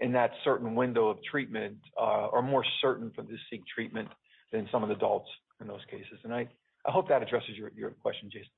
in 0.00 0.12
that 0.12 0.30
certain 0.44 0.74
window 0.74 1.08
of 1.08 1.18
treatment 1.30 1.76
uh, 1.98 2.28
are 2.32 2.42
more 2.42 2.64
certain 2.80 3.12
to 3.14 3.22
seek 3.50 3.62
treatment 3.72 4.08
than 4.52 4.68
some 4.72 4.82
of 4.82 4.88
the 4.88 4.94
adults 4.94 5.28
in 5.60 5.66
those 5.66 5.84
cases. 5.90 6.18
And 6.24 6.32
I 6.32 6.48
hope 6.84 7.08
that 7.08 7.22
addresses 7.22 7.50
your 7.56 7.90
question, 8.02 8.30
Jason. 8.32 8.48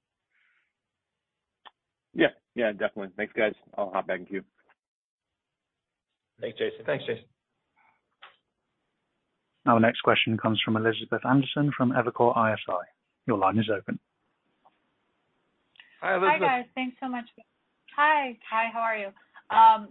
Yeah. 2.14 2.28
Yeah, 2.54 2.72
definitely. 2.72 3.08
Thanks, 3.16 3.32
guys. 3.36 3.54
I'll 3.76 3.90
hop 3.90 4.06
back 4.06 4.20
in 4.20 4.26
queue. 4.26 4.44
Thanks, 6.40 6.58
Jason. 6.58 6.84
Thanks, 6.84 7.04
Jason. 7.06 7.24
Our 9.66 9.80
next 9.80 10.00
question 10.00 10.36
comes 10.36 10.60
from 10.64 10.76
Elizabeth 10.76 11.24
Anderson 11.24 11.70
from 11.76 11.92
Evercore 11.92 12.34
ISI. 12.36 12.82
Your 13.26 13.38
line 13.38 13.58
is 13.58 13.70
open. 13.74 13.98
Hi, 16.00 16.16
Elizabeth. 16.16 16.40
Hi, 16.40 16.58
guys. 16.58 16.64
Thanks 16.74 16.96
so 17.00 17.08
much. 17.08 17.24
Hi. 17.96 18.36
Hi, 18.50 18.70
how 18.72 18.80
are 18.80 18.96
you? 18.96 19.08
Um, 19.50 19.88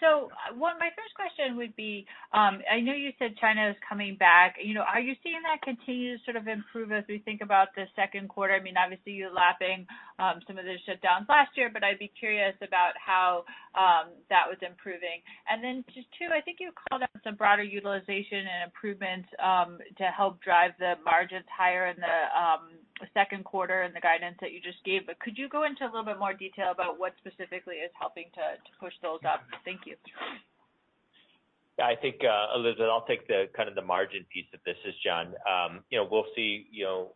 So 0.00 0.32
uh, 0.32 0.56
one, 0.56 0.78
my 0.80 0.88
first 0.96 1.12
question 1.12 1.56
would 1.58 1.76
be, 1.76 2.06
um, 2.32 2.64
I 2.64 2.80
know 2.80 2.94
you 2.94 3.12
said 3.18 3.36
China 3.36 3.68
is 3.68 3.76
coming 3.86 4.16
back. 4.16 4.56
You 4.62 4.72
know, 4.72 4.80
are 4.80 5.00
you 5.00 5.14
seeing 5.22 5.40
that 5.44 5.60
continue 5.60 6.16
to 6.16 6.24
sort 6.24 6.36
of 6.36 6.48
improve 6.48 6.92
as 6.92 7.04
we 7.08 7.18
think 7.18 7.42
about 7.42 7.74
the 7.76 7.84
second 7.94 8.28
quarter? 8.30 8.54
I 8.54 8.62
mean, 8.62 8.76
obviously 8.80 9.12
you're 9.12 9.32
lapping 9.32 9.86
um, 10.18 10.40
some 10.46 10.56
of 10.56 10.64
the 10.64 10.80
shutdowns 10.88 11.28
last 11.28 11.52
year, 11.56 11.68
but 11.70 11.84
I'd 11.84 11.98
be 11.98 12.10
curious 12.18 12.56
about 12.62 12.96
how 12.96 13.44
um, 13.76 14.16
that 14.30 14.48
was 14.48 14.56
improving. 14.64 15.20
And 15.50 15.62
then 15.62 15.84
just 15.92 16.08
two, 16.16 16.32
I 16.32 16.40
think 16.40 16.56
you 16.58 16.72
called 16.88 17.02
out 17.02 17.12
some 17.22 17.36
broader 17.36 17.62
utilization 17.62 18.48
and 18.48 18.64
improvements 18.64 19.28
to 19.36 20.04
help 20.08 20.40
drive 20.40 20.72
the 20.78 20.94
margins 21.04 21.44
higher 21.52 21.92
in 21.92 22.00
the 22.00 22.16
second 23.12 23.44
quarter 23.44 23.82
and 23.82 23.94
the 23.94 24.00
guidance 24.00 24.36
that 24.40 24.52
you 24.52 24.60
just 24.60 24.80
gave. 24.84 25.04
But 25.04 25.20
could 25.20 25.36
you 25.36 25.48
go 25.48 25.64
into 25.64 25.84
a 25.84 25.90
little 25.92 26.04
bit 26.04 26.18
more 26.18 26.32
detail 26.32 26.72
about 26.72 26.98
what 26.98 27.12
specifically 27.20 27.84
is 27.84 27.92
helping 27.98 28.32
to 28.34 28.56
push 28.80 28.94
those 29.02 29.20
up? 29.28 29.44
Thank 29.66 29.80
you. 29.84 29.96
Yeah, 31.76 31.86
I 31.86 31.96
think, 31.96 32.22
uh, 32.24 32.54
Elizabeth, 32.54 32.86
I'll 32.88 33.04
take 33.04 33.26
the 33.26 33.50
kind 33.54 33.68
of 33.68 33.74
the 33.74 33.82
margin 33.82 34.24
piece 34.32 34.46
of 34.54 34.60
this. 34.64 34.76
This 34.84 34.94
is 34.94 35.00
John. 35.04 35.34
Um, 35.44 35.84
you 35.90 35.98
know, 35.98 36.08
we'll 36.08 36.30
see, 36.34 36.68
you 36.70 36.84
know, 36.84 37.12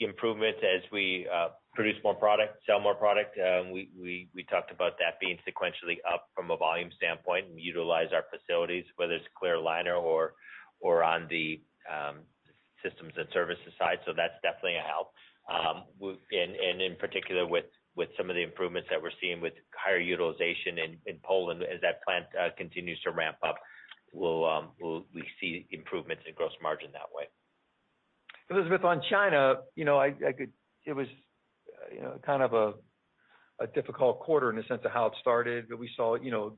improvements 0.00 0.58
as 0.60 0.82
we 0.90 1.26
uh, 1.32 1.48
produce 1.74 1.96
more 2.04 2.14
product, 2.14 2.58
sell 2.66 2.80
more 2.80 2.94
product. 2.94 3.38
Um, 3.38 3.70
we 3.70 3.88
we 3.98 4.28
we 4.34 4.44
talked 4.44 4.70
about 4.70 4.98
that 4.98 5.18
being 5.18 5.38
sequentially 5.48 5.96
up 6.12 6.28
from 6.34 6.50
a 6.50 6.56
volume 6.58 6.90
standpoint 6.96 7.46
and 7.48 7.58
utilize 7.58 8.08
our 8.12 8.24
facilities, 8.28 8.84
whether 8.96 9.14
it's 9.14 9.24
clear 9.38 9.56
aligner 9.56 9.96
or 9.98 10.34
or 10.80 11.02
on 11.02 11.26
the 11.30 11.62
um, 11.88 12.18
systems 12.84 13.14
and 13.16 13.28
services 13.32 13.72
side. 13.78 13.98
So 14.04 14.12
that's 14.14 14.34
definitely 14.42 14.76
a 14.76 14.84
help. 14.84 15.14
And 15.48 16.82
in 16.82 16.96
particular 16.96 17.46
with 17.46 17.64
some 18.16 18.30
of 18.30 18.36
the 18.36 18.42
improvements 18.42 18.88
that 18.90 19.00
we're 19.02 19.10
seeing 19.20 19.40
with 19.40 19.52
higher 19.74 19.98
utilization 19.98 20.78
in 21.06 21.16
Poland 21.24 21.62
as 21.62 21.80
that 21.82 22.02
plant 22.04 22.26
uh, 22.40 22.48
continues 22.56 23.00
to 23.02 23.10
ramp 23.10 23.36
up, 23.46 23.56
we'll 24.12 24.44
um, 24.44 24.68
see 25.40 25.66
improvements 25.70 26.22
in 26.26 26.34
gross 26.34 26.52
margin 26.62 26.90
that 26.92 27.08
way. 27.14 27.24
Elizabeth, 28.50 28.84
on 28.84 29.02
China, 29.08 29.56
you 29.74 29.84
know, 29.84 30.00
it 30.00 30.92
was, 30.92 31.06
uh, 31.68 31.94
you 31.94 32.00
know, 32.02 32.18
kind 32.24 32.42
of 32.42 32.52
a 32.52 33.66
difficult 33.74 34.20
quarter 34.20 34.50
in 34.50 34.56
the 34.56 34.64
sense 34.64 34.82
of 34.84 34.90
how 34.90 35.06
it 35.06 35.12
started, 35.20 35.66
but 35.68 35.78
we 35.78 35.88
saw, 35.96 36.16
you 36.16 36.30
know, 36.30 36.56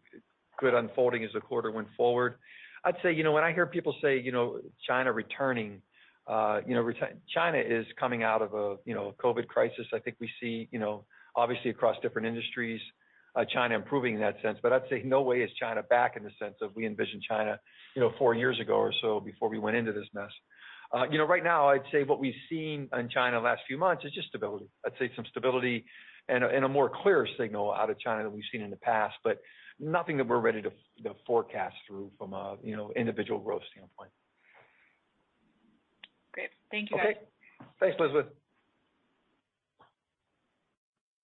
good 0.59 0.75
unfolding 0.75 1.25
as 1.25 1.31
the 1.35 1.41
quarter 1.41 1.71
went 1.71 1.89
forward. 1.97 2.37
I'd 2.85 2.97
say, 3.03 3.13
you 3.13 3.25
know, 3.25 3.33
when 3.33 3.45
I 3.45 3.53
hear 3.53 3.67
people 3.67 3.95
say, 4.03 4.19
you 4.21 4.33
know, 4.33 4.61
China 4.87 5.13
returning, 5.13 5.83
uh, 6.27 6.61
you 6.67 6.75
know, 6.75 6.91
China 7.35 7.59
is 7.59 7.87
coming 7.99 8.23
out 8.23 8.43
of 8.43 8.55
a, 8.55 8.77
you 8.85 8.95
know, 8.95 9.15
COVID 9.23 9.47
crisis. 9.47 9.87
I 9.93 9.99
think 9.99 10.17
we 10.21 10.31
see, 10.41 10.69
you 10.71 10.79
know, 10.79 11.05
obviously 11.37 11.71
across 11.71 11.97
different 12.03 12.27
industries, 12.27 12.81
uh, 13.37 13.45
China 13.45 13.75
improving 13.75 14.15
in 14.15 14.21
that 14.21 14.37
sense. 14.43 14.59
But 14.63 14.73
I'd 14.73 14.89
say 14.89 15.03
no 15.05 15.23
way 15.23 15.39
is 15.39 15.51
China 15.59 15.83
back 15.83 16.17
in 16.17 16.23
the 16.23 16.31
sense 16.39 16.55
of 16.63 16.71
we 16.75 16.87
envisioned 16.87 17.23
China, 17.29 17.59
you 17.97 18.01
know, 18.01 18.13
four 18.19 18.35
years 18.35 18.61
ago 18.61 18.75
or 18.75 18.93
so 19.01 19.21
before 19.21 19.49
we 19.49 19.59
went 19.59 19.77
into 19.77 19.93
this 19.93 20.07
mess. 20.15 20.31
Uh, 20.93 21.05
you 21.11 21.19
know, 21.19 21.25
right 21.25 21.43
now, 21.43 21.69
I'd 21.69 21.83
say 21.91 22.05
what 22.05 22.21
we've 22.21 22.35
seen 22.49 22.89
in 22.97 23.09
China 23.09 23.39
the 23.39 23.45
last 23.45 23.63
few 23.67 23.77
months 23.77 24.05
is 24.05 24.13
just 24.13 24.29
stability. 24.29 24.67
I'd 24.87 24.93
say 24.99 25.11
some 25.17 25.25
stability 25.31 25.85
and 26.29 26.45
a 26.45 26.69
more 26.69 26.91
clear 27.03 27.27
signal 27.39 27.73
out 27.73 27.91
of 27.91 27.99
China 27.99 28.23
than 28.23 28.33
we've 28.33 28.45
seen 28.51 28.63
in 28.63 28.71
the 28.71 28.77
past, 28.77 29.15
but 29.25 29.41
nothing 29.79 30.17
that 30.17 30.27
we're 30.27 30.39
ready 30.39 30.63
to 30.63 30.71
forecast 31.27 31.75
through 31.87 32.11
from 32.17 32.33
a, 32.33 32.57
you 32.63 32.77
know, 32.77 32.93
individual 32.97 33.41
growth 33.41 33.63
standpoint. 33.73 34.11
Great. 36.33 36.51
Thank 36.71 36.91
you, 36.91 36.97
guys. 36.97 37.07
Okay. 37.11 37.19
Thanks, 37.81 37.97
Elizabeth. 37.99 38.27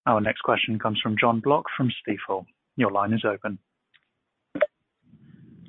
Our 0.07 0.21
next 0.21 0.41
question 0.41 0.79
comes 0.79 0.99
from 1.03 1.17
Jon 1.21 1.41
Block 1.41 1.65
from 1.77 1.91
Stifel. 1.91 2.45
Your 2.77 2.91
line 2.91 3.13
is 3.13 3.25
open. 3.25 3.59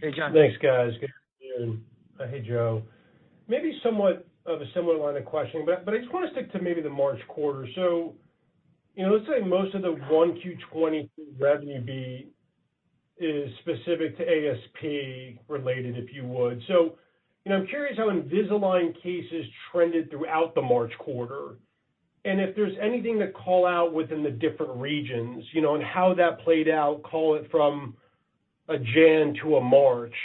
Hey, 0.01 0.11
Jon. 0.15 0.33
Thanks, 0.33 0.57
guys. 0.61 0.91
Good 0.99 1.09
afternoon. 1.57 1.83
Hey, 2.17 2.43
Joe. 2.47 2.83
Maybe 3.47 3.77
somewhat 3.83 4.25
of 4.45 4.61
a 4.61 4.65
similar 4.73 4.97
line 4.97 5.17
of 5.17 5.25
questioning, 5.25 5.65
but 5.65 5.93
I 5.93 5.97
just 5.97 6.11
wanna 6.13 6.31
stick 6.31 6.51
to 6.53 6.61
maybe 6.61 6.81
the 6.81 6.89
March 6.89 7.19
quarter. 7.27 7.67
So 7.75 8.15
you 8.95 9.05
know, 9.05 9.13
let's 9.13 9.25
say 9.27 9.45
most 9.45 9.73
of 9.73 9.83
the 9.83 9.95
1Q 10.09 10.43
2020 10.43 11.09
revenue 11.39 11.81
beat 11.81 12.33
is 13.17 13.49
specific 13.59 14.17
to 14.17 14.23
ASP 14.23 15.39
related, 15.47 15.97
if 15.97 16.13
you 16.13 16.25
would. 16.25 16.61
So, 16.67 16.95
you 17.45 17.51
know, 17.51 17.57
I'm 17.57 17.67
curious 17.67 17.97
how 17.97 18.09
Invisalign 18.09 18.93
cases 19.01 19.45
trended 19.71 20.09
throughout 20.09 20.55
the 20.55 20.61
March 20.61 20.91
quarter, 20.99 21.55
and 22.23 22.39
if 22.39 22.55
there's 22.55 22.77
anything 22.81 23.19
to 23.19 23.31
call 23.31 23.65
out 23.65 23.93
within 23.93 24.23
the 24.23 24.29
different 24.29 24.75
regions, 24.75 25.43
you 25.53 25.61
know, 25.61 25.75
and 25.75 25.83
how 25.83 26.13
that 26.13 26.39
played 26.41 26.69
out, 26.69 27.01
call 27.03 27.35
it 27.35 27.49
from 27.49 27.95
a 28.69 28.77
January 28.77 29.39
to 29.41 29.57
a 29.57 29.61
March. 29.61 30.15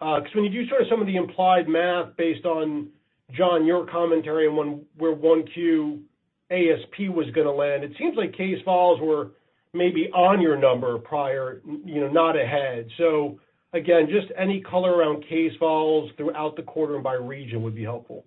Uh, 0.00 0.20
'Cause 0.20 0.34
when 0.34 0.44
you 0.44 0.50
do 0.50 0.68
sort 0.68 0.82
of 0.82 0.88
some 0.88 1.00
of 1.00 1.06
the 1.06 1.16
implied 1.16 1.68
math 1.68 2.16
based 2.16 2.44
on, 2.44 2.90
John, 3.32 3.66
your 3.66 3.86
commentary 3.86 4.46
on 4.46 4.84
where 4.96 5.12
1Q 5.12 6.02
ASP 6.50 7.08
was 7.08 7.30
gonna 7.30 7.52
land, 7.52 7.84
it 7.84 7.96
seems 7.96 8.16
like 8.16 8.32
case 8.32 8.60
files 8.62 9.00
were 9.00 9.32
maybe 9.72 10.10
on 10.12 10.40
your 10.40 10.56
number 10.56 10.98
prior, 10.98 11.60
you 11.84 12.00
know, 12.00 12.08
not 12.08 12.36
ahead. 12.36 12.88
So 12.96 13.38
again, 13.72 14.08
just 14.08 14.32
any 14.36 14.60
color 14.60 14.94
around 14.94 15.22
case 15.24 15.54
files 15.56 16.10
throughout 16.16 16.56
the 16.56 16.62
quarter 16.62 16.94
and 16.94 17.04
by 17.04 17.14
region 17.14 17.62
would 17.62 17.74
be 17.74 17.84
helpful. 17.84 18.24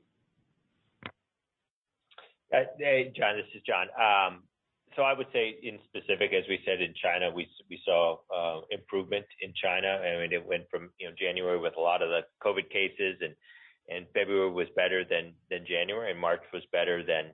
Uh, 2.53 2.63
hey, 2.79 3.13
Jon, 3.15 3.37
this 3.37 3.45
is 3.53 3.61
John. 3.65 3.87
Um, 3.93 4.43
so 4.95 5.03
I 5.03 5.13
would 5.13 5.27
say 5.31 5.55
in 5.61 5.77
specific, 5.85 6.33
as 6.33 6.43
we 6.49 6.59
said 6.65 6.81
in 6.81 6.93
China, 7.01 7.29
we 7.31 7.47
saw 7.85 8.17
uh, 8.33 8.61
improvement 8.71 9.25
in 9.41 9.53
China. 9.61 9.87
I 9.87 10.19
mean, 10.21 10.33
it 10.33 10.43
went 10.43 10.63
from, 10.71 10.89
you 10.99 11.07
know, 11.07 11.13
January 11.17 11.59
with 11.59 11.77
a 11.77 11.81
lot 11.81 12.01
of 12.01 12.09
the 12.09 12.21
COVID 12.43 12.69
cases 12.71 13.21
and 13.89 14.05
February 14.13 14.51
was 14.51 14.67
better 14.75 15.03
than 15.03 15.33
January, 15.65 16.11
and 16.11 16.19
March 16.19 16.41
was 16.53 16.63
better 16.71 17.03
than 17.03 17.31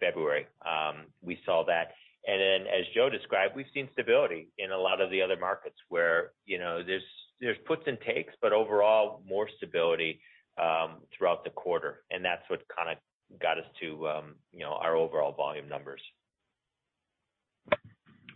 February. 0.00 0.46
Um, 0.64 1.06
we 1.22 1.38
saw 1.44 1.64
that. 1.66 1.92
And 2.26 2.40
then, 2.40 2.66
as 2.66 2.84
Joe 2.94 3.08
described, 3.08 3.54
we've 3.54 3.70
seen 3.72 3.88
stability 3.92 4.48
in 4.58 4.72
a 4.72 4.78
lot 4.78 5.00
of 5.00 5.10
the 5.10 5.22
other 5.22 5.36
markets 5.38 5.76
where, 5.88 6.32
you 6.44 6.58
know, 6.58 6.82
there's 6.82 7.56
puts 7.66 7.82
and 7.86 7.98
takes, 8.00 8.34
but 8.42 8.52
overall 8.52 9.22
more 9.28 9.48
stability 9.56 10.20
um, 10.60 11.02
throughout 11.16 11.44
the 11.44 11.50
quarter. 11.50 12.02
And 12.10 12.24
that's 12.24 12.42
what 12.48 12.62
kinda 12.76 12.96
got 13.40 13.58
us 13.58 13.64
to, 13.80 14.08
um, 14.08 14.34
you 14.52 14.60
know, 14.60 14.72
our 14.80 14.96
overall 14.96 15.32
volume 15.32 15.68
numbers. 15.68 16.00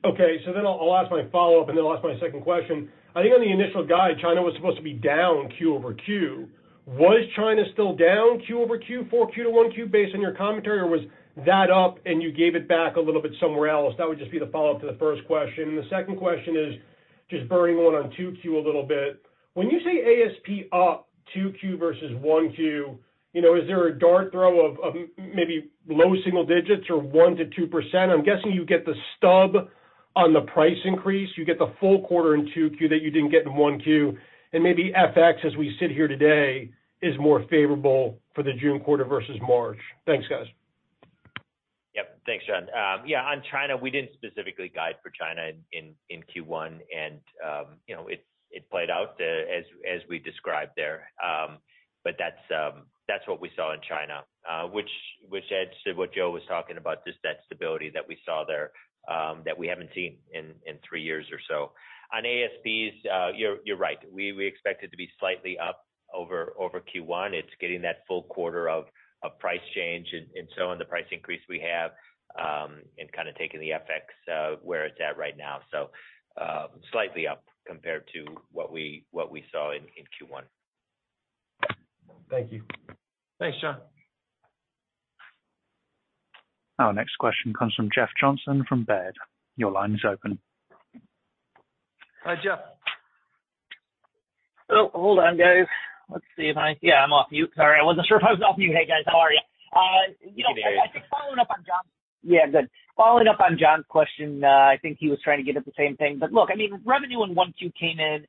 Okay. 0.05 0.38
So 0.45 0.53
then 0.53 0.66
I'll 0.66 0.78
I'll 0.80 0.97
ask 0.97 1.11
my 1.11 1.28
follow-up, 1.30 1.68
and 1.68 1.76
then 1.76 1.84
I'll 1.84 1.95
ask 1.95 2.03
my 2.03 2.18
second 2.20 2.43
question. 2.43 2.91
I 3.14 3.22
think 3.22 3.34
on 3.34 3.41
the 3.41 3.51
initial 3.51 3.86
guide, 3.86 4.16
China 4.22 4.41
was 4.43 4.55
supposed 4.57 4.76
to 4.76 4.82
be 4.82 4.93
down 4.93 5.51
Q-over-Q. 5.59 6.49
Was 6.86 7.26
China 7.36 7.62
still 7.72 7.95
down 7.95 8.41
Q-over-Q, 8.47 9.09
4Q 9.12 9.34
to 9.34 9.51
1Q 9.51 9.91
based 9.91 10.14
on 10.14 10.20
your 10.20 10.34
commentary, 10.34 10.78
or 10.78 10.86
was 10.86 11.01
that 11.45 11.70
up 11.70 11.99
and 12.07 12.22
you 12.22 12.32
gave 12.32 12.55
it 12.55 12.68
back 12.68 12.97
a 12.97 13.01
little 13.01 13.20
bit 13.20 13.32
somewhere 13.41 13.68
else? 13.68 13.95
That 13.99 14.09
would 14.09 14.18
just 14.18 14.30
be 14.30 14.38
the 14.38 14.47
follow-up 14.47 14.80
to 14.80 14.86
the 14.86 14.99
first 14.99 15.26
question. 15.26 15.76
The 15.76 15.88
second 15.91 16.18
question 16.18 16.57
is 16.57 16.74
just 17.28 17.49
burning 17.49 17.76
one 17.76 17.95
on 17.95 18.11
2Q 18.18 18.45
a 18.55 18.66
little 18.66 18.84
bit. 18.84 19.22
When 19.55 19.70
you 19.70 19.80
say 19.84 20.24
ASP 20.24 20.72
up 20.72 21.09
2Q 21.36 21.78
versus 21.78 22.12
1Q, 22.12 22.97
you 23.33 23.43
know, 23.43 23.55
is 23.55 23.62
there 23.66 23.87
a 23.87 23.99
dart 23.99 24.33
throw 24.33 24.66
of 24.66 24.95
maybe 25.16 25.70
low 25.89 26.14
single 26.24 26.45
digits 26.45 26.85
or 26.91 27.01
1%-2%? 27.03 27.95
I'm 27.95 28.24
guessing 28.24 28.53
you 28.53 28.64
get 28.64 28.85
the 28.85 28.95
stub 29.16 29.68
on 30.16 30.33
the 30.33 30.41
price 30.41 30.76
increase. 30.85 31.31
You 31.37 31.45
get 31.45 31.59
the 31.59 31.72
full 31.78 32.03
quarter 32.03 32.35
in 32.35 32.47
2Q 32.47 32.89
that 32.89 33.03
you 33.03 33.11
didn't 33.11 33.31
get 33.31 33.43
in 33.47 33.53
1Q. 33.53 34.16
And 34.53 34.64
maybe 34.64 34.93
FX, 34.97 35.45
as 35.45 35.57
we 35.57 35.76
sit 35.78 35.93
here 35.93 36.09
today, 36.09 36.72
is 37.03 37.14
more 37.18 37.45
favorable 37.49 38.18
for 38.35 38.43
the 38.43 38.53
June 38.61 38.81
quarter 38.81 39.05
versus 39.05 39.37
March. 39.41 39.78
Thanks, 40.07 40.26
guys. 40.28 40.47
Yep. 41.95 42.20
Thanks, 42.26 42.45
John. 42.47 42.62
Um, 42.64 43.07
yeah, 43.07 43.22
on 43.22 43.43
China, 43.51 43.76
we 43.76 43.91
didn't 43.91 44.11
specifically 44.14 44.70
guide 44.74 44.97
for 45.03 45.11
China 45.11 45.51
in 45.72 45.95
Q1. 46.11 46.78
And 46.97 47.20
um, 47.45 47.76
you 47.87 47.95
know, 47.95 48.09
it 48.09 48.24
played 48.70 48.91
out 48.91 49.16
uh, 49.20 49.89
as 49.89 50.01
we 50.09 50.18
described 50.18 50.72
there. 50.76 51.11
Um, 51.22 51.59
but 52.05 52.14
that's 52.18 52.41
what 53.26 53.40
we 53.40 53.50
saw 53.56 53.72
in 53.72 53.80
China, 53.88 54.24
uh, 54.48 54.66
which 54.68 54.90
which 55.28 55.44
adds 55.52 55.76
to 55.84 55.92
what 55.94 56.14
Joe 56.14 56.30
was 56.30 56.42
talking 56.48 56.76
about, 56.76 57.04
just 57.06 57.18
that 57.22 57.38
stability 57.46 57.90
that 57.94 58.06
we 58.06 58.18
saw 58.24 58.44
there, 58.46 58.72
that 59.44 59.56
we 59.58 59.66
haven't 59.66 59.90
seen 59.94 60.18
in 60.32 60.78
three 60.88 61.02
years 61.02 61.26
or 61.32 61.40
so. 61.48 61.72
On 62.12 62.24
ASPs, 62.26 62.96
uh, 63.12 63.30
you're 63.34 63.58
you're 63.64 63.76
right. 63.76 63.98
We 64.12 64.32
we 64.32 64.46
expect 64.46 64.82
it 64.82 64.90
to 64.90 64.96
be 64.96 65.08
slightly 65.18 65.58
up 65.58 65.84
over 66.14 66.54
over 66.58 66.80
Q1. 66.80 67.32
It's 67.32 67.54
getting 67.61 67.82
that 67.82 68.02
full 68.08 68.24
quarter 68.24 68.68
of 68.68 68.86
price 69.38 69.61
change 69.74 70.08
and 70.12 70.48
so 70.56 70.70
on 70.70 70.78
the 70.78 70.84
price 70.84 71.04
increase 71.12 71.42
we 71.48 71.61
have, 71.61 71.92
and 72.38 73.12
kind 73.12 73.28
of 73.28 73.36
taking 73.36 73.61
the 73.61 73.70
FX 73.70 74.58
where 74.62 74.86
it's 74.86 74.98
at 75.00 75.18
right 75.18 75.36
now. 75.36 75.61
So 75.70 75.90
um 76.40 76.68
slightly 76.92 77.26
up 77.26 77.44
compared 77.66 78.08
to 78.14 78.24
what 78.52 78.72
we 78.72 79.04
what 79.11 79.30
we 79.30 79.44
saw 79.52 79.72
in 79.72 79.82
Q1. 79.82 80.42
Thank 82.30 82.52
you. 82.52 82.62
Thanks, 83.38 83.58
John. 83.61 83.78
Our 86.78 86.92
next 86.92 87.16
question 87.18 87.52
comes 87.52 87.74
from 87.74 87.90
Jeff 87.94 88.08
Johnson 88.18 88.64
from 88.68 88.84
Baird. 88.84 89.14
Your 89.56 89.70
line 89.70 89.92
is 89.92 90.04
open. 90.08 90.38
Hi, 92.24 92.34
Jeff. 92.42 92.61
Oh, 94.70 94.90
hold 94.94 95.18
on, 95.18 95.36
guys. 95.36 95.66
Let's 96.11 96.24
see. 96.36 96.48
If 96.48 96.56
I... 96.56 96.76
Yeah, 96.80 97.02
I'm 97.04 97.12
off 97.12 97.26
mute. 97.30 97.50
Sorry, 97.56 97.78
I 97.80 97.84
wasn't 97.84 98.06
sure 98.08 98.18
if 98.18 98.24
I 98.24 98.32
was 98.32 98.40
off 98.40 98.56
mute. 98.56 98.72
Hey, 98.72 98.86
guys, 98.86 99.04
how 99.06 99.18
are 99.18 99.32
you? 99.32 99.40
Uh, 99.72 100.12
you 100.34 100.42
know, 100.42 100.50
I 100.50 100.90
think 100.92 101.04
following 101.11 101.38
up 101.38 101.48
on 101.50 101.64
John. 101.66 101.84
Yeah, 102.22 102.46
good. 102.50 102.68
Following 102.96 103.28
up 103.28 103.40
on 103.40 103.56
John's 103.58 103.84
question, 103.88 104.44
uh, 104.44 104.68
I 104.68 104.76
think 104.82 104.98
he 105.00 105.08
was 105.08 105.18
trying 105.22 105.38
to 105.38 105.44
get 105.44 105.56
at 105.56 105.64
the 105.64 105.72
same 105.76 105.96
thing. 105.96 106.18
But 106.18 106.32
look, 106.32 106.48
I 106.52 106.56
mean, 106.56 106.80
revenue 106.84 107.22
in 107.24 107.34
1Q 107.34 107.72
came 107.78 107.98
in, 108.00 108.26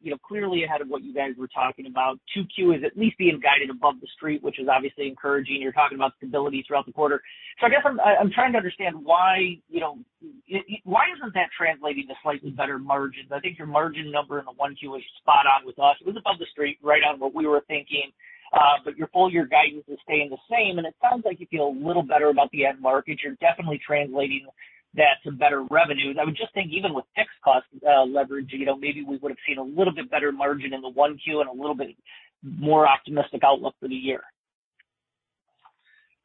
you 0.00 0.10
know, 0.10 0.18
clearly 0.18 0.64
ahead 0.64 0.80
of 0.80 0.88
what 0.88 1.02
you 1.02 1.14
guys 1.14 1.32
were 1.38 1.48
talking 1.48 1.86
about. 1.86 2.18
2Q 2.36 2.78
is 2.78 2.84
at 2.84 2.96
least 2.96 3.16
being 3.18 3.40
guided 3.40 3.70
above 3.70 3.94
the 4.00 4.08
street, 4.16 4.42
which 4.42 4.58
is 4.58 4.68
obviously 4.68 5.08
encouraging. 5.08 5.60
You're 5.60 5.72
talking 5.72 5.96
about 5.96 6.12
stability 6.18 6.64
throughout 6.66 6.86
the 6.86 6.92
quarter. 6.92 7.22
So 7.60 7.66
I 7.66 7.70
guess 7.70 7.82
I'm 7.84 8.30
trying 8.30 8.52
to 8.52 8.58
understand 8.58 8.96
why, 9.02 9.58
you 9.68 9.80
know, 9.80 9.98
why 10.84 11.04
isn't 11.16 11.34
that 11.34 11.48
translating 11.56 12.06
to 12.08 12.14
slightly 12.22 12.50
better 12.50 12.78
margins? 12.78 13.32
I 13.32 13.40
think 13.40 13.58
your 13.58 13.66
margin 13.66 14.10
number 14.10 14.38
in 14.38 14.44
the 14.44 14.52
1Q 14.52 14.90
was 14.90 15.02
spot 15.20 15.46
on 15.46 15.66
with 15.66 15.78
us. 15.78 15.96
It 16.00 16.06
was 16.06 16.16
above 16.16 16.38
the 16.38 16.46
street, 16.52 16.78
right 16.82 17.02
on 17.02 17.18
what 17.18 17.34
we 17.34 17.46
were 17.46 17.62
thinking. 17.66 18.12
Uh 18.52 18.78
but 18.84 18.96
your 18.96 19.08
full 19.08 19.30
year 19.30 19.44
guidance 19.44 19.84
is 19.88 19.98
staying 20.04 20.30
the 20.30 20.38
same, 20.48 20.78
and 20.78 20.86
it 20.86 20.94
sounds 21.02 21.24
like 21.24 21.40
you 21.40 21.46
feel 21.50 21.66
a 21.66 21.76
little 21.86 22.04
better 22.04 22.28
about 22.28 22.50
the 22.52 22.64
end 22.64 22.80
market. 22.80 23.18
You're 23.24 23.34
definitely 23.40 23.80
translating 23.84 24.46
that 24.96 25.22
to 25.24 25.32
better 25.32 25.62
revenues. 25.70 26.16
I 26.20 26.24
would 26.24 26.36
just 26.36 26.52
think 26.54 26.72
even 26.72 26.94
with 26.94 27.04
fixed 27.14 27.36
cost 27.44 27.66
uh, 27.86 28.04
leverage, 28.04 28.48
you 28.52 28.66
know, 28.66 28.76
maybe 28.76 29.02
we 29.02 29.16
would 29.18 29.30
have 29.30 29.38
seen 29.46 29.58
a 29.58 29.62
little 29.62 29.94
bit 29.94 30.10
better 30.10 30.32
margin 30.32 30.72
in 30.72 30.80
the 30.80 30.90
1Q 30.90 31.40
and 31.40 31.48
a 31.48 31.52
little 31.52 31.74
bit 31.74 31.96
more 32.42 32.86
optimistic 32.88 33.42
outlook 33.44 33.74
for 33.80 33.88
the 33.88 33.94
year. 33.94 34.22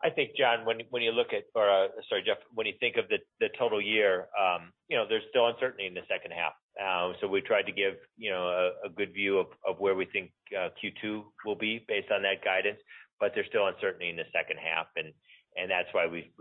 I 0.03 0.09
think, 0.09 0.31
John, 0.35 0.65
when 0.65 0.81
when 0.89 1.03
you 1.03 1.11
look 1.11 1.27
at 1.31 1.43
or, 1.53 1.69
uh, 1.69 1.87
sorry, 2.09 2.23
Jeff, 2.25 2.37
when 2.55 2.65
you 2.65 2.73
think 2.79 2.97
of 2.97 3.07
the 3.09 3.17
the 3.39 3.49
total 3.57 3.79
year, 3.79 4.27
um, 4.33 4.73
you 4.89 4.97
know, 4.97 5.05
there's 5.07 5.21
still 5.29 5.45
uncertainty 5.45 5.85
in 5.85 5.93
the 5.93 6.01
second 6.09 6.33
half. 6.33 6.53
Um, 6.81 7.13
so 7.21 7.27
we 7.27 7.41
tried 7.41 7.67
to 7.67 7.71
give, 7.71 7.93
you 8.17 8.31
know, 8.31 8.47
a 8.47 8.87
a 8.87 8.89
good 8.89 9.13
view 9.13 9.37
of 9.37 9.47
of 9.67 9.79
where 9.79 9.93
we 9.93 10.05
think 10.05 10.31
uh, 10.57 10.69
Q2 10.81 11.23
will 11.45 11.55
be 11.55 11.85
based 11.87 12.11
on 12.11 12.23
that 12.23 12.43
guidance, 12.43 12.79
but 13.19 13.33
there's 13.35 13.45
still 13.47 13.67
uncertainty 13.67 14.09
in 14.09 14.15
the 14.15 14.25
second 14.33 14.57
half. 14.57 14.87
And 14.95 15.13
and 15.55 15.69
that's 15.69 15.89
why 15.91 16.07
we've, 16.07 16.31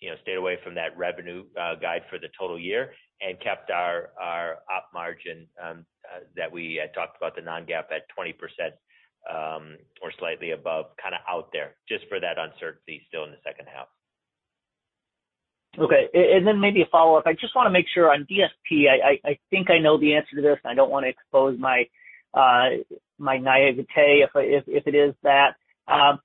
you 0.00 0.10
know, 0.10 0.16
stayed 0.22 0.36
away 0.36 0.58
from 0.62 0.74
that 0.74 0.96
revenue 0.96 1.44
uh, 1.60 1.74
guide 1.74 2.02
for 2.10 2.18
the 2.18 2.28
total 2.38 2.58
year 2.58 2.92
and 3.20 3.40
kept 3.40 3.70
our 3.70 4.10
op 4.70 4.88
margin 4.92 5.46
um, 5.62 5.86
uh, 6.04 6.20
that 6.36 6.50
we 6.52 6.78
had 6.80 6.92
talked 6.94 7.16
about 7.16 7.34
the 7.34 7.42
non-GAAP 7.42 7.86
at 7.90 8.04
20% 8.18 8.34
um, 9.28 9.76
or 10.02 10.12
slightly 10.18 10.50
above, 10.52 10.86
kind 11.02 11.14
of 11.14 11.20
out 11.28 11.48
there, 11.52 11.74
just 11.88 12.04
for 12.08 12.20
that 12.20 12.36
uncertainty 12.38 13.02
still 13.08 13.24
in 13.24 13.30
the 13.30 13.40
second 13.44 13.66
half. 13.72 13.88
Okay. 15.78 16.08
And 16.14 16.46
then 16.46 16.60
maybe 16.60 16.82
a 16.82 16.86
follow-up. 16.86 17.24
I 17.26 17.32
just 17.32 17.54
wanna 17.54 17.70
make 17.70 17.86
sure 17.92 18.12
on 18.12 18.26
DSP, 18.30 18.86
I 18.88 19.38
think 19.50 19.70
I 19.70 19.78
know 19.78 19.98
the 19.98 20.14
answer 20.14 20.36
to 20.36 20.42
this, 20.42 20.58
and 20.64 20.70
I 20.70 20.74
don't 20.74 20.90
wanna 20.90 21.08
expose 21.08 21.58
my 21.58 21.84
uh 22.34 22.82
my 23.18 23.38
naivete 23.38 24.24
if 24.24 24.86
it 24.86 24.94
is 24.94 25.14
that. 25.22 25.56
Uh, 25.88 26.16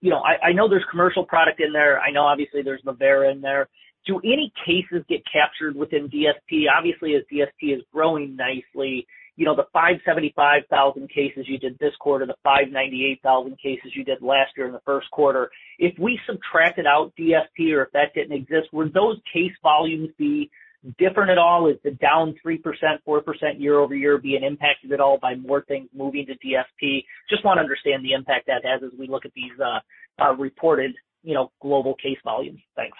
You 0.00 0.10
know, 0.10 0.18
I 0.18 0.48
I 0.48 0.52
know 0.52 0.68
there's 0.68 0.84
commercial 0.90 1.24
product 1.24 1.60
in 1.60 1.72
there. 1.72 1.98
I 1.98 2.10
know 2.10 2.22
obviously 2.22 2.62
there's 2.62 2.82
Vivera 2.84 3.32
in 3.32 3.40
there. 3.40 3.68
Do 4.06 4.18
any 4.24 4.52
cases 4.64 5.04
get 5.08 5.22
captured 5.30 5.76
within 5.76 6.08
DSP? 6.08 6.64
Obviously, 6.74 7.14
as 7.14 7.22
DSP 7.32 7.76
is 7.76 7.82
growing 7.92 8.36
nicely, 8.36 9.06
you 9.38 9.44
know, 9.44 9.54
the 9.54 9.66
575,000 9.72 11.08
cases 11.08 11.46
you 11.46 11.58
did 11.58 11.78
this 11.78 11.92
quarter, 12.00 12.26
the 12.26 12.34
598,000 12.42 13.56
cases 13.62 13.92
you 13.94 14.04
did 14.04 14.22
last 14.22 14.50
year 14.56 14.66
in 14.66 14.72
the 14.72 14.80
first 14.84 15.10
quarter, 15.10 15.50
if 15.78 15.96
we 15.98 16.18
subtracted 16.26 16.86
out 16.86 17.12
DSP 17.18 17.72
or 17.72 17.82
if 17.82 17.92
that 17.92 18.14
didn't 18.14 18.32
exist, 18.32 18.72
would 18.72 18.92
those 18.92 19.16
case 19.32 19.52
volumes 19.62 20.08
be 20.18 20.50
different 20.98 21.30
at 21.30 21.38
all? 21.38 21.68
Is 21.68 21.76
the 21.84 21.92
down 21.92 22.34
3%, 22.44 22.60
4% 23.06 23.22
year-over-year 23.58 24.18
being 24.18 24.44
impacted 24.44 24.92
at 24.92 25.00
all 25.00 25.18
by 25.18 25.34
more 25.34 25.64
things 25.66 25.88
moving 25.94 26.26
to 26.26 26.34
DSP? 26.34 27.04
Just 27.28 27.44
wanna 27.44 27.60
understand 27.60 28.04
the 28.04 28.12
impact 28.12 28.46
that 28.46 28.64
has 28.64 28.82
as 28.82 28.96
we 28.98 29.08
look 29.08 29.24
at 29.24 29.32
these 29.34 29.52
uh, 29.60 29.80
uh, 30.22 30.34
reported, 30.34 30.92
you 31.22 31.34
know, 31.34 31.50
global 31.60 31.94
case 31.94 32.18
volumes. 32.24 32.60
Thanks. 32.76 32.96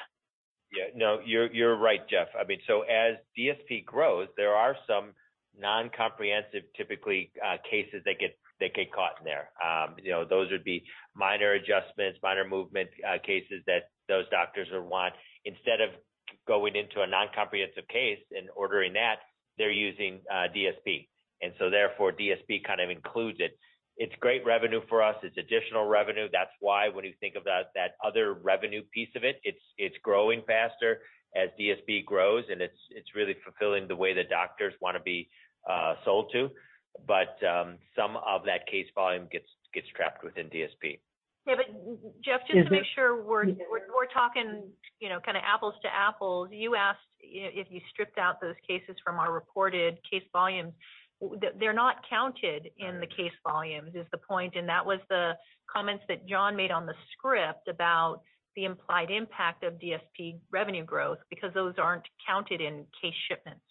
Yeah. 0.72 0.84
No, 0.94 1.18
you're 1.24 1.76
right, 1.76 2.00
Jeff. 2.10 2.28
I 2.38 2.44
mean, 2.46 2.58
so 2.66 2.82
as 2.82 3.16
DSP 3.38 3.84
grows, 3.86 4.28
there 4.36 4.54
are 4.54 4.76
some 4.86 5.14
non-comprehensive, 5.58 6.64
typically, 6.76 7.32
uh, 7.42 7.56
cases 7.68 8.02
that 8.04 8.18
get 8.18 8.92
caught 8.92 9.12
in 9.18 9.24
there. 9.24 9.50
Um, 9.64 9.96
you 10.02 10.10
know, 10.10 10.24
those 10.28 10.50
would 10.50 10.64
be 10.64 10.84
minor 11.16 11.52
adjustments, 11.52 12.18
minor 12.22 12.46
movement, 12.46 12.90
cases 13.24 13.62
that 13.66 13.90
those 14.08 14.28
doctors 14.30 14.68
would 14.70 14.84
want. 14.84 15.14
Instead 15.44 15.80
of 15.80 15.90
going 16.48 16.74
into 16.74 17.02
a 17.02 17.06
non-comprehensive 17.06 17.86
case 17.88 18.18
and 18.36 18.48
ordering 18.56 18.94
that, 18.94 19.16
they're 19.58 19.70
using 19.70 20.20
DSP. 20.32 21.06
And 21.42 21.52
so 21.58 21.70
therefore, 21.70 22.12
DSP 22.12 22.64
kind 22.64 22.80
of 22.80 22.90
includes 22.90 23.38
it. 23.40 23.56
It's 23.96 24.14
great 24.20 24.44
revenue 24.46 24.80
for 24.88 25.02
us. 25.02 25.16
It's 25.22 25.36
additional 25.36 25.86
revenue. 25.86 26.28
That's 26.32 26.50
why 26.60 26.88
when 26.88 27.04
you 27.04 27.12
think 27.20 27.36
of 27.36 27.44
that 27.44 27.90
other 28.04 28.34
revenue 28.34 28.82
piece 28.92 29.10
of 29.14 29.24
it, 29.24 29.40
it's 29.44 29.62
it's 29.76 29.96
growing 30.02 30.42
faster 30.46 31.00
as 31.36 31.50
DSP 31.60 32.04
grows, 32.04 32.44
and 32.50 32.62
it's 32.62 32.78
it's 32.90 33.14
really 33.14 33.36
fulfilling 33.44 33.88
the 33.88 33.96
way 33.96 34.14
the 34.14 34.24
doctors 34.24 34.74
wanna 34.80 35.00
be 35.00 35.28
sold 36.04 36.30
to. 36.32 36.50
But 37.06 37.36
um, 37.44 37.78
some 37.96 38.16
of 38.16 38.44
that 38.46 38.66
case 38.66 38.86
volume 38.94 39.28
gets 39.30 39.48
gets 39.74 39.86
trapped 39.94 40.24
within 40.24 40.46
DSP. 40.46 41.00
Yeah, 41.48 41.54
but 41.56 41.66
Jeff, 42.22 42.40
just 42.46 42.58
Is 42.58 42.64
to 42.66 42.70
make 42.70 42.84
sure 42.94 43.22
we're, 43.24 43.46
we're, 43.46 43.88
we're 43.94 44.06
talking, 44.12 44.64
you 45.00 45.08
know, 45.08 45.18
kind 45.18 45.36
of 45.36 45.42
apples 45.46 45.74
to 45.82 45.88
apples, 45.88 46.50
you 46.52 46.74
asked 46.76 46.98
i- 47.22 47.52
if 47.56 47.68
you 47.70 47.80
stripped 47.90 48.18
out 48.18 48.38
those 48.40 48.54
cases 48.68 48.96
from 49.02 49.16
our 49.18 49.32
reported 49.32 49.98
case 50.08 50.24
volumes. 50.30 50.74
W- 51.22 51.40
th- 51.40 51.54
They're 51.58 51.72
not 51.72 51.96
counted 52.08 52.68
in 52.76 53.00
the 53.00 53.06
case 53.06 53.32
volumes 53.42 53.94
is 53.94 54.04
the 54.12 54.18
point, 54.18 54.56
and 54.56 54.68
that 54.68 54.84
was 54.84 55.00
the 55.08 55.32
comments 55.74 56.04
that 56.08 56.26
John 56.26 56.54
made 56.54 56.70
on 56.70 56.84
the 56.84 56.94
script 57.12 57.66
about 57.68 58.20
the 58.54 58.64
implied 58.66 59.10
impact 59.10 59.64
of 59.64 59.74
DSP 59.80 60.38
revenue 60.50 60.84
growth, 60.84 61.18
because 61.30 61.54
those 61.54 61.74
aren't 61.78 62.04
counted 62.26 62.60
in 62.60 62.84
case 63.00 63.14
shipments. 63.26 63.64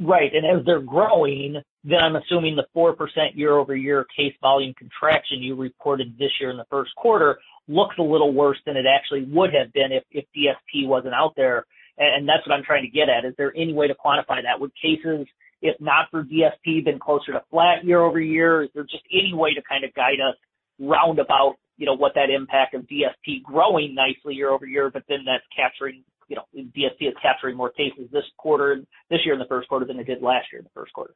Right. 0.00 0.30
And 0.32 0.46
as 0.46 0.64
they're 0.64 0.80
growing, 0.80 1.56
then 1.82 1.98
I'm 1.98 2.16
assuming 2.16 2.56
the 2.56 2.66
4% 2.76 2.94
year-over-year 3.34 4.06
case 4.16 4.34
volume 4.40 4.74
contraction 4.74 5.42
you 5.42 5.56
reported 5.56 6.16
this 6.18 6.30
year 6.40 6.50
in 6.50 6.56
the 6.56 6.66
first 6.70 6.94
quarter 6.96 7.38
looks 7.66 7.96
a 7.98 8.02
little 8.02 8.32
worse 8.32 8.58
than 8.64 8.76
it 8.76 8.86
actually 8.86 9.24
would 9.24 9.50
have 9.52 9.72
been 9.72 9.92
if, 9.92 10.04
if 10.10 10.24
DSP 10.36 10.86
wasn't 10.86 11.14
out 11.14 11.34
there. 11.36 11.66
And, 11.98 12.28
that's 12.28 12.46
what 12.46 12.54
I'm 12.54 12.64
trying 12.64 12.84
to 12.84 12.90
get 12.90 13.08
at. 13.08 13.24
Is 13.24 13.34
there 13.36 13.52
any 13.56 13.72
way 13.72 13.88
to 13.88 13.94
quantify 13.94 14.40
that? 14.42 14.60
Would 14.60 14.70
cases, 14.80 15.26
if 15.62 15.74
not 15.80 16.06
for 16.10 16.22
DSP, 16.22 16.84
been 16.84 17.00
closer 17.00 17.32
to 17.32 17.42
flat 17.50 17.84
year-over-year? 17.84 18.62
Is 18.62 18.70
there 18.72 18.84
just 18.84 19.02
any 19.12 19.32
way 19.34 19.52
to 19.54 19.62
kind 19.68 19.84
of 19.84 19.92
guide 19.94 20.20
us 20.26 20.36
roundabout, 20.78 21.56
you 21.78 21.86
know, 21.86 21.94
what 21.94 22.12
that 22.14 22.28
impact 22.28 22.74
of 22.74 22.82
DSP 22.82 23.42
growing 23.42 23.94
nicely 23.94 24.34
year-over-year, 24.34 24.90
but 24.92 25.04
then 25.08 25.20
that's 25.24 25.44
capturing 25.56 26.04
you 26.28 26.36
know, 26.36 26.42
DSP 26.54 27.08
is 27.08 27.14
capturing 27.20 27.56
more 27.56 27.70
cases 27.70 28.08
this 28.12 28.24
quarter, 28.36 28.82
this 29.10 29.20
year 29.24 29.34
in 29.34 29.40
the 29.40 29.46
first 29.46 29.68
quarter 29.68 29.86
than 29.86 29.98
it 29.98 30.04
did 30.04 30.22
last 30.22 30.46
year 30.52 30.60
in 30.60 30.64
the 30.64 30.70
first 30.74 30.92
quarter. 30.92 31.14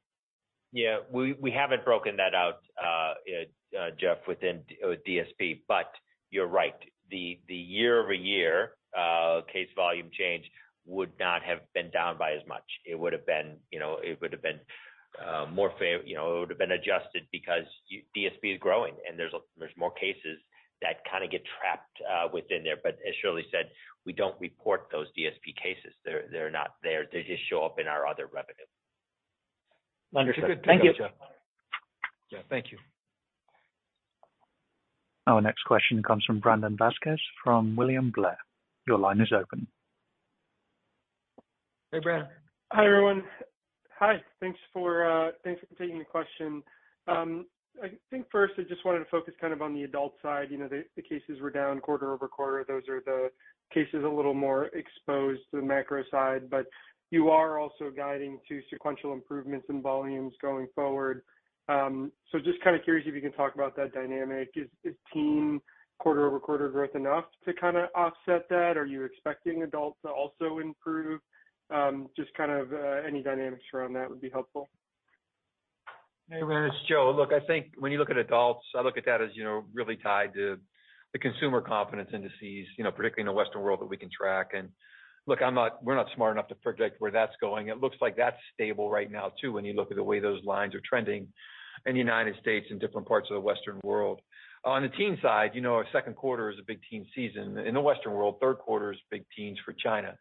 Yeah, 0.73 0.99
we, 1.11 1.35
we 1.35 1.51
haven't 1.51 1.85
broken 1.85 2.17
that 2.17 2.35
out, 2.35 2.61
uh, 2.83 3.13
uh, 3.79 3.91
Jeff, 4.01 4.19
within 4.27 4.63
uh, 4.83 4.95
DSP, 5.07 5.61
but 5.69 5.93
you're 6.31 6.47
right. 6.47 6.75
The, 7.11 7.39
the 7.47 7.55
year-over-year, 7.55 8.71
case 9.53 9.69
volume 9.77 10.09
change 10.19 10.45
would 10.87 11.13
not 11.21 11.43
have 11.43 11.59
been 11.75 11.91
down 11.91 12.17
by 12.17 12.33
as 12.33 12.41
much. 12.49 12.65
It 12.87 12.99
would 12.99 13.13
have 13.13 13.27
been, 13.27 13.57
you 13.71 13.79
know, 13.79 13.99
it 14.03 14.19
would 14.23 14.33
have 14.33 14.43
been, 14.43 14.61
more 15.53 15.73
fair, 15.79 16.03
you 16.07 16.15
know, 16.15 16.37
it 16.37 16.41
would 16.41 16.51
have 16.51 16.59
been 16.59 16.73
adjusted 16.73 17.25
because 17.31 17.65
DSP 18.17 18.55
is 18.55 18.59
growing 18.59 18.95
and 19.07 19.19
there's 19.19 19.33
more 19.77 19.93
cases 19.93 20.39
that 20.83 21.03
kind 21.11 21.25
of 21.25 21.31
get 21.31 21.43
trapped, 21.59 21.97
uh, 22.03 22.29
within 22.33 22.63
there. 22.63 22.77
But 22.83 22.99
as 23.07 23.15
Shirley 23.23 23.45
said, 23.51 23.71
we 24.05 24.13
don't 24.13 24.39
report 24.41 24.89
those 24.91 25.07
DSP 25.19 25.55
cases. 25.63 25.95
They're, 26.05 26.25
they're 26.31 26.51
not 26.51 26.75
there. 26.83 27.07
They 27.11 27.23
just 27.23 27.43
show 27.49 27.65
up 27.65 27.79
in 27.79 27.87
our 27.87 28.07
other 28.07 28.27
revenue. 28.27 28.67
It's 30.13 30.19
Understood. 30.19 30.63
Thank 30.67 30.85
you. 30.85 30.93
pickup, 30.93 31.11
Jeff. 31.19 31.29
Yeah, 32.31 32.39
thank 32.51 32.73
you. 32.73 32.79
Our 35.27 35.41
next 35.41 35.63
question 35.65 36.03
comes 36.03 36.25
from 36.25 36.41
Brandon 36.41 36.77
Vazquez 36.77 37.19
from 37.45 37.77
William 37.77 38.13
Blair. 38.15 38.39
Your 38.87 38.99
line 38.99 39.21
is 39.21 39.33
open. 39.33 39.69
Hey, 41.93 42.01
Brandon. 42.01 42.29
Hi, 42.73 42.87
everyone. 42.87 43.23
Hi. 43.99 44.15
Thanks 44.41 44.59
for 44.73 45.09
uh, 45.09 45.31
thanks 45.45 45.61
for 45.61 45.79
taking 45.79 45.99
the 45.99 46.05
question. 46.05 46.63
Um, 47.07 47.47
I 47.83 47.91
think 48.11 48.27
first 48.31 48.55
I 48.59 48.63
just 48.63 48.85
wanted 48.85 49.01
to 49.01 49.11
focus 49.11 49.35
kind 49.41 49.53
of 49.53 49.63
on 49.63 49.75
the 49.75 49.85
adult 49.85 50.15
side. 50.23 50.49
You 50.51 50.59
know, 50.59 50.69
the, 50.69 50.85
cases 51.03 51.41
were 51.41 51.51
down 51.51 51.81
quarter-over-quarter. 51.81 52.65
Those 52.69 52.89
are 52.89 53.01
the 53.05 53.31
cases 53.73 54.05
a 54.05 54.09
little 54.09 54.35
more 54.35 54.67
exposed 54.67 55.41
to 55.51 55.61
the 55.61 55.67
macro 55.67 56.03
side, 56.11 56.51
but 56.51 56.67
you 57.11 57.31
are 57.31 57.59
also 57.59 57.91
guiding 57.95 58.39
to 58.49 58.61
sequential 58.71 59.13
improvements 59.13 59.67
in 59.69 59.83
volumes 59.83 60.33
going 60.41 60.67
forward. 60.75 61.23
Um, 61.69 62.13
so 62.31 62.39
just 62.39 62.63
kind 62.63 62.77
of 62.77 62.83
curious 62.85 63.07
if 63.07 63.15
you 63.15 63.21
can 63.21 63.33
talk 63.33 63.55
about 63.55 63.77
that 63.77 63.93
dynamic. 63.93 64.51
Is, 64.57 64.69
is 64.85 64.95
teen 65.13 65.61
quarter-over-quarter 65.99 66.69
growth 66.71 66.95
enough 66.95 67.25
to 67.45 67.53
kind 67.55 67.77
of 67.77 67.89
offset 67.95 68.49
that? 68.51 68.77
Are 68.77 68.87
you 68.87 69.05
expecting 69.05 69.63
adults 69.63 69.99
to 70.05 70.11
also 70.11 70.59
improve? 70.59 71.21
Um, 71.71 72.09
just 72.17 72.35
kind 72.35 72.51
of 72.51 72.73
uh, 72.73 73.07
any 73.07 73.23
dynamics 73.23 73.65
around 73.73 73.95
that 73.95 74.11
would 74.11 74.21
be 74.21 74.31
helpful. 74.31 74.69
Hey, 76.33 76.43
man, 76.45 76.65
it's 76.65 76.89
Joe. 76.89 77.13
Look, 77.15 77.31
I 77.31 77.45
think 77.45 77.75
when 77.79 77.93
you 77.93 77.99
look 77.99 78.09
at 78.09 78.17
adults, 78.17 78.65
I 78.75 78.81
look 78.81 78.97
at 78.97 79.05
that 79.05 79.21
as, 79.21 79.29
you 79.35 79.45
know, 79.45 79.65
really 79.75 79.97
tied 79.97 80.33
to 80.33 80.57
the 81.13 81.19
consumer 81.19 81.61
confidence 81.61 82.09
indices, 82.11 82.69
you 82.79 82.85
know, 82.85 82.91
particularly 82.91 83.21
in 83.21 83.27
the 83.27 83.39
Western 83.39 83.61
world 83.61 83.81
that 83.81 83.87
we 83.91 83.99
can 83.99 84.09
track. 84.09 84.53
And 84.57 84.71
look, 85.27 85.43
I'm 85.43 85.55
not, 85.55 85.85
we're 85.85 85.95
not 85.95 86.07
smart 86.17 86.35
enough 86.35 86.49
to 86.49 86.55
predict 86.55 87.03
where 87.03 87.11
that's 87.11 87.35
going. 87.39 87.69
It 87.69 87.83
looks 87.83 87.97
like 88.01 88.17
that's 88.17 88.39
stable 88.55 88.91
right 88.91 89.13
now 89.13 89.33
too, 89.43 89.53
when 89.53 89.67
you 89.67 89.75
look 89.75 89.91
at 89.91 89.99
the 89.99 90.03
way 90.03 90.21
those 90.21 90.43
lines 90.43 90.75
are 90.75 90.81
trending 90.89 91.29
in 91.85 91.93
the 91.93 91.99
United 91.99 92.35
States 92.41 92.65
and 92.71 92.81
different 92.81 93.07
parts 93.07 93.29
of 93.31 93.35
the 93.35 93.41
Western 93.41 93.79
world. 93.85 94.23
On 94.65 94.81
the 94.81 94.89
teen 94.89 95.19
side, 95.21 95.51
you 95.53 95.61
know, 95.61 95.75
our 95.75 95.87
second 95.93 96.17
quarter 96.17 96.51
is 96.51 96.57
a 96.59 96.65
big 96.67 96.81
teen 96.89 97.05
season. 97.15 97.59
In 97.59 97.75
the 97.75 97.81
Western 97.83 98.15
world, 98.15 98.39
third 98.41 98.57
quarter 98.57 98.91
is 98.91 98.99
big 99.11 99.27
teens 99.37 99.59
for 99.67 99.75
China. 99.75 100.17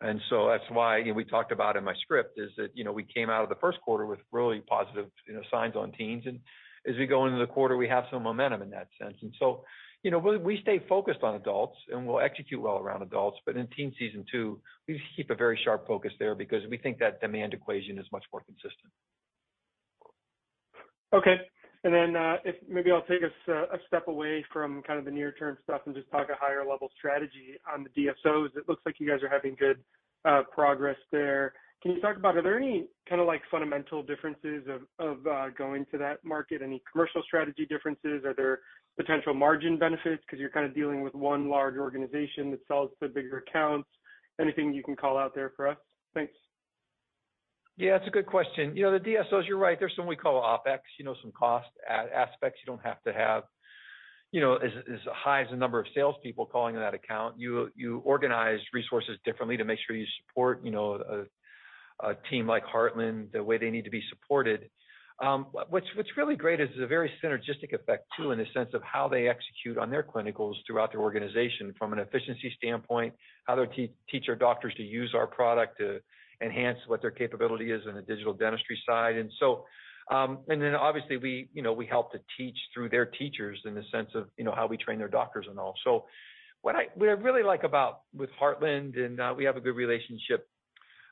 And 0.00 0.20
so 0.28 0.48
that's 0.48 0.70
why, 0.70 0.98
you 0.98 1.06
know, 1.06 1.14
we 1.14 1.24
talked 1.24 1.52
about 1.52 1.76
in 1.76 1.84
my 1.84 1.94
script 2.02 2.38
is 2.38 2.50
that, 2.58 2.68
you 2.74 2.84
know, 2.84 2.92
we 2.92 3.04
came 3.04 3.30
out 3.30 3.42
of 3.42 3.48
the 3.48 3.54
first 3.56 3.80
quarter 3.80 4.04
with 4.04 4.18
really 4.30 4.60
positive, 4.60 5.06
you 5.26 5.34
know, 5.34 5.40
signs 5.50 5.74
on 5.74 5.92
teens. 5.92 6.24
And 6.26 6.40
as 6.86 6.96
we 6.98 7.06
go 7.06 7.26
into 7.26 7.38
the 7.38 7.46
quarter, 7.46 7.76
we 7.76 7.88
have 7.88 8.04
some 8.10 8.22
momentum 8.22 8.62
in 8.62 8.70
that 8.70 8.88
sense. 9.00 9.16
And 9.22 9.32
so, 9.38 9.64
you 10.02 10.10
know, 10.10 10.18
we, 10.18 10.36
we 10.36 10.58
stay 10.60 10.84
focused 10.86 11.22
on 11.22 11.34
adults 11.34 11.78
and 11.90 12.06
we'll 12.06 12.20
execute 12.20 12.60
well 12.60 12.78
around 12.78 13.02
adults. 13.02 13.38
But 13.46 13.56
in 13.56 13.66
teen 13.74 13.94
season 13.98 14.24
two, 14.30 14.60
we 14.86 15.00
keep 15.16 15.30
a 15.30 15.34
very 15.34 15.58
sharp 15.64 15.86
focus 15.86 16.12
there 16.18 16.34
because 16.34 16.62
we 16.70 16.76
think 16.76 16.98
that 16.98 17.20
demand 17.20 17.54
equation 17.54 17.98
is 17.98 18.06
much 18.12 18.24
more 18.32 18.42
consistent. 18.42 18.92
Okay. 21.12 21.36
And 21.86 21.94
then, 21.94 22.16
uh, 22.16 22.38
if 22.44 22.56
maybe 22.68 22.90
I'll 22.90 23.02
take 23.02 23.22
us 23.22 23.30
a 23.46 23.78
step 23.86 24.08
away 24.08 24.44
from 24.52 24.82
kind 24.82 24.98
of 24.98 25.04
the 25.04 25.10
near-term 25.12 25.56
stuff 25.62 25.82
and 25.86 25.94
just 25.94 26.10
talk 26.10 26.26
a 26.30 26.34
higher 26.34 26.66
level 26.68 26.90
strategy 26.98 27.60
on 27.72 27.84
the 27.84 27.90
DSOs. 27.90 28.56
It 28.56 28.68
looks 28.68 28.82
like 28.84 28.96
you 28.98 29.08
guys 29.08 29.22
are 29.22 29.28
having 29.28 29.54
good 29.54 29.78
uh, 30.24 30.42
progress 30.50 30.96
there. 31.12 31.52
Can 31.84 31.92
you 31.92 32.00
talk 32.00 32.16
about, 32.16 32.36
are 32.36 32.42
there 32.42 32.56
any 32.58 32.88
kind 33.08 33.20
of 33.20 33.28
like 33.28 33.40
fundamental 33.52 34.02
differences 34.02 34.64
of 34.68 34.80
of 34.98 35.24
uh, 35.28 35.50
going 35.56 35.86
to 35.92 35.98
that 35.98 36.24
market? 36.24 36.60
Any 36.60 36.82
commercial 36.90 37.22
strategy 37.22 37.66
differences? 37.66 38.24
Are 38.24 38.34
there 38.34 38.62
potential 38.96 39.32
margin 39.32 39.78
benefits 39.78 40.24
because 40.26 40.40
you're 40.40 40.50
kind 40.50 40.66
of 40.66 40.74
dealing 40.74 41.02
with 41.02 41.14
one 41.14 41.48
large 41.48 41.76
organization 41.76 42.50
that 42.50 42.66
sells 42.66 42.90
to 43.00 43.08
bigger 43.08 43.44
accounts? 43.46 43.88
Anything 44.40 44.74
you 44.74 44.82
can 44.82 44.96
call 44.96 45.16
out 45.16 45.36
there 45.36 45.52
for 45.54 45.68
us? 45.68 45.78
Thanks. 46.14 46.32
Yeah, 47.76 47.96
it's 47.96 48.06
a 48.06 48.10
good 48.10 48.26
question. 48.26 48.74
You 48.74 48.84
know, 48.84 48.98
the 48.98 49.04
DSOs, 49.04 49.46
you're 49.46 49.58
right. 49.58 49.78
There's 49.78 49.92
some 49.96 50.06
we 50.06 50.16
call 50.16 50.42
OpEx, 50.42 50.78
you 50.98 51.04
know, 51.04 51.14
some 51.20 51.30
cost 51.32 51.68
aspects. 51.88 52.60
You 52.64 52.72
don't 52.72 52.82
have 52.82 53.02
to 53.02 53.12
have, 53.12 53.42
you 54.32 54.40
know, 54.40 54.54
as, 54.56 54.70
high 55.12 55.42
as 55.42 55.48
the 55.50 55.56
number 55.56 55.78
of 55.78 55.86
salespeople 55.94 56.46
calling 56.46 56.74
that 56.76 56.94
account. 56.94 57.34
You 57.38 57.68
you 57.76 57.98
organize 57.98 58.60
resources 58.72 59.18
differently 59.26 59.58
to 59.58 59.64
make 59.64 59.78
sure 59.86 59.94
you 59.94 60.06
support, 60.22 60.64
you 60.64 60.70
know, 60.70 61.24
a, 62.02 62.14
team 62.30 62.46
like 62.46 62.62
Heartland 62.64 63.32
the 63.32 63.42
way 63.42 63.56
they 63.58 63.70
need 63.70 63.84
to 63.84 63.90
be 63.90 64.02
supported. 64.10 64.68
Um, 65.22 65.46
what's 65.70 65.86
what's 65.96 66.10
really 66.16 66.36
great 66.36 66.60
is 66.60 66.68
a 66.80 66.86
very 66.86 67.10
synergistic 67.22 67.72
effect 67.72 68.06
too, 68.18 68.32
in 68.32 68.38
the 68.38 68.46
sense 68.54 68.70
of 68.74 68.82
how 68.82 69.08
they 69.08 69.28
execute 69.28 69.78
on 69.78 69.90
their 69.90 70.02
clinicals 70.02 70.54
throughout 70.66 70.92
their 70.92 71.00
organization, 71.00 71.74
from 71.78 71.92
an 71.92 71.98
efficiency 71.98 72.52
standpoint, 72.56 73.14
how 73.44 73.56
they 73.56 73.66
te- 73.66 73.94
teach 74.10 74.26
our 74.28 74.34
doctors 74.34 74.74
to 74.76 74.82
use 74.82 75.14
our 75.14 75.26
product 75.26 75.78
to 75.78 76.00
enhance 76.42 76.78
what 76.86 77.00
their 77.00 77.10
capability 77.10 77.70
is 77.70 77.82
on 77.86 77.94
the 77.94 78.02
digital 78.02 78.32
dentistry 78.32 78.78
side. 78.86 79.16
And 79.16 79.30
so, 79.38 79.64
um, 80.10 80.38
and 80.48 80.62
then 80.62 80.74
obviously 80.74 81.16
we, 81.16 81.48
you 81.52 81.62
know, 81.62 81.72
we 81.72 81.86
help 81.86 82.12
to 82.12 82.20
teach 82.36 82.56
through 82.72 82.90
their 82.90 83.06
teachers 83.06 83.58
in 83.64 83.74
the 83.74 83.82
sense 83.90 84.10
of, 84.14 84.28
you 84.36 84.44
know, 84.44 84.52
how 84.54 84.66
we 84.66 84.76
train 84.76 84.98
their 84.98 85.08
doctors 85.08 85.46
and 85.48 85.58
all. 85.58 85.74
So 85.84 86.04
what 86.62 86.76
I, 86.76 86.86
what 86.94 87.08
I 87.08 87.12
really 87.12 87.42
like 87.42 87.64
about 87.64 88.02
with 88.14 88.30
Heartland 88.40 88.98
and 88.98 89.20
uh, 89.20 89.34
we 89.36 89.44
have 89.44 89.56
a 89.56 89.60
good 89.60 89.76
relationship 89.76 90.48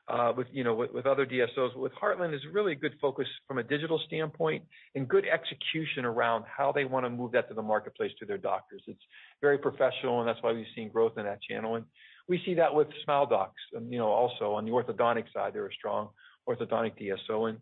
uh, 0.07 0.31
with, 0.37 0.47
you 0.51 0.63
know, 0.63 0.75
with, 0.75 1.05
other 1.07 1.25
DSOs, 1.25 1.75
with 1.75 1.91
Heartland 1.93 2.35
is 2.35 2.41
really 2.53 2.75
good 2.75 2.93
focus 3.01 3.25
from 3.47 3.57
a 3.57 3.63
digital 3.63 3.99
standpoint 4.05 4.63
and 4.93 5.07
good 5.07 5.25
execution 5.25 6.05
around 6.05 6.45
how 6.45 6.71
they 6.71 6.85
want 6.85 7.05
to 7.05 7.09
move 7.09 7.31
that 7.31 7.47
to 7.49 7.55
the 7.55 7.61
marketplace 7.61 8.11
to 8.19 8.25
their 8.25 8.37
doctors. 8.37 8.83
It's 8.87 9.01
very 9.41 9.57
professional 9.57 10.19
and 10.19 10.29
that's 10.29 10.41
why 10.41 10.53
we've 10.53 10.65
seen 10.75 10.89
growth 10.89 11.13
in 11.17 11.25
that 11.25 11.41
channel. 11.41 11.75
And 11.75 11.85
we 12.27 12.41
see 12.45 12.55
that 12.55 12.73
with 12.73 12.87
Smile 13.03 13.25
Docs, 13.25 13.61
and, 13.73 13.91
you 13.91 13.99
know, 13.99 14.07
also 14.07 14.53
on 14.53 14.65
the 14.65 14.71
orthodontic 14.71 15.25
side, 15.33 15.53
they're 15.53 15.67
a 15.67 15.73
strong 15.73 16.09
orthodontic 16.49 16.93
DSO, 16.99 17.49
and 17.49 17.59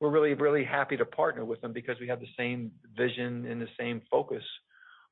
we're 0.00 0.10
really, 0.10 0.34
really 0.34 0.64
happy 0.64 0.96
to 0.96 1.04
partner 1.04 1.44
with 1.44 1.60
them 1.60 1.72
because 1.72 1.96
we 2.00 2.08
have 2.08 2.20
the 2.20 2.28
same 2.36 2.70
vision 2.96 3.46
and 3.46 3.60
the 3.60 3.68
same 3.78 4.02
focus 4.10 4.42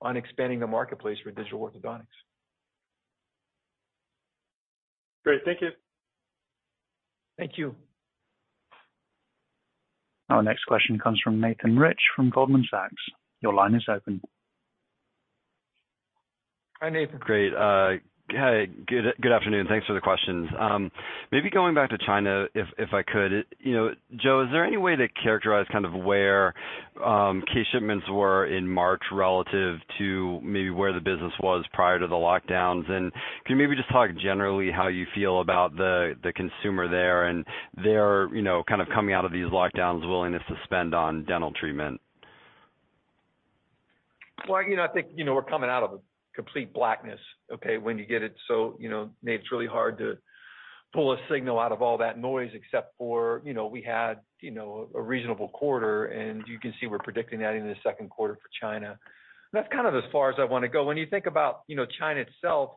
on 0.01 0.17
expanding 0.17 0.61
the 0.61 0.67
marketplace 0.67 1.19
for 1.23 1.31
digital 1.31 1.61
orthodontics. 1.61 2.07
Great. 5.25 5.43
Thank 5.45 5.61
you. 5.61 5.71
Thank 7.39 7.53
you. 7.57 7.75
Our 10.29 10.43
next 10.43 10.65
question 10.65 10.99
comes 10.99 11.21
from 11.23 11.41
Nathan 11.41 11.79
Rich 11.79 12.01
from 12.17 12.31
Goldman 12.31 12.67
Sachs. 12.71 12.95
Your 13.41 13.55
line 13.55 13.75
is 13.75 13.85
open. 13.89 14.21
Hi, 16.81 16.91
Nathan. 16.91 17.19
Great. 17.19 17.55
Uh, 17.55 17.99
Hey, 18.31 18.67
good 18.87 19.33
afternoon. 19.33 19.67
Thanks 19.69 19.87
for 19.87 19.93
the 19.93 20.01
questions. 20.01 20.49
Um, 20.59 20.91
maybe 21.33 21.51
going 21.51 21.75
back 21.75 21.91
to 21.91 21.99
China, 21.99 22.47
if 22.55 22.67
if 22.79 22.89
I 22.95 23.03
could. 23.03 23.45
You 23.59 23.75
know, 23.75 23.91
Joe, 24.23 24.43
is 24.43 24.49
there 24.53 24.65
any 24.65 24.79
way 24.79 24.97
to 24.97 25.07
characterize 25.23 25.67
kind 25.71 25.85
of 25.85 25.93
where 25.93 26.55
um, 27.05 27.43
case 27.53 27.67
shipments 27.73 28.07
were 28.09 28.47
in 28.47 28.67
March 28.67 29.03
relative 29.13 29.79
to 29.99 30.41
maybe 30.41 30.71
where 30.71 30.95
the 30.95 31.01
business 31.01 31.33
was 31.43 31.65
prior 31.75 31.99
to 31.99 32.07
the 32.07 32.15
lockdowns? 32.15 32.91
And 32.91 33.13
can 33.45 33.57
you 33.57 33.57
maybe 33.57 33.77
just 33.77 33.91
talk 33.91 34.09
generally 34.23 34.71
how 34.71 34.89
you 34.89 35.05
feel 35.15 35.41
about 35.41 35.77
the 35.77 36.15
consumer 36.35 36.89
there 36.89 37.25
and 37.25 37.45
their, 37.85 38.35
you 38.35 38.43
know, 38.43 38.63
kind 38.67 38.81
of 38.81 38.89
coming 38.95 39.15
out 39.15 39.27
of 39.27 39.33
these 39.33 39.47
lockdowns 39.47 40.09
willingness 40.09 40.43
to 40.49 40.55
spend 40.65 40.95
on 40.95 41.25
dental 41.25 41.53
treatment? 41.53 42.01
Well, 44.49 44.63
you 44.63 44.77
know, 44.77 44.85
I 44.85 44.89
think, 44.89 45.09
you 45.15 45.25
know, 45.25 45.35
we're 45.35 45.43
coming 45.43 45.69
out 45.69 45.83
of 45.83 45.93
a 45.93 45.99
complete 46.35 46.73
blackness, 46.73 47.21
okay, 47.53 47.79
when 47.79 47.99
you 47.99 48.07
get 48.07 48.23
it. 48.23 48.35
So, 48.49 48.77
you 48.81 48.89
know, 48.89 49.11
Nate, 49.23 49.41
it's 49.41 49.53
really 49.53 49.67
hard 49.67 49.99
to 49.99 50.17
pull 50.93 51.13
a 51.13 51.17
signal 51.31 51.59
out 51.59 51.73
of 51.73 51.81
all 51.81 51.99
that 51.99 52.19
noise 52.19 52.51
except 52.55 52.95
for, 52.99 53.41
you 53.45 53.55
know, 53.55 53.67
we 53.67 53.83
had, 53.83 54.21
you 54.41 54.51
know, 54.51 54.89
a 54.95 55.01
reasonable 55.01 55.49
quarter, 55.49 56.07
and 56.07 56.43
you 56.47 56.59
can 56.59 56.75
see 56.81 56.87
we're 56.87 56.99
predicting 56.99 57.41
that 57.41 57.55
in 57.55 57.67
the 57.67 57.77
second 57.83 58.11
quarter 58.11 58.35
for 58.35 58.49
China. 58.61 58.99
That's 59.53 59.69
kind 59.73 59.87
of 59.87 59.95
as 59.95 60.05
far 60.11 60.31
as 60.31 60.37
I 60.39 60.45
wanna 60.45 60.69
go. 60.69 60.85
When 60.85 60.97
you 60.97 61.07
think 61.07 61.27
about, 61.27 61.61
you 61.67 61.77
know, 61.77 61.87
China 61.99 62.21
itself, 62.21 62.73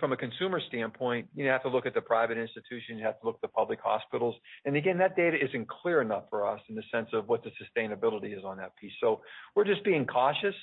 from 0.00 0.12
a 0.12 0.16
consumer 0.16 0.60
standpoint, 0.68 1.28
you 1.34 1.46
have 1.46 1.62
to 1.62 1.68
look 1.68 1.86
at 1.86 1.94
the 1.94 2.00
private 2.00 2.36
institutions, 2.36 2.98
you 2.98 3.04
have 3.04 3.18
to 3.20 3.26
look 3.26 3.36
at 3.36 3.40
the 3.42 3.48
public 3.48 3.78
hospitals. 3.80 4.34
And 4.64 4.76
again, 4.76 4.98
that 4.98 5.16
data 5.16 5.38
isn't 5.42 5.68
clear 5.68 6.02
enough 6.02 6.24
for 6.28 6.46
us 6.46 6.60
in 6.68 6.74
the 6.74 6.82
sense 6.92 7.08
of 7.12 7.28
what 7.28 7.42
the 7.44 7.50
sustainability 7.50 8.36
is 8.36 8.44
on 8.44 8.58
that 8.58 8.76
piece. 8.76 8.92
So 9.00 9.22
we're 9.54 9.64
just 9.64 9.84
being 9.84 10.04
cautious. 10.04 10.56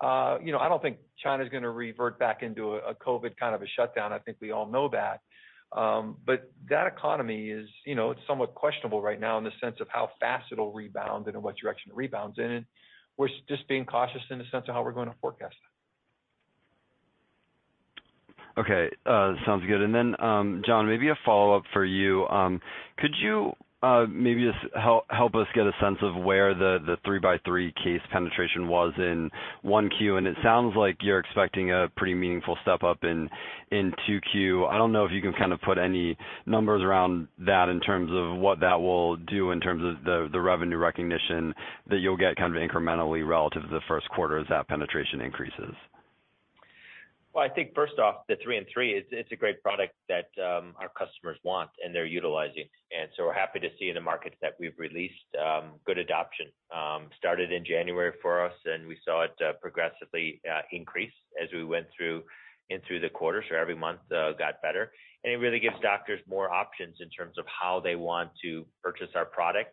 You 0.00 0.52
know, 0.52 0.58
I 0.60 0.68
don't 0.68 0.80
think 0.80 0.98
China's 1.22 1.48
gonna 1.50 1.70
revert 1.70 2.18
back 2.18 2.42
into 2.42 2.74
a 2.74 2.94
COVID 2.94 3.36
kind 3.36 3.54
of 3.54 3.62
a 3.62 3.66
shutdown. 3.76 4.12
I 4.12 4.18
think 4.18 4.38
we 4.40 4.52
all 4.52 4.66
know 4.66 4.88
that. 4.90 5.20
Um 5.76 6.16
but 6.24 6.50
that 6.70 6.86
economy 6.86 7.50
is, 7.50 7.68
you 7.84 7.94
know, 7.94 8.10
it's 8.12 8.20
somewhat 8.26 8.54
questionable 8.54 9.02
right 9.02 9.20
now 9.20 9.36
in 9.38 9.44
the 9.44 9.50
sense 9.60 9.76
of 9.80 9.88
how 9.90 10.10
fast 10.20 10.46
it'll 10.52 10.72
rebound 10.72 11.26
and 11.26 11.36
in 11.36 11.42
what 11.42 11.56
direction 11.56 11.90
it 11.90 11.96
rebounds 11.96 12.38
in. 12.38 12.50
And 12.50 12.66
we're 13.16 13.28
just 13.48 13.66
being 13.68 13.84
cautious 13.84 14.22
in 14.30 14.38
the 14.38 14.44
sense 14.52 14.66
of 14.68 14.74
how 14.74 14.82
we're 14.82 14.92
gonna 14.92 15.14
forecast 15.20 15.56
that. 18.56 18.60
Okay. 18.60 18.90
Sounds 19.44 19.66
good. 19.66 19.82
And 19.82 19.94
then 19.94 20.20
um 20.20 20.62
John, 20.64 20.86
maybe 20.86 21.08
a 21.08 21.18
follow-up 21.24 21.64
for 21.72 21.84
you. 21.84 22.26
Could 22.98 23.14
you 23.20 23.52
Uh, 23.80 24.06
maybe 24.10 24.44
just 24.44 24.74
help 24.74 25.04
help 25.08 25.36
us 25.36 25.46
get 25.54 25.64
a 25.64 25.70
sense 25.80 25.98
of 26.02 26.16
where 26.16 26.52
the 26.52 26.96
3-by-3 27.06 27.72
case 27.76 28.00
penetration 28.12 28.66
was 28.66 28.92
in 28.98 29.30
1Q? 29.64 30.18
And 30.18 30.26
it 30.26 30.36
sounds 30.42 30.74
like 30.76 30.96
you're 31.00 31.20
expecting 31.20 31.70
a 31.70 31.86
pretty 31.96 32.14
meaningful 32.14 32.58
step 32.62 32.82
up 32.82 33.04
in 33.04 33.30
2Q. 33.72 34.68
I 34.68 34.78
don't 34.78 34.90
know 34.90 35.04
if 35.04 35.12
you 35.12 35.22
can 35.22 35.32
kind 35.32 35.52
of 35.52 35.60
put 35.60 35.78
any 35.78 36.16
numbers 36.44 36.82
around 36.82 37.28
that 37.38 37.68
in 37.68 37.78
terms 37.78 38.10
of 38.12 38.40
what 38.40 38.58
that 38.60 38.80
will 38.80 39.14
do 39.14 39.52
in 39.52 39.60
terms 39.60 39.82
of 39.84 40.32
the 40.32 40.40
revenue 40.40 40.76
recognition 40.76 41.54
that 41.88 41.98
you'll 41.98 42.16
get 42.16 42.34
kind 42.34 42.56
of 42.56 42.60
incrementally 42.60 43.24
relative 43.24 43.62
to 43.62 43.68
the 43.68 43.80
first 43.86 44.08
quarter 44.08 44.38
as 44.38 44.46
that 44.48 44.66
penetration 44.66 45.20
increases. 45.20 45.74
Well, 47.34 47.44
I 47.44 47.52
think 47.52 47.74
first 47.74 47.98
off, 47.98 48.26
the 48.28 48.36
3-and-3, 48.36 48.98
is 48.98 49.04
it's 49.10 49.30
a 49.32 49.36
great 49.36 49.62
product 49.62 49.92
that 50.08 50.28
um, 50.42 50.74
our 50.80 50.88
customers 50.88 51.38
want 51.44 51.70
and 51.84 51.94
they're 51.94 52.06
utilizing. 52.06 52.64
And 52.90 53.10
so 53.16 53.24
we're 53.24 53.34
happy 53.34 53.60
to 53.60 53.68
see 53.78 53.88
in 53.88 53.94
the 53.94 54.00
markets 54.00 54.36
that 54.40 54.54
we've 54.58 54.78
released 54.78 55.28
um, 55.38 55.72
good 55.86 55.98
adoption. 55.98 56.46
Um, 56.74 57.10
Started 57.18 57.52
in 57.52 57.64
January 57.64 58.12
for 58.22 58.44
us, 58.44 58.54
and 58.64 58.88
we 58.88 58.96
saw 59.04 59.24
it 59.24 59.34
uh, 59.44 59.52
progressively 59.60 60.40
uh, 60.50 60.62
increase 60.72 61.12
as 61.42 61.48
we 61.52 61.64
went 61.64 61.86
through 61.96 62.22
in 62.70 62.80
through 62.86 63.00
the 63.00 63.08
quarter. 63.08 63.44
So 63.48 63.56
every 63.56 63.76
month 63.76 64.00
got 64.10 64.60
better. 64.62 64.90
And 65.24 65.32
it 65.32 65.36
really 65.36 65.58
gives 65.58 65.76
doctors 65.82 66.20
more 66.28 66.50
options 66.50 66.96
in 67.00 67.10
terms 67.10 67.38
of 67.38 67.44
how 67.46 67.80
they 67.80 67.96
want 67.96 68.30
to 68.42 68.66
purchase 68.82 69.08
our 69.14 69.24
product. 69.24 69.70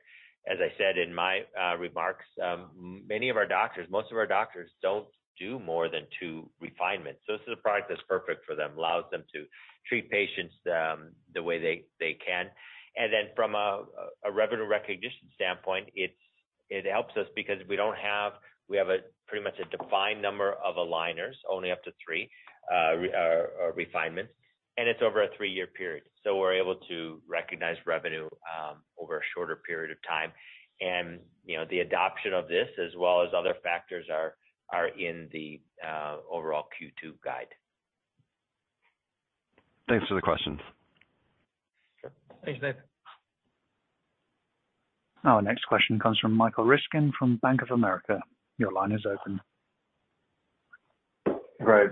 As 0.49 0.58
I 0.62 0.72
said 0.78 0.97
in 0.97 1.14
my 1.14 1.41
remarks, 1.78 2.26
many 2.76 3.30
of 3.30 3.38
our 3.38 3.45
doctors, 3.47 3.88
most 3.89 4.12
of 4.12 4.18
our 4.18 4.28
doctors 4.28 4.72
don't 4.82 5.08
do 5.38 5.59
more 5.59 5.89
than 5.89 6.03
two 6.19 6.49
refinements. 6.59 7.21
So 7.25 7.33
this 7.33 7.41
is 7.47 7.53
a 7.53 7.61
product 7.61 7.89
that's 7.89 8.01
perfect 8.07 8.45
for 8.45 8.55
them, 8.55 8.71
allows 8.77 9.05
them 9.11 9.23
to 9.33 9.45
treat 9.88 10.09
patients 10.09 10.55
um, 10.67 11.11
the 11.33 11.43
way 11.43 11.59
they 11.59 11.86
they 11.99 12.17
can. 12.25 12.47
And 12.97 13.11
then 13.11 13.25
from 13.36 13.55
a 13.55 13.83
revenue 14.31 14.65
recognition 14.65 15.27
standpoint, 15.36 15.89
it's, 15.95 16.13
it 16.69 16.86
helps 16.86 17.15
us 17.17 17.27
because 17.36 17.59
we 17.67 17.75
don't 17.75 17.97
have 17.97 18.33
we 18.67 18.77
have 18.77 18.89
a 18.89 18.99
pretty 19.27 19.43
much 19.43 19.59
a 19.59 19.77
defined 19.77 20.21
number 20.21 20.53
of 20.53 20.75
aligners, 20.75 21.36
only 21.49 21.71
up 21.71 21.83
to 21.83 21.91
three 22.03 22.29
uh, 22.71 22.75
uh, 22.75 23.43
uh, 23.63 23.71
refinements, 23.75 24.31
and 24.77 24.88
it's 24.88 25.01
over 25.03 25.23
a 25.23 25.27
three-year 25.38 25.67
period. 25.67 26.03
So 26.23 26.38
we're 26.38 26.53
able 26.53 26.75
to 26.88 27.21
recognize 27.27 27.77
revenue 27.86 28.25
um, 28.25 28.77
over 28.99 29.17
a 29.17 29.21
shorter 29.36 29.57
period 29.67 29.91
of 29.91 29.97
time. 30.07 30.31
And, 30.81 31.19
you 31.45 31.57
know, 31.57 31.65
the 31.69 31.79
adoption 31.79 32.33
of 32.33 32.47
this 32.47 32.67
as 32.83 32.91
well 32.97 33.21
as 33.21 33.29
other 33.38 33.55
factors 33.63 34.07
are 34.11 34.36
in 34.97 35.30
the 35.32 35.59
uh, 35.86 36.18
overall 36.32 36.68
Q2 36.82 37.13
guide. 37.24 37.47
Thanks 39.88 40.07
for 40.07 40.16
the 40.16 40.22
questions. 40.22 40.59
Sure. 42.01 42.11
Thanks, 42.43 42.61
Nate. 42.61 42.76
Our 45.24 45.41
next 45.41 45.66
question 45.66 45.99
comes 45.99 46.20
from 46.20 46.34
Michael 46.34 46.66
Ryskin 46.66 47.11
from 47.18 47.38
Bank 47.38 47.61
of 47.61 47.72
America. 47.72 48.20
Your 48.57 48.72
line 48.72 48.91
is 48.91 49.05
open. 49.05 49.41
Great. 51.61 51.89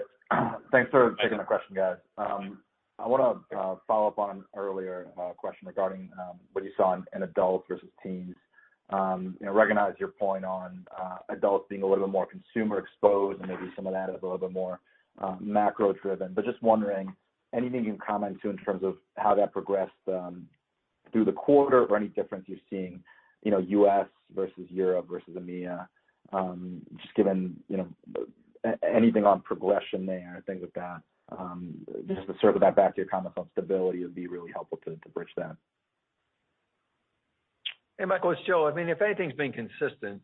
Thanks 0.71 0.91
for 0.91 1.15
taking 1.21 1.37
the 1.37 1.43
question, 1.43 1.75
guys. 1.75 1.97
Um, 2.17 2.59
I 2.99 3.07
wanna 3.07 3.41
uh, 3.55 3.75
follow 3.87 4.07
up 4.07 4.19
on 4.19 4.29
an 4.29 4.43
earlier 4.55 5.07
uh, 5.19 5.31
question 5.35 5.67
regarding 5.67 6.09
um, 6.19 6.39
what 6.51 6.63
you 6.63 6.71
saw 6.77 6.93
in 6.93 7.23
adults 7.23 7.65
versus 7.67 7.89
teens. 8.01 8.35
Um, 8.93 9.35
you 9.39 9.47
know, 9.47 9.53
recognize 9.53 9.93
your 9.97 10.09
point 10.09 10.45
on 10.45 10.85
uh, 10.95 11.17
adults 11.29 11.65
being 11.67 11.81
a 11.81 11.87
little 11.87 12.05
bit 12.05 12.11
more 12.11 12.27
consumer 12.27 12.77
exposed 12.77 13.39
and 13.39 13.49
maybe 13.49 13.71
some 13.75 13.87
of 13.87 13.93
that 13.93 14.09
is 14.09 14.17
a 14.21 14.25
little 14.25 14.37
bit 14.37 14.51
more 14.51 14.79
uh, 15.19 15.35
macro 15.39 15.93
driven. 15.93 16.33
But 16.33 16.45
just 16.45 16.61
wondering, 16.61 17.15
anything 17.55 17.85
you 17.85 17.91
can 17.91 17.99
comment 18.05 18.37
to 18.43 18.51
in 18.51 18.57
terms 18.57 18.83
of 18.83 18.97
how 19.17 19.33
that 19.33 19.51
progressed 19.51 19.91
um, 20.07 20.47
through 21.11 21.25
the 21.25 21.31
quarter 21.31 21.85
or 21.85 21.97
any 21.97 22.09
difference 22.09 22.45
you're 22.47 22.59
seeing, 22.69 23.03
you 23.41 23.49
know, 23.49 23.57
U.S. 23.57 24.05
versus 24.35 24.65
Europe 24.69 25.07
versus 25.09 25.35
EMEA, 25.35 25.87
um, 26.31 26.81
just 27.01 27.15
given, 27.15 27.55
you 27.69 27.77
know, 27.77 27.87
anything 28.87 29.25
on 29.25 29.41
progression 29.41 30.05
there, 30.05 30.43
things 30.45 30.61
like 30.61 30.73
that. 30.73 31.01
Just 32.07 32.27
to 32.27 32.35
circle 32.39 32.59
that 32.59 32.75
back 32.75 32.93
to 32.95 33.01
your 33.01 33.09
comments 33.09 33.37
on 33.37 33.49
stability 33.53 34.03
would 34.03 34.13
be 34.13 34.27
really 34.27 34.51
helpful 34.51 34.79
to 34.85 34.97
bridge 35.09 35.29
that. 35.37 35.55
Hey, 37.99 38.05
Michael, 38.05 38.31
it's 38.31 38.41
Joe. 38.47 38.67
I 38.67 38.73
mean, 38.73 38.89
if 38.89 39.03
anything's 39.03 39.35
been 39.35 39.53
consistent, 39.53 40.19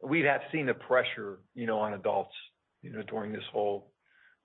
we 0.00 0.20
have 0.20 0.42
seen 0.52 0.66
the 0.66 0.74
pressure, 0.74 1.40
you 1.56 1.66
know, 1.66 1.80
on 1.80 1.94
adults, 1.94 2.34
you 2.82 2.92
know, 2.92 3.02
during 3.02 3.32
this 3.32 3.42
whole 3.52 3.90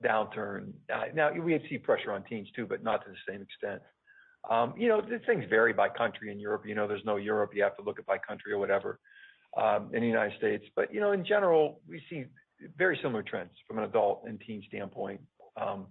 downturn. 0.03 0.73
Uh, 0.91 1.03
now 1.13 1.31
we 1.31 1.53
have 1.53 1.61
seen 1.69 1.81
pressure 1.83 2.11
on 2.11 2.23
teens 2.23 2.47
too, 2.55 2.65
but 2.65 2.83
not 2.83 3.05
to 3.05 3.11
the 3.11 3.31
same 3.31 3.43
extent. 3.43 3.83
Um, 4.49 4.73
you 4.77 4.89
know, 4.89 4.99
things 5.27 5.45
vary 5.47 5.73
by 5.73 5.89
country. 5.89 6.31
In 6.31 6.39
Europe, 6.39 6.63
you 6.65 6.73
know, 6.73 6.87
there's 6.87 7.05
no 7.05 7.17
Europe, 7.17 7.51
you 7.53 7.61
have 7.61 7.77
to 7.77 7.83
look 7.83 7.99
at 7.99 8.05
by 8.07 8.17
country 8.17 8.51
or 8.51 8.57
whatever, 8.57 8.99
um, 9.55 9.91
in 9.93 10.01
the 10.01 10.07
United 10.07 10.35
States. 10.39 10.65
But 10.75 10.91
you 10.91 10.99
know, 10.99 11.11
in 11.11 11.23
general, 11.23 11.81
we 11.87 12.01
see 12.09 12.25
very 12.77 12.97
similar 13.03 13.21
trends 13.21 13.51
from 13.67 13.77
an 13.77 13.83
adult 13.83 14.23
and 14.25 14.41
teen 14.41 14.63
standpoint, 14.67 15.21
um, 15.55 15.85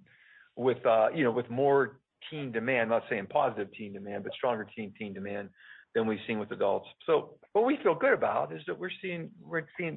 with, 0.56 0.84
uh, 0.84 1.08
you 1.14 1.22
know, 1.22 1.30
with 1.30 1.48
more 1.50 2.00
teen 2.30 2.50
demand, 2.50 2.90
not 2.90 3.04
saying 3.08 3.26
positive 3.30 3.72
teen 3.74 3.92
demand, 3.92 4.24
but 4.24 4.32
stronger 4.32 4.66
teen 4.76 5.14
demand 5.14 5.50
than 5.94 6.06
we've 6.06 6.18
seen 6.26 6.38
with 6.38 6.50
adults. 6.50 6.88
So 7.06 7.34
what 7.52 7.64
we 7.64 7.78
feel 7.82 7.94
good 7.94 8.12
about 8.12 8.52
is 8.52 8.62
that 8.66 8.78
we're 8.78 8.90
seeing 9.00 9.30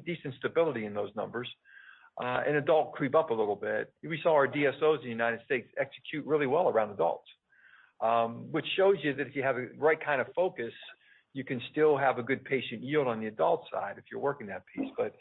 decent 0.06 0.34
stability 0.38 0.84
in 0.84 0.94
those 0.94 1.10
numbers, 1.16 1.48
and 2.20 2.56
adult 2.56 2.92
creep 2.92 3.14
up 3.14 3.30
a 3.30 3.34
little 3.34 3.56
bit. 3.56 3.92
We 4.02 4.18
saw 4.22 4.32
our 4.32 4.48
DSOs 4.48 4.98
in 4.98 5.04
the 5.04 5.08
United 5.08 5.40
States 5.44 5.68
execute 5.78 6.24
really 6.26 6.46
well 6.46 6.68
around 6.68 6.90
adults, 6.90 7.28
which 8.50 8.66
shows 8.76 8.96
you 9.02 9.14
that 9.14 9.26
if 9.26 9.36
you 9.36 9.42
have 9.42 9.56
the 9.56 9.70
right 9.76 9.98
kind 10.04 10.20
of 10.20 10.28
focus, 10.34 10.72
you 11.34 11.44
can 11.44 11.60
still 11.70 11.96
have 11.96 12.18
a 12.18 12.22
good 12.22 12.44
patient 12.44 12.82
yield 12.82 13.06
on 13.06 13.20
the 13.20 13.26
adult 13.26 13.64
side 13.72 13.94
if 13.98 14.04
you're 14.10 14.20
working 14.20 14.46
that 14.48 14.62
piece. 14.74 14.90
But 14.96 15.14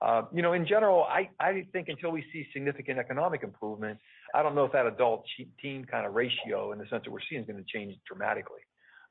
uh 0.00 0.22
you 0.32 0.42
know, 0.42 0.52
in 0.52 0.66
general, 0.66 1.04
I 1.04 1.28
think 1.72 1.88
until 1.88 2.10
we 2.10 2.24
see 2.32 2.46
significant 2.52 2.98
economic 2.98 3.42
improvement, 3.42 3.98
I 4.34 4.42
don't 4.42 4.54
know 4.54 4.64
if 4.64 4.72
that 4.72 4.86
adult 4.86 5.24
teen 5.60 5.84
kind 5.84 6.06
of 6.06 6.14
ratio 6.14 6.72
in 6.72 6.78
the 6.78 6.86
sense 6.90 7.04
that 7.04 7.10
we're 7.10 7.20
seeing 7.28 7.42
is 7.42 7.46
gonna 7.46 7.62
change 7.66 7.94
dramatically. 8.06 8.60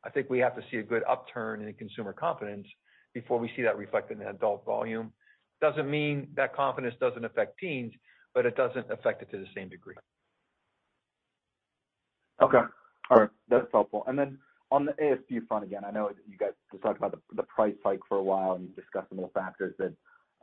I 0.04 0.10
think 0.10 0.30
we 0.30 0.40
have 0.40 0.56
to 0.56 0.64
see 0.72 0.78
a 0.78 0.84
good 0.84 1.04
upturn 1.08 1.62
in 1.62 1.74
consumer 1.74 2.14
confidence 2.14 2.68
before 3.14 3.40
we 3.40 3.52
see 3.56 3.62
that 3.64 3.78
reflected 3.78 4.20
in 4.20 4.28
adult 4.28 4.66
volume. 4.66 5.12
Doesn't 5.62 5.90
mean 5.90 6.28
that 6.36 6.56
confidence 6.56 6.96
doesn't 7.00 7.24
affect 7.24 7.60
teens, 7.60 7.94
but 8.34 8.46
it 8.46 8.56
doesn't 8.56 8.90
affect 8.90 9.22
it 9.22 9.30
to 9.32 9.38
the 9.38 9.46
same 9.56 9.70
degree. 9.70 9.96
Okay. 12.42 12.62
All 13.10 13.18
right. 13.18 13.30
That's 13.50 13.68
helpful. 13.72 14.04
And 14.08 14.18
then 14.18 14.40
on 14.72 14.86
the 14.86 14.94
ASP 15.04 15.48
front, 15.48 15.64
again, 15.64 15.84
I 15.86 15.92
know 15.92 16.10
you 16.28 16.38
guys 16.38 16.52
just 16.72 16.82
talked 16.82 16.98
about 16.98 17.20
the 17.36 17.44
price 17.44 17.76
hike 17.84 18.00
for 18.08 18.18
a 18.18 18.24
while, 18.24 18.54
and 18.54 18.64
you 18.64 18.70
discussed 18.70 19.10
some 19.10 19.20
of 19.20 19.26
the 19.26 19.40
factors 19.40 19.76
that 19.78 19.94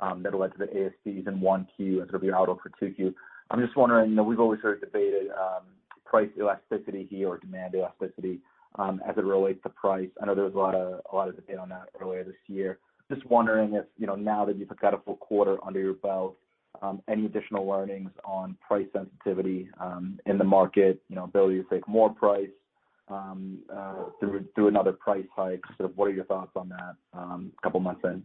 um, 0.00 0.22
led 0.22 0.52
to 0.52 0.58
the 0.58 0.66
ASPs 0.66 1.26
in 1.26 1.40
1Q 1.40 1.66
and 1.78 2.10
sort 2.10 2.14
of 2.14 2.22
your 2.22 2.36
outlook 2.36 2.60
for 2.62 2.70
2Q. 2.80 3.12
I'm 3.50 3.60
just 3.60 3.76
wondering, 3.76 4.10
you 4.10 4.16
know, 4.16 4.22
we've 4.22 4.38
always 4.38 4.60
sort 4.60 4.74
of 4.74 4.80
debated 4.80 5.30
um, 5.30 5.64
price 6.04 6.28
elasticity 6.38 7.06
here 7.10 7.28
or 7.28 7.38
demand 7.38 7.74
elasticity 7.74 8.40
Um, 8.76 9.00
as 9.08 9.16
it 9.16 9.24
relates 9.24 9.62
to 9.62 9.70
price. 9.70 10.08
I 10.22 10.26
know 10.26 10.34
there 10.34 10.44
was 10.44 10.54
a 10.54 10.58
lot 10.58 10.74
of 10.74 11.00
a 11.10 11.16
lot 11.16 11.28
of 11.28 11.36
debate 11.36 11.58
on 11.58 11.68
that 11.70 11.88
earlier 12.00 12.22
this 12.22 12.36
year. 12.46 12.78
Just 13.12 13.24
wondering 13.26 13.74
if, 13.74 13.86
you 13.96 14.06
know, 14.06 14.14
now 14.14 14.44
that 14.44 14.56
you've 14.56 14.68
got 14.80 14.94
a 14.94 14.98
full 14.98 15.16
quarter 15.16 15.56
under 15.66 15.80
your 15.80 15.94
belt, 15.94 16.36
um, 16.82 17.02
any 17.08 17.24
additional 17.26 17.66
learnings 17.66 18.10
on 18.24 18.56
price 18.66 18.86
sensitivity 18.92 19.68
um, 19.80 20.20
in 20.26 20.38
the 20.38 20.44
market, 20.44 21.02
you 21.08 21.16
know, 21.16 21.24
ability 21.24 21.62
to 21.62 21.68
take 21.70 21.88
more 21.88 22.10
price 22.10 22.50
uh, 23.10 23.34
through 24.20 24.44
through 24.54 24.68
another 24.68 24.92
price 24.92 25.26
hike. 25.34 25.62
Sort 25.76 25.90
of 25.90 25.96
what 25.96 26.06
are 26.08 26.12
your 26.12 26.26
thoughts 26.26 26.52
on 26.54 26.68
that 26.68 26.96
a 27.14 27.62
couple 27.62 27.80
months 27.80 28.02
in? 28.04 28.24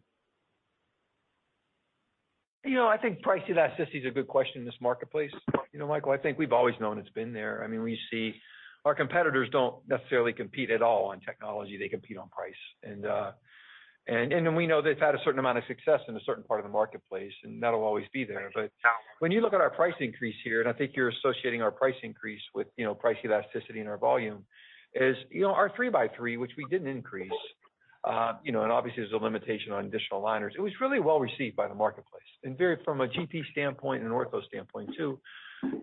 You 2.66 2.76
know, 2.76 2.88
I 2.88 2.98
think 2.98 3.22
price 3.22 3.42
elasticity 3.50 4.00
is 4.00 4.06
a 4.06 4.12
good 4.12 4.28
question 4.28 4.60
in 4.60 4.66
this 4.66 4.76
marketplace. 4.82 5.32
You 5.72 5.80
know, 5.80 5.88
Michael, 5.88 6.12
I 6.12 6.18
think 6.18 6.38
we've 6.38 6.54
always 6.54 6.76
known 6.80 6.98
it's 6.98 7.10
been 7.10 7.34
there. 7.34 7.64
I 7.64 7.68
mean, 7.68 7.82
we 7.82 7.98
see 8.12 8.34
our 8.86 8.96
competitors 8.96 9.50
don't 9.52 9.76
necessarily 9.88 10.34
compete 10.34 10.70
at 10.70 10.82
all 10.82 11.06
on 11.06 11.20
technology. 11.22 11.78
They 11.78 11.90
compete 11.90 12.18
on 12.18 12.30
price. 12.30 12.54
And 12.84 13.06
uh, 13.06 13.32
and 14.08 14.34
and 14.34 14.56
we 14.56 14.68
know 14.68 14.82
they've 14.82 15.00
had 15.00 15.16
a 15.16 15.20
certain 15.24 15.40
amount 15.40 15.58
of 15.58 15.64
success 15.68 16.02
in 16.10 16.16
a 16.18 16.20
certain 16.26 16.44
part 16.44 16.60
of 16.60 16.66
the 16.66 16.72
marketplace, 16.72 17.32
and 17.44 17.64
that'll 17.64 17.84
always 17.84 18.06
be 18.12 18.26
there. 18.26 18.52
But 18.54 18.72
when 19.20 19.32
you 19.32 19.40
look 19.40 19.54
at 19.54 19.62
our 19.62 19.70
price 19.70 19.94
increase 20.02 20.36
here, 20.44 20.60
and 20.60 20.70
I 20.70 20.74
think 20.74 20.92
you're 20.96 21.10
associating 21.10 21.62
our 21.62 21.72
price 21.72 21.96
increase 22.04 22.42
with, 22.54 22.68
you 22.76 22.84
know, 22.84 22.94
price 22.94 23.16
elasticity 23.24 23.80
and 23.80 23.88
our 23.88 23.98
volume, 23.98 24.46
is, 24.94 25.16
you 25.32 25.42
know, 25.42 25.54
our 25.54 25.72
three-by-three, 25.76 26.36
which 26.38 26.52
we 26.58 26.66
didn't 26.70 26.88
increase, 26.88 27.32
Uh, 28.04 28.34
you 28.44 28.52
know, 28.52 28.64
and 28.64 28.72
obviously 28.72 29.02
there's 29.02 29.14
a 29.14 29.24
limitation 29.24 29.72
on 29.72 29.86
additional 29.86 30.22
aligners. 30.22 30.52
It 30.58 30.62
was 30.62 30.74
really 30.82 31.00
well 31.00 31.22
received 31.22 31.56
by 31.56 31.70
the 31.70 31.74
marketplace 31.74 32.32
and 32.44 32.58
very 32.58 32.78
from 32.84 33.00
a 33.00 33.08
GP 33.08 33.50
standpoint 33.52 34.04
and 34.04 34.12
an 34.12 34.18
ortho 34.18 34.44
standpoint 34.46 34.90
too. 34.98 35.20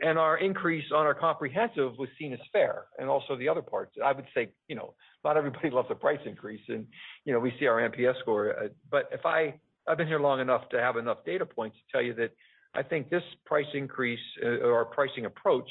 And 0.03 0.18
our 0.18 0.39
increase 0.39 0.85
on 0.95 1.07
our 1.07 1.14
comprehensive 1.14 1.93
was 1.99 2.09
seen 2.18 2.33
as 2.33 2.41
fair 2.53 2.87
and 2.99 3.09
also 3.09 3.37
the 3.37 3.49
other 3.49 3.62
parts. 3.62 3.95
I 4.03 4.12
would 4.12 4.26
say, 4.35 4.51
you 4.68 4.76
know, 4.76 4.95
not 5.24 5.37
everybody 5.37 5.70
loves 5.72 5.89
a 5.91 5.95
price 5.95 6.20
increase 6.24 6.62
and, 6.68 6.87
you 7.24 7.33
know, 7.33 7.39
we 7.39 7.53
see 7.59 7.66
our 7.66 7.89
NPS 7.89 8.20
score. 8.20 8.57
Uh, 8.59 8.68
but 8.91 9.09
if 9.12 9.24
I, 9.24 9.55
I've 9.87 9.99
been 9.99 10.07
here 10.07 10.20
long 10.20 10.41
enough 10.41 10.68
to 10.70 10.81
have 10.81 10.97
enough 10.97 11.18
data 11.24 11.47
points 11.47 11.76
to 11.76 11.83
tell 11.93 12.03
you 12.03 12.14
that 12.14 12.31
I 12.74 12.83
think 12.83 13.11
this 13.11 13.22
price 13.45 13.66
increase 13.74 14.20
uh, 14.45 14.66
or 14.66 14.85
pricing 14.87 15.26
approach 15.26 15.68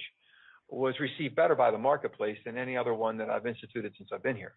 was 0.70 0.93
received 0.99 1.36
better 1.36 1.55
by 1.55 1.72
the 1.72 1.78
marketplace 1.78 2.38
than 2.45 2.57
any 2.57 2.78
other 2.78 2.93
one 2.93 3.18
that 3.18 3.30
I've 3.30 3.47
instituted 3.47 3.93
since 3.97 4.10
I've 4.14 4.24
been 4.24 4.36
here. 4.36 4.53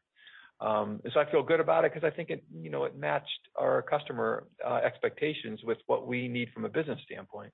Um, 0.60 1.00
so 1.12 1.18
I 1.18 1.30
feel 1.30 1.42
good 1.42 1.60
about 1.60 1.84
it 1.84 1.92
because 1.92 2.06
I 2.06 2.14
think 2.14 2.30
it, 2.30 2.44
you 2.54 2.70
know, 2.70 2.84
it 2.84 2.96
matched 2.96 3.48
our 3.58 3.82
customer 3.82 4.44
uh, 4.64 4.76
expectations 4.84 5.60
with 5.64 5.78
what 5.86 6.06
we 6.06 6.28
need 6.28 6.50
from 6.54 6.64
a 6.64 6.68
business 6.68 7.00
standpoint. 7.04 7.52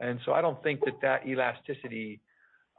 I 0.00 0.40
don't 0.40 0.62
think 0.62 0.80
that 0.84 1.00
that 1.02 1.26
elasticity, 1.26 2.20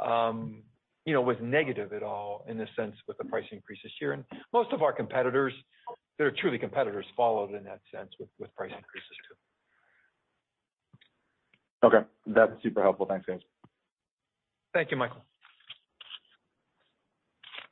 um, 0.03 0.63
you 1.05 1.13
know, 1.13 1.22
was 1.22 1.38
negative 1.41 1.93
at 1.93 2.03
all 2.03 2.45
in 2.47 2.57
the 2.57 2.67
sense 2.76 2.95
with 3.07 3.17
the 3.17 3.26
price 3.26 3.45
increase 3.51 3.80
this 3.84 3.93
year. 4.01 4.24
Most 4.53 4.72
of 4.74 4.82
our 4.82 4.93
competitors 4.93 5.53
that 6.17 6.26
are 6.26 6.32
truly 6.32 6.57
competitors 6.57 7.05
followed 7.15 7.53
in 7.53 7.63
that 7.63 7.82
sense 7.93 8.09
with 8.19 8.30
with 8.39 8.53
price 8.55 8.72
increases 8.76 9.17
too. 9.28 9.36
Okay. 11.84 12.05
That's 12.28 12.51
super 12.61 12.82
helpful. 12.82 13.05
Thanks, 13.05 13.26
guys. 13.26 13.39
Thank 14.74 14.91
you, 14.91 14.97
Michael. 14.97 15.24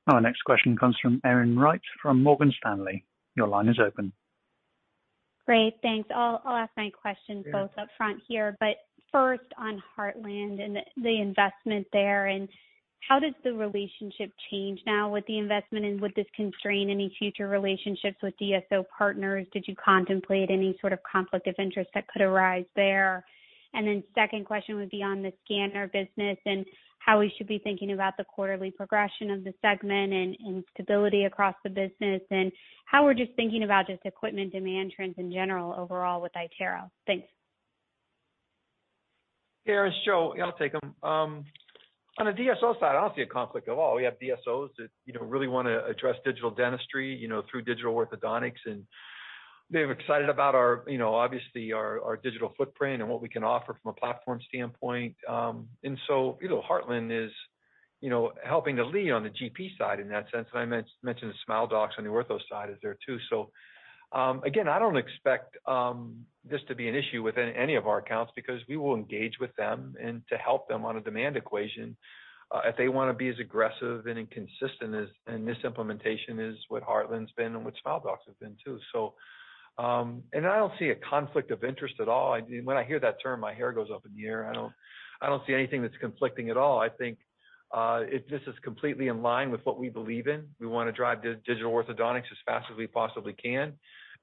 Our 0.07 0.21
next 0.21 0.41
question 0.43 0.75
comes 0.75 0.97
from 1.01 1.21
Erin 1.23 1.57
Wright 1.57 1.81
from 2.01 2.23
Morgan 2.23 2.51
Stanley. 2.59 3.05
Your 3.35 3.47
line 3.47 3.67
is 3.67 3.79
open. 3.79 4.11
Great. 5.45 5.75
Thanks. 5.81 6.09
I'll 6.13 6.41
I'll 6.45 6.57
ask 6.57 6.71
my 6.77 6.89
questions 6.89 7.45
both 7.51 7.71
up 7.77 7.87
front 7.97 8.19
here. 8.27 8.55
First 9.11 9.45
on 9.57 9.81
Heartland 9.97 10.61
and 10.61 10.77
the 10.97 11.21
investment 11.21 11.87
there, 11.91 12.27
and 12.27 12.47
how 13.07 13.19
does 13.19 13.33
the 13.43 13.53
relationship 13.53 14.31
change 14.51 14.81
now 14.85 15.09
with 15.09 15.25
the 15.25 15.37
investment, 15.37 15.85
and 15.85 15.99
would 16.01 16.13
this 16.15 16.27
constrain 16.35 16.89
any 16.89 17.13
future 17.17 17.47
relationships 17.47 18.17
with 18.21 18.35
DSO 18.39 18.83
partners? 18.95 19.47
Did 19.51 19.65
you 19.67 19.75
contemplate 19.83 20.51
any 20.51 20.77
sort 20.79 20.93
of 20.93 20.99
conflict 21.09 21.47
of 21.47 21.55
interest 21.57 21.89
that 21.93 22.07
could 22.07 22.21
arise 22.21 22.65
there? 22.75 23.25
And 23.73 23.87
then, 23.87 24.03
Second 24.15 24.45
question 24.45 24.75
would 24.75 24.89
be 24.89 25.01
on 25.01 25.21
the 25.21 25.33
scanner 25.45 25.87
business 25.87 26.37
and 26.45 26.65
how 26.99 27.19
we 27.19 27.33
should 27.37 27.47
be 27.47 27.59
thinking 27.59 27.93
about 27.93 28.17
the 28.17 28.25
quarterly 28.25 28.71
progression 28.71 29.31
of 29.31 29.43
the 29.43 29.53
segment 29.61 30.13
and 30.13 30.63
stability 30.73 31.23
across 31.23 31.55
the 31.63 31.69
business, 31.69 32.21
and 32.29 32.51
how 32.85 33.03
we're 33.03 33.13
just 33.13 33.31
thinking 33.35 33.63
about 33.63 33.87
just 33.87 34.05
equipment 34.05 34.51
demand 34.51 34.91
trends 34.95 35.15
in 35.17 35.31
general 35.31 35.73
overall 35.73 36.21
with 36.21 36.33
iTero. 36.33 36.89
Thanks. 37.07 37.27
It's 39.65 39.95
Joe. 40.05 40.33
Yeah, 40.37 40.45
I'll 40.45 40.57
take 40.57 40.73
them. 40.73 40.95
On 42.19 42.25
the 42.25 42.31
DSO 42.31 42.77
side, 42.81 42.95
I 42.97 43.01
don't 43.01 43.15
see 43.15 43.21
a 43.21 43.25
conflict 43.25 43.69
at 43.69 43.75
all. 43.75 43.95
We 43.95 44.03
have 44.03 44.15
DSOs 44.19 44.69
that, 44.77 44.89
you 45.05 45.13
know, 45.13 45.21
really 45.21 45.47
wanna 45.47 45.85
address 45.85 46.17
digital 46.25 46.51
dentistry, 46.51 47.15
you 47.15 47.29
know, 47.29 47.43
through 47.49 47.61
digital 47.61 47.95
orthodontics, 47.95 48.59
and 48.65 48.85
they're 49.69 49.89
excited 49.91 50.27
about 50.27 50.53
our, 50.53 50.83
you 50.87 50.97
know, 50.97 51.15
obviously 51.15 51.71
our 51.71 52.17
digital 52.17 52.53
footprint 52.57 53.01
and 53.01 53.09
what 53.09 53.21
we 53.21 53.29
can 53.29 53.43
offer 53.43 53.77
from 53.81 53.91
a 53.91 53.93
platform 53.93 54.41
standpoint. 54.49 55.15
Um, 55.29 55.69
and 55.83 55.97
so, 56.07 56.37
you 56.41 56.49
know, 56.49 56.61
Heartland 56.67 57.11
is, 57.25 57.31
you 58.01 58.09
know, 58.09 58.33
helping 58.43 58.75
to 58.77 58.85
lead 58.85 59.11
on 59.11 59.23
the 59.23 59.29
GP 59.29 59.77
side 59.77 59.99
in 59.99 60.09
that 60.09 60.25
sense. 60.33 60.47
And 60.53 60.61
I 60.61 60.65
mentioned 61.03 61.31
the 61.31 61.37
Smile 61.45 61.67
Doctors 61.67 61.99
on 61.99 62.03
the 62.03 62.09
ortho 62.09 62.39
side 62.49 62.69
is 62.69 62.77
there 62.81 62.97
too. 63.05 63.17
Um, 64.11 64.41
again, 64.43 64.67
I 64.67 64.79
don't 64.79 64.97
expect 64.97 65.57
um, 65.67 66.25
this 66.49 66.61
to 66.67 66.75
be 66.75 66.87
an 66.87 66.95
issue 66.95 67.21
with 67.21 67.37
any 67.37 67.75
of 67.75 67.87
our 67.87 67.99
accounts 67.99 68.31
because 68.35 68.61
we 68.67 68.77
will 68.77 68.95
engage 68.95 69.39
with 69.39 69.55
them 69.55 69.95
and 70.01 70.23
to 70.29 70.37
help 70.37 70.67
them 70.67 70.83
on 70.85 70.97
a 70.97 71.01
demand 71.01 71.37
equation, 71.37 71.95
uh, 72.51 72.61
if 72.65 72.75
they 72.77 72.87
wanna 72.87 73.13
be 73.13 73.29
as 73.29 73.35
aggressive 73.39 74.07
and 74.07 74.29
consistent 74.31 74.95
as 74.95 75.07
in 75.33 75.45
this 75.45 75.57
implementation 75.63 76.39
is 76.39 76.57
what 76.69 76.81
Heartland's 76.81 77.31
been 77.33 77.55
and 77.55 77.63
what 77.63 77.75
Smile 77.81 78.01
Doctors 78.03 78.33
have 78.33 78.39
been 78.39 78.57
too. 78.65 78.79
So 78.91 79.13
um 79.77 80.23
and 80.33 80.45
I 80.47 80.57
don't 80.57 80.73
see 80.79 80.89
a 80.89 80.95
conflict 80.95 81.51
of 81.51 81.63
interest 81.63 81.95
at 82.01 82.09
all. 82.09 82.37
When 82.63 82.75
I 82.75 82.83
hear 82.83 82.99
that 82.99 83.21
term, 83.21 83.39
my 83.39 83.53
hair 83.53 83.71
goes 83.71 83.89
up 83.93 84.03
in 84.05 84.15
the 84.15 84.27
air. 84.27 84.51
I 85.21 85.27
don't 85.27 85.43
see 85.45 85.53
anything 85.53 85.83
that's 85.83 85.97
conflicting 85.97 86.49
at 86.49 86.57
all. 86.57 86.79
I 86.79 86.89
think 86.89 87.19
Uh, 87.71 88.01
this 88.29 88.41
is 88.47 88.55
completely 88.63 89.07
in 89.07 89.21
line 89.21 89.51
with 89.51 89.61
what 89.65 89.79
we 89.79 89.89
believe 89.89 90.27
in. 90.27 90.47
We 90.59 90.67
wanna 90.67 90.91
drive 90.91 91.21
digital 91.21 91.71
orthodontics 91.71 92.31
as 92.31 92.37
fast 92.45 92.67
as 92.71 92.77
we 92.77 92.87
possibly 92.87 93.33
can. 93.33 93.73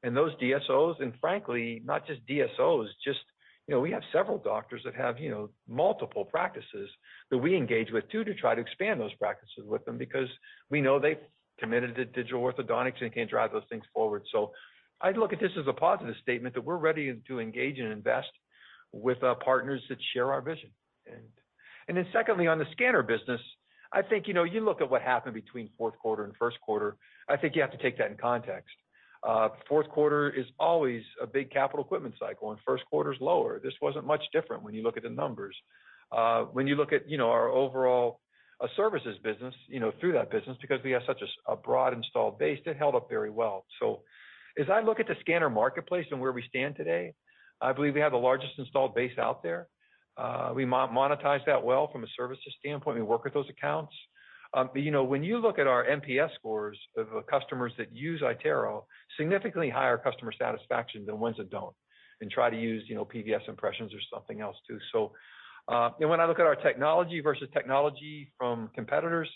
And 0.02 0.16
those 0.16 0.34
DSOs, 0.36 1.00
and 1.00 1.12
frankly, 1.20 1.82
not 1.84 2.06
just 2.06 2.26
DSOs, 2.26 2.88
just, 3.04 3.20
you 3.66 3.74
know, 3.74 3.80
we 3.80 3.90
have 3.92 4.02
several 4.12 4.38
doctors 4.38 4.82
that 4.84 4.94
have, 4.94 5.18
you 5.18 5.30
know, 5.30 5.50
multiple 5.68 6.24
practices 6.24 6.90
that 7.30 7.38
we 7.38 7.56
engage 7.56 7.90
with 7.90 8.08
too, 8.10 8.24
to 8.24 8.34
try 8.34 8.54
to 8.54 8.60
expand 8.60 9.00
those 9.00 9.14
practices 9.14 9.64
with 9.64 9.84
them 9.84 9.96
because 9.96 10.28
we 10.70 10.80
know 10.80 10.98
they've 10.98 11.16
committed 11.58 11.94
to 11.96 12.04
digital 12.04 12.42
orthodontics 12.42 13.00
and 13.00 13.12
can 13.12 13.26
drive 13.26 13.52
those 13.52 13.64
things 13.70 13.84
forward. 13.94 14.22
So 14.32 14.52
I 15.00 15.10
look 15.12 15.32
at 15.32 15.40
this 15.40 15.52
as 15.58 15.66
a 15.66 15.72
positive 15.72 16.14
statement 16.22 16.54
that 16.54 16.62
we're 16.62 16.76
ready 16.76 17.14
to 17.28 17.40
engage 17.40 17.78
and 17.78 17.92
invest 17.92 18.28
with 18.92 19.22
uh, 19.22 19.34
partners 19.36 19.82
that 19.88 19.98
share 20.12 20.32
our 20.32 20.40
vision. 20.40 20.70
And 21.88 21.96
then 21.96 22.06
secondly, 22.12 22.46
on 22.46 22.58
the 22.58 22.66
scanner 22.72 23.02
business, 23.02 23.40
I 23.92 24.02
think, 24.02 24.26
you 24.26 24.34
know, 24.34 24.44
you 24.44 24.60
look 24.60 24.80
at 24.80 24.90
what 24.90 25.02
happened 25.02 25.34
between 25.34 25.70
fourth 25.78 25.96
quarter 25.98 26.24
and 26.24 26.34
first 26.36 26.60
quarter, 26.60 26.96
I 27.28 27.36
think 27.36 27.54
you 27.54 27.62
have 27.62 27.70
to 27.70 27.78
take 27.78 27.96
that 27.98 28.10
in 28.10 28.16
context. 28.16 28.74
Uh, 29.26 29.48
fourth 29.68 29.88
quarter 29.88 30.30
is 30.30 30.46
always 30.58 31.02
a 31.22 31.26
big 31.26 31.50
capital 31.50 31.84
equipment 31.84 32.14
cycle, 32.18 32.50
and 32.50 32.60
first 32.66 32.84
quarter 32.90 33.12
is 33.12 33.20
lower. 33.20 33.60
This 33.62 33.72
wasn't 33.80 34.06
much 34.06 34.22
different 34.32 34.62
when 34.62 34.74
you 34.74 34.82
look 34.82 34.96
at 34.96 35.02
the 35.02 35.10
numbers. 35.10 35.56
Uh, 36.12 36.42
when 36.44 36.66
you 36.66 36.76
look 36.76 36.92
at, 36.92 37.08
you 37.08 37.18
know, 37.18 37.30
our 37.30 37.48
overall 37.48 38.20
uh, 38.60 38.66
services 38.76 39.16
business, 39.22 39.54
you 39.68 39.80
know, 39.80 39.92
through 40.00 40.12
that 40.12 40.30
business, 40.30 40.56
because 40.60 40.80
we 40.84 40.90
have 40.92 41.02
such 41.06 41.20
a 41.48 41.56
broad 41.56 41.92
installed 41.92 42.38
base, 42.38 42.60
it 42.66 42.76
held 42.76 42.94
up 42.94 43.08
very 43.08 43.30
well. 43.30 43.64
So 43.80 44.02
as 44.58 44.66
I 44.70 44.80
look 44.80 45.00
at 45.00 45.06
the 45.06 45.16
scanner 45.20 45.50
marketplace 45.50 46.06
and 46.10 46.20
where 46.20 46.32
we 46.32 46.44
stand 46.48 46.76
today, 46.76 47.14
I 47.60 47.72
believe 47.72 47.94
we 47.94 48.00
have 48.00 48.12
the 48.12 48.18
largest 48.18 48.52
installed 48.58 48.94
base 48.94 49.16
out 49.18 49.42
there. 49.42 49.68
Uh, 50.16 50.52
we 50.54 50.64
monetize 50.64 51.44
that 51.46 51.62
well 51.62 51.90
from 51.92 52.04
a 52.04 52.06
services 52.16 52.54
standpoint. 52.58 52.96
We 52.96 53.02
work 53.02 53.24
with 53.24 53.34
those 53.34 53.48
accounts. 53.50 53.92
Um, 54.54 54.70
you 54.74 54.90
know, 54.90 55.04
when 55.04 55.22
you 55.22 55.38
look 55.38 55.58
at 55.58 55.66
our 55.66 55.84
NPS 55.84 56.34
scores 56.36 56.78
of 56.96 57.08
uh, 57.14 57.20
customers 57.30 57.72
that 57.78 57.94
use 57.94 58.22
iTero, 58.22 58.84
significantly 59.18 59.68
higher 59.68 59.98
customer 59.98 60.32
satisfaction 60.38 61.04
than 61.04 61.18
ones 61.18 61.36
that 61.36 61.50
don't 61.50 61.74
and 62.20 62.30
try 62.30 62.48
to 62.48 62.58
use, 62.58 62.84
you 62.88 62.94
know, 62.94 63.04
PVS 63.04 63.46
impressions 63.48 63.92
or 63.92 63.98
something 64.10 64.40
else 64.40 64.56
too. 64.66 64.78
So 64.92 65.12
uh, 65.68 65.90
and 66.00 66.08
when 66.08 66.20
I 66.20 66.26
look 66.26 66.38
at 66.38 66.46
our 66.46 66.54
technology 66.54 67.20
versus 67.20 67.48
technology 67.52 68.32
from 68.38 68.70
competitors, 68.74 69.28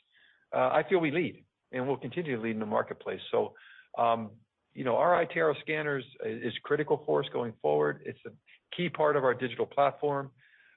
I 0.52 0.82
feel 0.88 0.98
we 0.98 1.10
lead, 1.10 1.44
and 1.72 1.86
we'll 1.86 1.96
continue 1.96 2.36
to 2.36 2.42
lead 2.42 2.52
in 2.52 2.60
the 2.60 2.66
marketplace. 2.66 3.20
So, 3.30 3.54
um, 3.98 4.30
you 4.74 4.84
know, 4.84 4.96
our 4.96 5.24
iTero 5.24 5.54
scanners 5.60 6.04
is 6.24 6.52
critical 6.64 7.02
for 7.06 7.22
us 7.22 7.28
going 7.32 7.52
forward. 7.60 8.02
It's 8.04 8.18
a 8.26 8.30
key 8.76 8.88
part 8.88 9.16
of 9.16 9.24
our 9.24 9.34
digital 9.34 9.66
platform. 9.66 10.30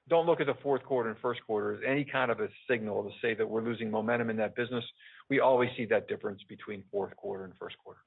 Don't 0.08 0.26
look 0.26 0.40
at 0.40 0.46
the 0.46 0.54
fourth 0.62 0.82
quarter 0.84 1.08
and 1.08 1.18
first 1.20 1.40
quarter 1.46 1.74
as 1.74 1.80
any 1.86 2.04
kind 2.04 2.30
of 2.30 2.40
a 2.40 2.48
signal 2.68 3.02
to 3.04 3.10
say 3.22 3.34
that 3.34 3.48
we're 3.48 3.62
losing 3.62 3.90
momentum 3.90 4.28
in 4.28 4.36
that 4.36 4.54
business. 4.54 4.84
We 5.30 5.40
always 5.40 5.70
see 5.76 5.86
that 5.86 6.08
difference 6.08 6.42
between 6.48 6.84
fourth 6.92 7.16
quarter 7.16 7.44
and 7.44 7.54
first 7.58 7.76
quarter. 7.78 8.00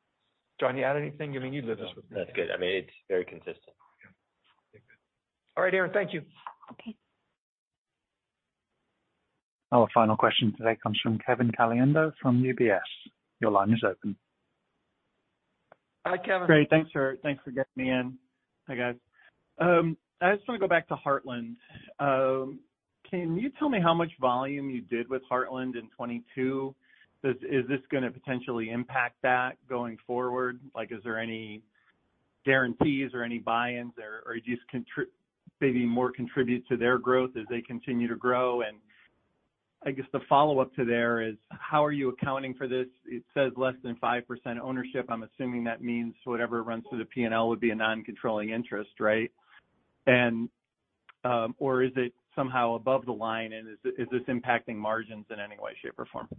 John, 0.60 0.78
you 0.78 0.84
add 0.84 0.98
anything? 0.98 1.36
I 1.36 1.40
mean, 1.40 1.54
you 1.54 1.64
live 1.64 1.80
this 1.80 1.88
with 1.96 2.10
me. 2.12 2.18
That's 2.18 2.36
good. 2.36 2.50
I 2.56 2.60
mean, 2.60 2.76
it's 2.78 2.94
very 3.10 3.26
consistent. 3.26 3.76
Yeah. 4.74 4.80
All 5.56 5.64
right, 5.64 5.74
Erin. 5.74 5.92
Thank 5.92 6.14
you. 6.14 6.22
Okay. 6.72 6.96
Our 9.72 9.88
final 9.94 10.16
question 10.16 10.54
today 10.58 10.78
comes 10.82 11.00
from 11.02 11.20
Kevin 11.20 11.52
Caliendo 11.52 12.12
from 12.22 12.42
UBS. 12.42 12.80
Your 13.42 13.52
line 13.52 13.72
is 13.72 13.84
open. 13.84 14.16
Hi, 16.06 16.18
Kevin. 16.18 16.48
Great. 16.48 16.70
Thanks 16.70 16.92
for 16.92 17.18
getting 17.24 17.66
me 17.76 17.90
in. 17.90 18.18
Hi, 18.68 18.76
guys. 18.76 18.96
Um, 19.60 19.98
I 20.22 20.36
just 20.36 20.48
want 20.48 20.60
to 20.60 20.68
go 20.68 20.70
back 20.70 20.88
to 20.88 20.96
Heartland. 20.96 21.56
Um, 22.00 22.60
can 23.10 23.38
you 23.38 23.52
tell 23.58 23.70
me 23.70 23.80
how 23.82 23.94
much 23.94 24.12
volume 24.20 24.70
you 24.70 24.82
did 24.82 25.10
with 25.10 25.22
Heartland 25.32 25.76
in 25.76 25.90
2022? 25.92 26.76
Is 27.24 27.68
this 27.68 27.80
gonna 27.92 28.12
potentially 28.12 28.70
impact 28.70 29.16
that 29.24 29.58
going 29.68 29.98
forward? 30.06 30.60
Like, 30.76 30.92
is 30.92 31.04
there 31.04 31.20
any 31.20 31.62
guarantees 32.46 33.12
or 33.14 33.24
any 33.24 33.40
buy-ins 33.40 33.94
or 33.98 34.36
you 34.36 34.56
just 34.56 35.08
maybe 35.60 35.86
more 35.86 36.12
contribute 36.12 36.68
to 36.68 36.78
their 36.78 36.98
growth 36.98 37.32
as 37.38 37.46
they 37.50 37.62
continue 37.62 38.08
to 38.08 38.16
grow? 38.16 38.62
And 38.62 38.78
I 39.86 39.92
guess 39.92 40.06
the 40.14 40.22
follow-up 40.30 40.74
to 40.76 40.86
there 40.86 41.22
is 41.22 41.36
how 41.50 41.84
are 41.84 41.92
you 41.92 42.10
accounting 42.10 42.54
for 42.54 42.68
this? 42.68 42.88
It 43.06 43.24
says 43.34 43.52
less 43.58 43.76
than 43.84 43.96
5% 43.96 44.24
ownership. 44.62 45.06
I'm 45.10 45.24
assuming 45.24 45.64
that 45.66 45.82
means 45.82 46.14
whatever 46.24 46.64
runs 46.64 46.86
through 46.90 47.00
the 47.00 47.06
P&L 47.06 47.50
would 47.50 47.60
be 47.60 47.72
a 47.72 47.76
non-controlling 47.76 48.52
interest, 48.52 48.92
right? 49.00 49.32
Um, 50.08 51.56
or 51.58 51.84
is 51.84 51.92
it 51.96 52.14
somehow 52.36 52.76
above 52.76 53.06
the 53.06 53.12
line, 53.12 53.52
and 53.54 53.68
is 53.98 54.08
this 54.12 54.22
impacting 54.30 54.76
margins 54.76 55.26
in 55.32 55.40
any 55.40 55.58
way, 55.60 55.72
shape, 55.82 55.94
or 55.98 56.06
form? 56.06 56.30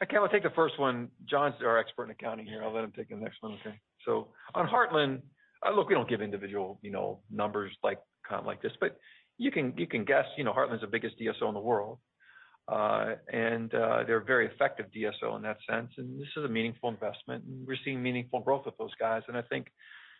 Kevin, 0.00 0.18
I'll 0.22 0.28
take 0.28 0.44
the 0.44 0.50
first 0.50 0.78
one. 0.78 1.08
John's 1.28 1.56
our 1.64 1.76
expert 1.76 2.04
in 2.04 2.10
accounting 2.10 2.46
here. 2.46 2.62
I'll 2.62 2.72
let 2.72 2.84
him 2.84 2.92
take 2.96 3.08
the 3.08 3.16
next 3.16 3.42
one, 3.42 3.54
okay? 3.54 3.76
So 4.06 4.28
on 4.54 4.68
Heartland, 4.68 5.22
uh, 5.66 5.72
look, 5.72 5.88
we 5.88 5.94
don't 5.94 6.08
give 6.08 6.22
individual, 6.22 6.78
you 6.82 6.92
know, 6.92 7.18
numbers 7.30 7.72
like, 7.82 7.98
kind 8.26 8.38
of 8.38 8.46
like 8.46 8.62
this, 8.62 8.72
but 8.80 8.96
you 9.38 9.50
can 9.50 9.72
guess, 9.72 10.24
you 10.36 10.44
know, 10.44 10.52
Heartland's 10.52 10.82
the 10.82 10.86
biggest 10.86 11.18
DSO 11.18 11.48
in 11.48 11.54
the 11.54 11.60
world. 11.60 11.98
Uh, 12.68 13.14
and 13.32 13.74
uh, 13.74 14.04
they're 14.06 14.18
a 14.18 14.24
very 14.24 14.46
effective 14.46 14.86
DSO 14.94 15.36
in 15.36 15.42
that 15.42 15.56
sense, 15.68 15.90
and 15.96 16.20
this 16.20 16.28
is 16.36 16.44
a 16.44 16.48
meaningful 16.48 16.90
investment, 16.90 17.42
and 17.44 17.66
we're 17.66 17.78
seeing 17.82 18.02
meaningful 18.02 18.40
growth 18.40 18.66
with 18.66 18.76
those 18.76 18.94
guys. 19.00 19.22
And 19.26 19.38
I 19.38 19.42
think 19.42 19.68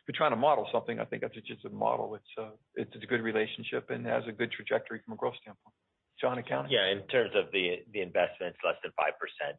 you're 0.08 0.16
trying 0.16 0.32
to 0.32 0.40
model 0.40 0.66
something, 0.72 0.98
I 0.98 1.04
think 1.04 1.22
that's 1.22 1.34
just 1.34 1.64
a 1.64 1.70
model. 1.70 2.18
Uh, 2.36 2.48
it's 2.74 2.94
a 2.96 3.06
good 3.06 3.22
relationship 3.22 3.90
and 3.90 4.06
has 4.06 4.24
a 4.26 4.32
good 4.32 4.50
trajectory 4.50 5.00
from 5.04 5.14
a 5.14 5.16
growth 5.16 5.36
standpoint. 5.42 5.74
John, 6.20 6.38
accounting? 6.38 6.72
Yeah. 6.72 6.90
In 6.90 7.06
terms 7.06 7.30
of 7.36 7.52
the 7.52 7.78
investment, 7.94 8.56
it's 8.56 8.64
less 8.64 8.80
than 8.82 8.90
5%. 8.98 9.12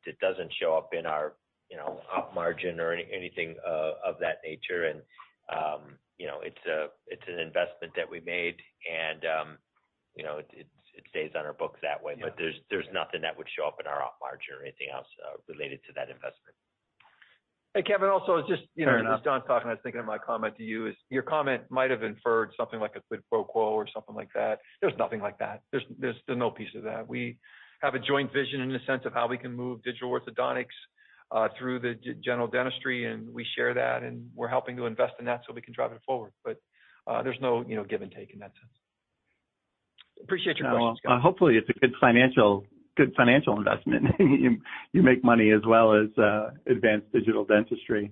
It 0.06 0.20
doesn't 0.20 0.52
show 0.60 0.76
up 0.76 0.90
in 0.92 1.06
our, 1.06 1.36
you 1.70 1.78
know, 1.78 2.02
op 2.12 2.36
margin 2.36 2.80
or 2.80 2.92
anything 2.94 3.56
uh, 3.66 3.94
of 4.04 4.20
that 4.20 4.42
nature. 4.44 4.86
And 4.86 5.02
um, 5.50 5.98
you 6.18 6.28
know, 6.28 6.42
it's 6.44 6.60
a 6.68 6.92
it's 7.08 7.24
an 7.28 7.40
investment 7.40 7.94
that 7.96 8.10
we 8.10 8.20
made 8.20 8.60
and, 8.86 9.24
um, 9.26 9.48
you 10.16 10.24
know, 10.24 10.38
it 10.40 10.68
it 11.00 11.06
stays 11.10 11.32
on 11.38 11.46
our 11.46 11.54
books 11.56 11.80
that 11.82 12.04
way. 12.04 12.16
Yeah. 12.20 12.36
There's 12.38 12.60
there's 12.70 12.90
nothing 12.92 13.22
that 13.22 13.38
would 13.38 13.48
show 13.56 13.66
up 13.66 13.80
in 13.80 13.88
our 13.88 14.04
op 14.04 14.20
margin 14.20 14.60
or 14.60 14.62
anything 14.62 14.92
else 14.92 15.08
uh, 15.24 15.40
related 15.48 15.80
to 15.88 15.94
that 15.96 16.12
investment. 16.12 16.60
Hey, 17.76 17.84
Kevin, 17.84 18.10
also 18.10 18.42
just, 18.48 18.64
you 18.76 18.86
know. 18.86 18.98
As 18.98 19.22
John's 19.24 19.44
talking, 19.46 19.68
I 19.68 19.74
was 19.74 19.80
thinking 19.84 20.00
of 20.00 20.08
my 20.08 20.18
comment 20.18 20.58
to 20.58 20.64
you 20.64 20.88
is 20.88 20.96
your 21.10 21.22
comment 21.22 21.64
might 21.70 21.92
have 21.92 22.02
inferred 22.02 22.52
something 22.58 22.80
like 22.80 22.96
a 22.96 23.02
quid 23.08 23.22
pro 23.30 23.44
quo 23.44 23.64
or 23.64 23.88
something 23.94 24.16
like 24.16 24.30
that. 24.34 24.60
There's 24.82 24.98
nothing 24.98 25.22
like 25.22 25.38
that. 25.38 25.62
There's 25.72 25.84
there's 26.00 26.16
no 26.28 26.50
piece 26.50 26.74
of 26.76 26.84
that. 26.84 27.08
We 27.08 27.38
have 27.82 27.94
a 27.94 28.00
joint 28.00 28.34
vision 28.34 28.62
in 28.62 28.70
the 28.70 28.80
sense 28.88 29.04
of 29.06 29.14
how 29.14 29.28
we 29.28 29.38
can 29.38 29.54
move 29.54 29.84
digital 29.84 30.10
orthodontics 30.10 30.66
through 31.60 31.80
the 31.80 31.94
general 32.24 32.48
dentistry, 32.48 33.06
and 33.06 33.32
we 33.32 33.46
share 33.56 33.76
that, 33.76 34.02
and 34.02 34.30
we're 34.34 34.48
helping 34.48 34.76
to 34.78 34.88
invest 34.88 35.14
in 35.20 35.26
that 35.26 35.42
so 35.48 35.54
we 35.54 35.62
can 35.62 35.74
drive 35.74 35.92
it 35.92 36.02
forward. 36.06 36.32
But 36.44 36.58
uh 37.06 37.22
there's 37.22 37.40
no, 37.40 37.64
you 37.68 37.76
know, 37.76 37.84
give 37.84 38.02
and 38.02 38.12
take 38.12 38.34
in 38.34 38.40
that 38.40 38.52
sense. 38.60 38.74
Appreciate 40.24 40.58
your 40.58 40.72
questions, 40.72 41.00
Kevin. 41.04 41.18
Well, 41.18 41.22
hopefully 41.22 41.56
it's 41.58 41.70
a 41.70 41.80
good 41.80 41.94
financial 42.02 42.66
investment. 43.58 44.06
You 44.92 45.04
make 45.04 45.24
money 45.24 45.52
as 45.52 45.62
well 45.68 45.94
as 45.94 46.08
uh, 46.18 46.50
advanced 46.68 47.12
digital 47.14 47.46
dentistry. 47.46 48.12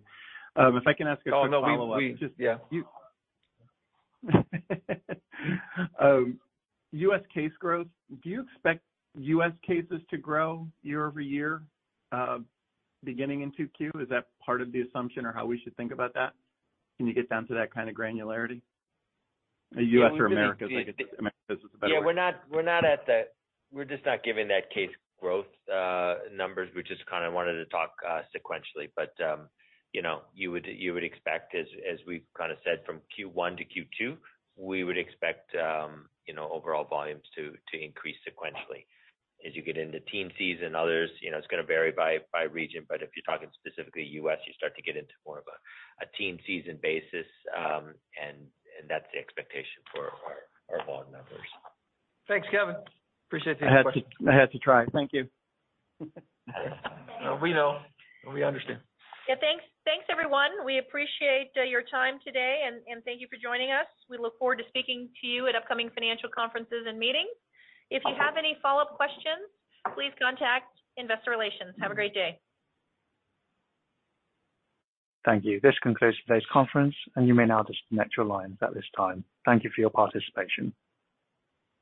Um, 0.56 0.78
if 0.78 0.84
I 0.88 0.94
can 0.94 1.08
ask 1.08 1.20
a 1.22 1.24
quick 1.24 1.34
follow-up. 1.34 1.64
Oh, 1.64 1.98
no, 1.98 2.28
yeah. 2.38 2.58
U.S. 2.72 4.46
Um, 6.00 6.40
case 7.34 7.52
growth, 7.60 7.88
do 8.24 8.30
you 8.30 8.42
expect 8.42 8.82
U.S. 9.16 9.52
cases 9.66 10.02
to 10.10 10.18
grow 10.18 10.68
year-over-year, 10.84 11.62
uh, 12.12 12.40
beginning 13.04 13.42
in 13.42 13.52
2Q? 13.52 14.02
Is 14.02 14.10
that 14.10 14.26
part 14.44 14.62
of 14.62 14.72
the 14.72 14.82
assumption 14.82 15.26
or 15.26 15.32
how 15.32 15.46
we 15.46 15.60
should 15.64 15.76
think 15.78 15.92
about 15.92 16.14
that? 16.16 16.34
Can 16.98 17.08
you 17.08 17.14
get 17.14 17.30
down 17.30 17.48
to 17.48 17.54
that 17.54 17.74
kind 17.74 17.90
of 17.90 17.96
granularity? 17.96 18.62
U.S. 19.76 20.12
or 20.18 20.26
Americas, 20.26 20.70
I 20.72 20.84
guess 20.84 20.96
Americas 21.20 21.34
is 21.50 21.72
a 21.74 21.78
better 21.78 21.94
way. 21.94 22.00
Yeah, 22.00 22.06
we're 22.06 22.14
just 23.86 24.06
not 24.06 24.24
giving 24.24 24.48
that 24.50 24.70
case 24.72 24.90
growth 25.20 25.48
numbers. 26.34 26.70
We 26.76 26.84
just 26.84 27.06
kind 27.06 27.26
of 27.26 27.34
wanted 27.34 27.54
to 27.54 27.66
talk 27.66 27.92
sequentially. 28.36 28.90
But 28.96 29.14
um, 29.24 29.50
you 29.94 30.02
know, 30.02 30.22
you 30.34 30.52
would 30.52 30.68
you 30.68 30.94
would 30.94 31.04
expect 31.04 31.56
as 31.56 31.66
as 31.90 32.00
we've 32.08 32.26
kind 32.38 32.52
of 32.52 32.58
said 32.64 32.80
from 32.86 33.02
Q1 33.18 33.58
to 33.58 33.66
Q2, 33.66 34.18
we 34.58 34.84
would 34.84 34.98
expect, 34.98 35.54
you 35.54 36.34
know, 36.34 36.50
overall 36.52 36.86
volumes 36.86 37.24
to 37.36 37.54
to 37.74 37.84
increase 37.84 38.18
sequentially. 38.28 38.86
As 39.46 39.56
you 39.56 39.62
get 39.62 39.78
into 39.78 40.00
teen 40.12 40.32
season, 40.38 40.74
others, 40.74 41.12
you 41.22 41.30
know, 41.30 41.38
it's 41.38 41.48
gonna 41.48 41.64
vary 41.64 41.92
by 41.92 42.18
by 42.34 42.44
region. 42.44 42.86
But 42.90 43.02
if 43.04 43.10
you're 43.16 43.28
talking 43.28 43.50
specifically 43.54 44.04
U.S., 44.22 44.40
you 44.48 44.54
start 44.54 44.76
to 44.76 44.82
get 44.82 44.98
into 44.98 45.14
more 45.26 45.40
of 45.40 45.46
a 46.02 46.06
teen 46.18 46.40
season 46.46 46.80
basis, 46.82 47.28
Um 47.56 47.94
and 48.22 48.38
and 48.80 48.90
that's 48.90 49.06
the 49.14 49.20
expectation 49.20 49.82
for 49.94 50.12
our 50.70 50.86
volume 50.86 51.12
numbers. 51.12 51.50
Thanks, 52.28 52.48
Kevin. 52.52 52.76
Appreciate 53.28 53.60
the 53.60 53.68
question. 53.84 54.04
I 54.28 54.36
had 54.36 54.52
to 54.52 54.60
try. 54.60 54.86
Thank 54.94 55.12
you. 55.14 55.28
We 57.42 57.52
know. 57.52 57.80
We 58.34 58.44
understand. 58.44 58.80
Yeah, 59.28 59.36
thanks. 59.36 59.64
Thanks, 59.84 60.06
everyone. 60.10 60.64
We 60.64 60.80
appreciate 60.80 61.52
uh, 61.60 61.64
your 61.64 61.84
time 61.84 62.20
today, 62.24 62.64
and 62.64 63.04
thank 63.04 63.20
you 63.20 63.28
for 63.28 63.36
joining 63.36 63.72
us. 63.72 63.88
We 64.10 64.18
look 64.18 64.40
forward 64.40 64.60
to 64.60 64.68
speaking 64.70 65.10
to 65.20 65.28
you 65.28 65.48
at 65.48 65.56
upcoming 65.56 65.90
financial 65.94 66.30
conferences 66.32 66.88
and 66.88 66.98
meetings. 66.98 67.36
If 67.92 68.02
you 68.06 68.16
have 68.18 68.40
any 68.40 68.56
follow-up 68.64 68.96
questions, 68.96 69.52
please 69.94 70.12
contact 70.22 70.72
Investor 70.96 71.32
Relations. 71.32 71.76
Have 71.82 71.92
a 71.92 71.96
great 71.96 72.14
day. 72.14 72.40
Thank 75.26 75.44
you. 75.44 75.60
This 75.62 75.76
concludes 75.84 76.18
today's 76.26 76.48
conference, 76.52 76.96
and 77.18 77.28
you 77.28 77.36
may 77.36 77.46
now 77.46 77.64
disconnect 77.64 78.16
your 78.16 78.26
lines 78.26 78.58
at 78.62 78.74
this 78.74 78.88
time. 78.96 79.26
Thank 79.46 79.66
you 79.66 79.72
for 79.76 79.82
your 79.82 79.90
participation. 79.90 80.72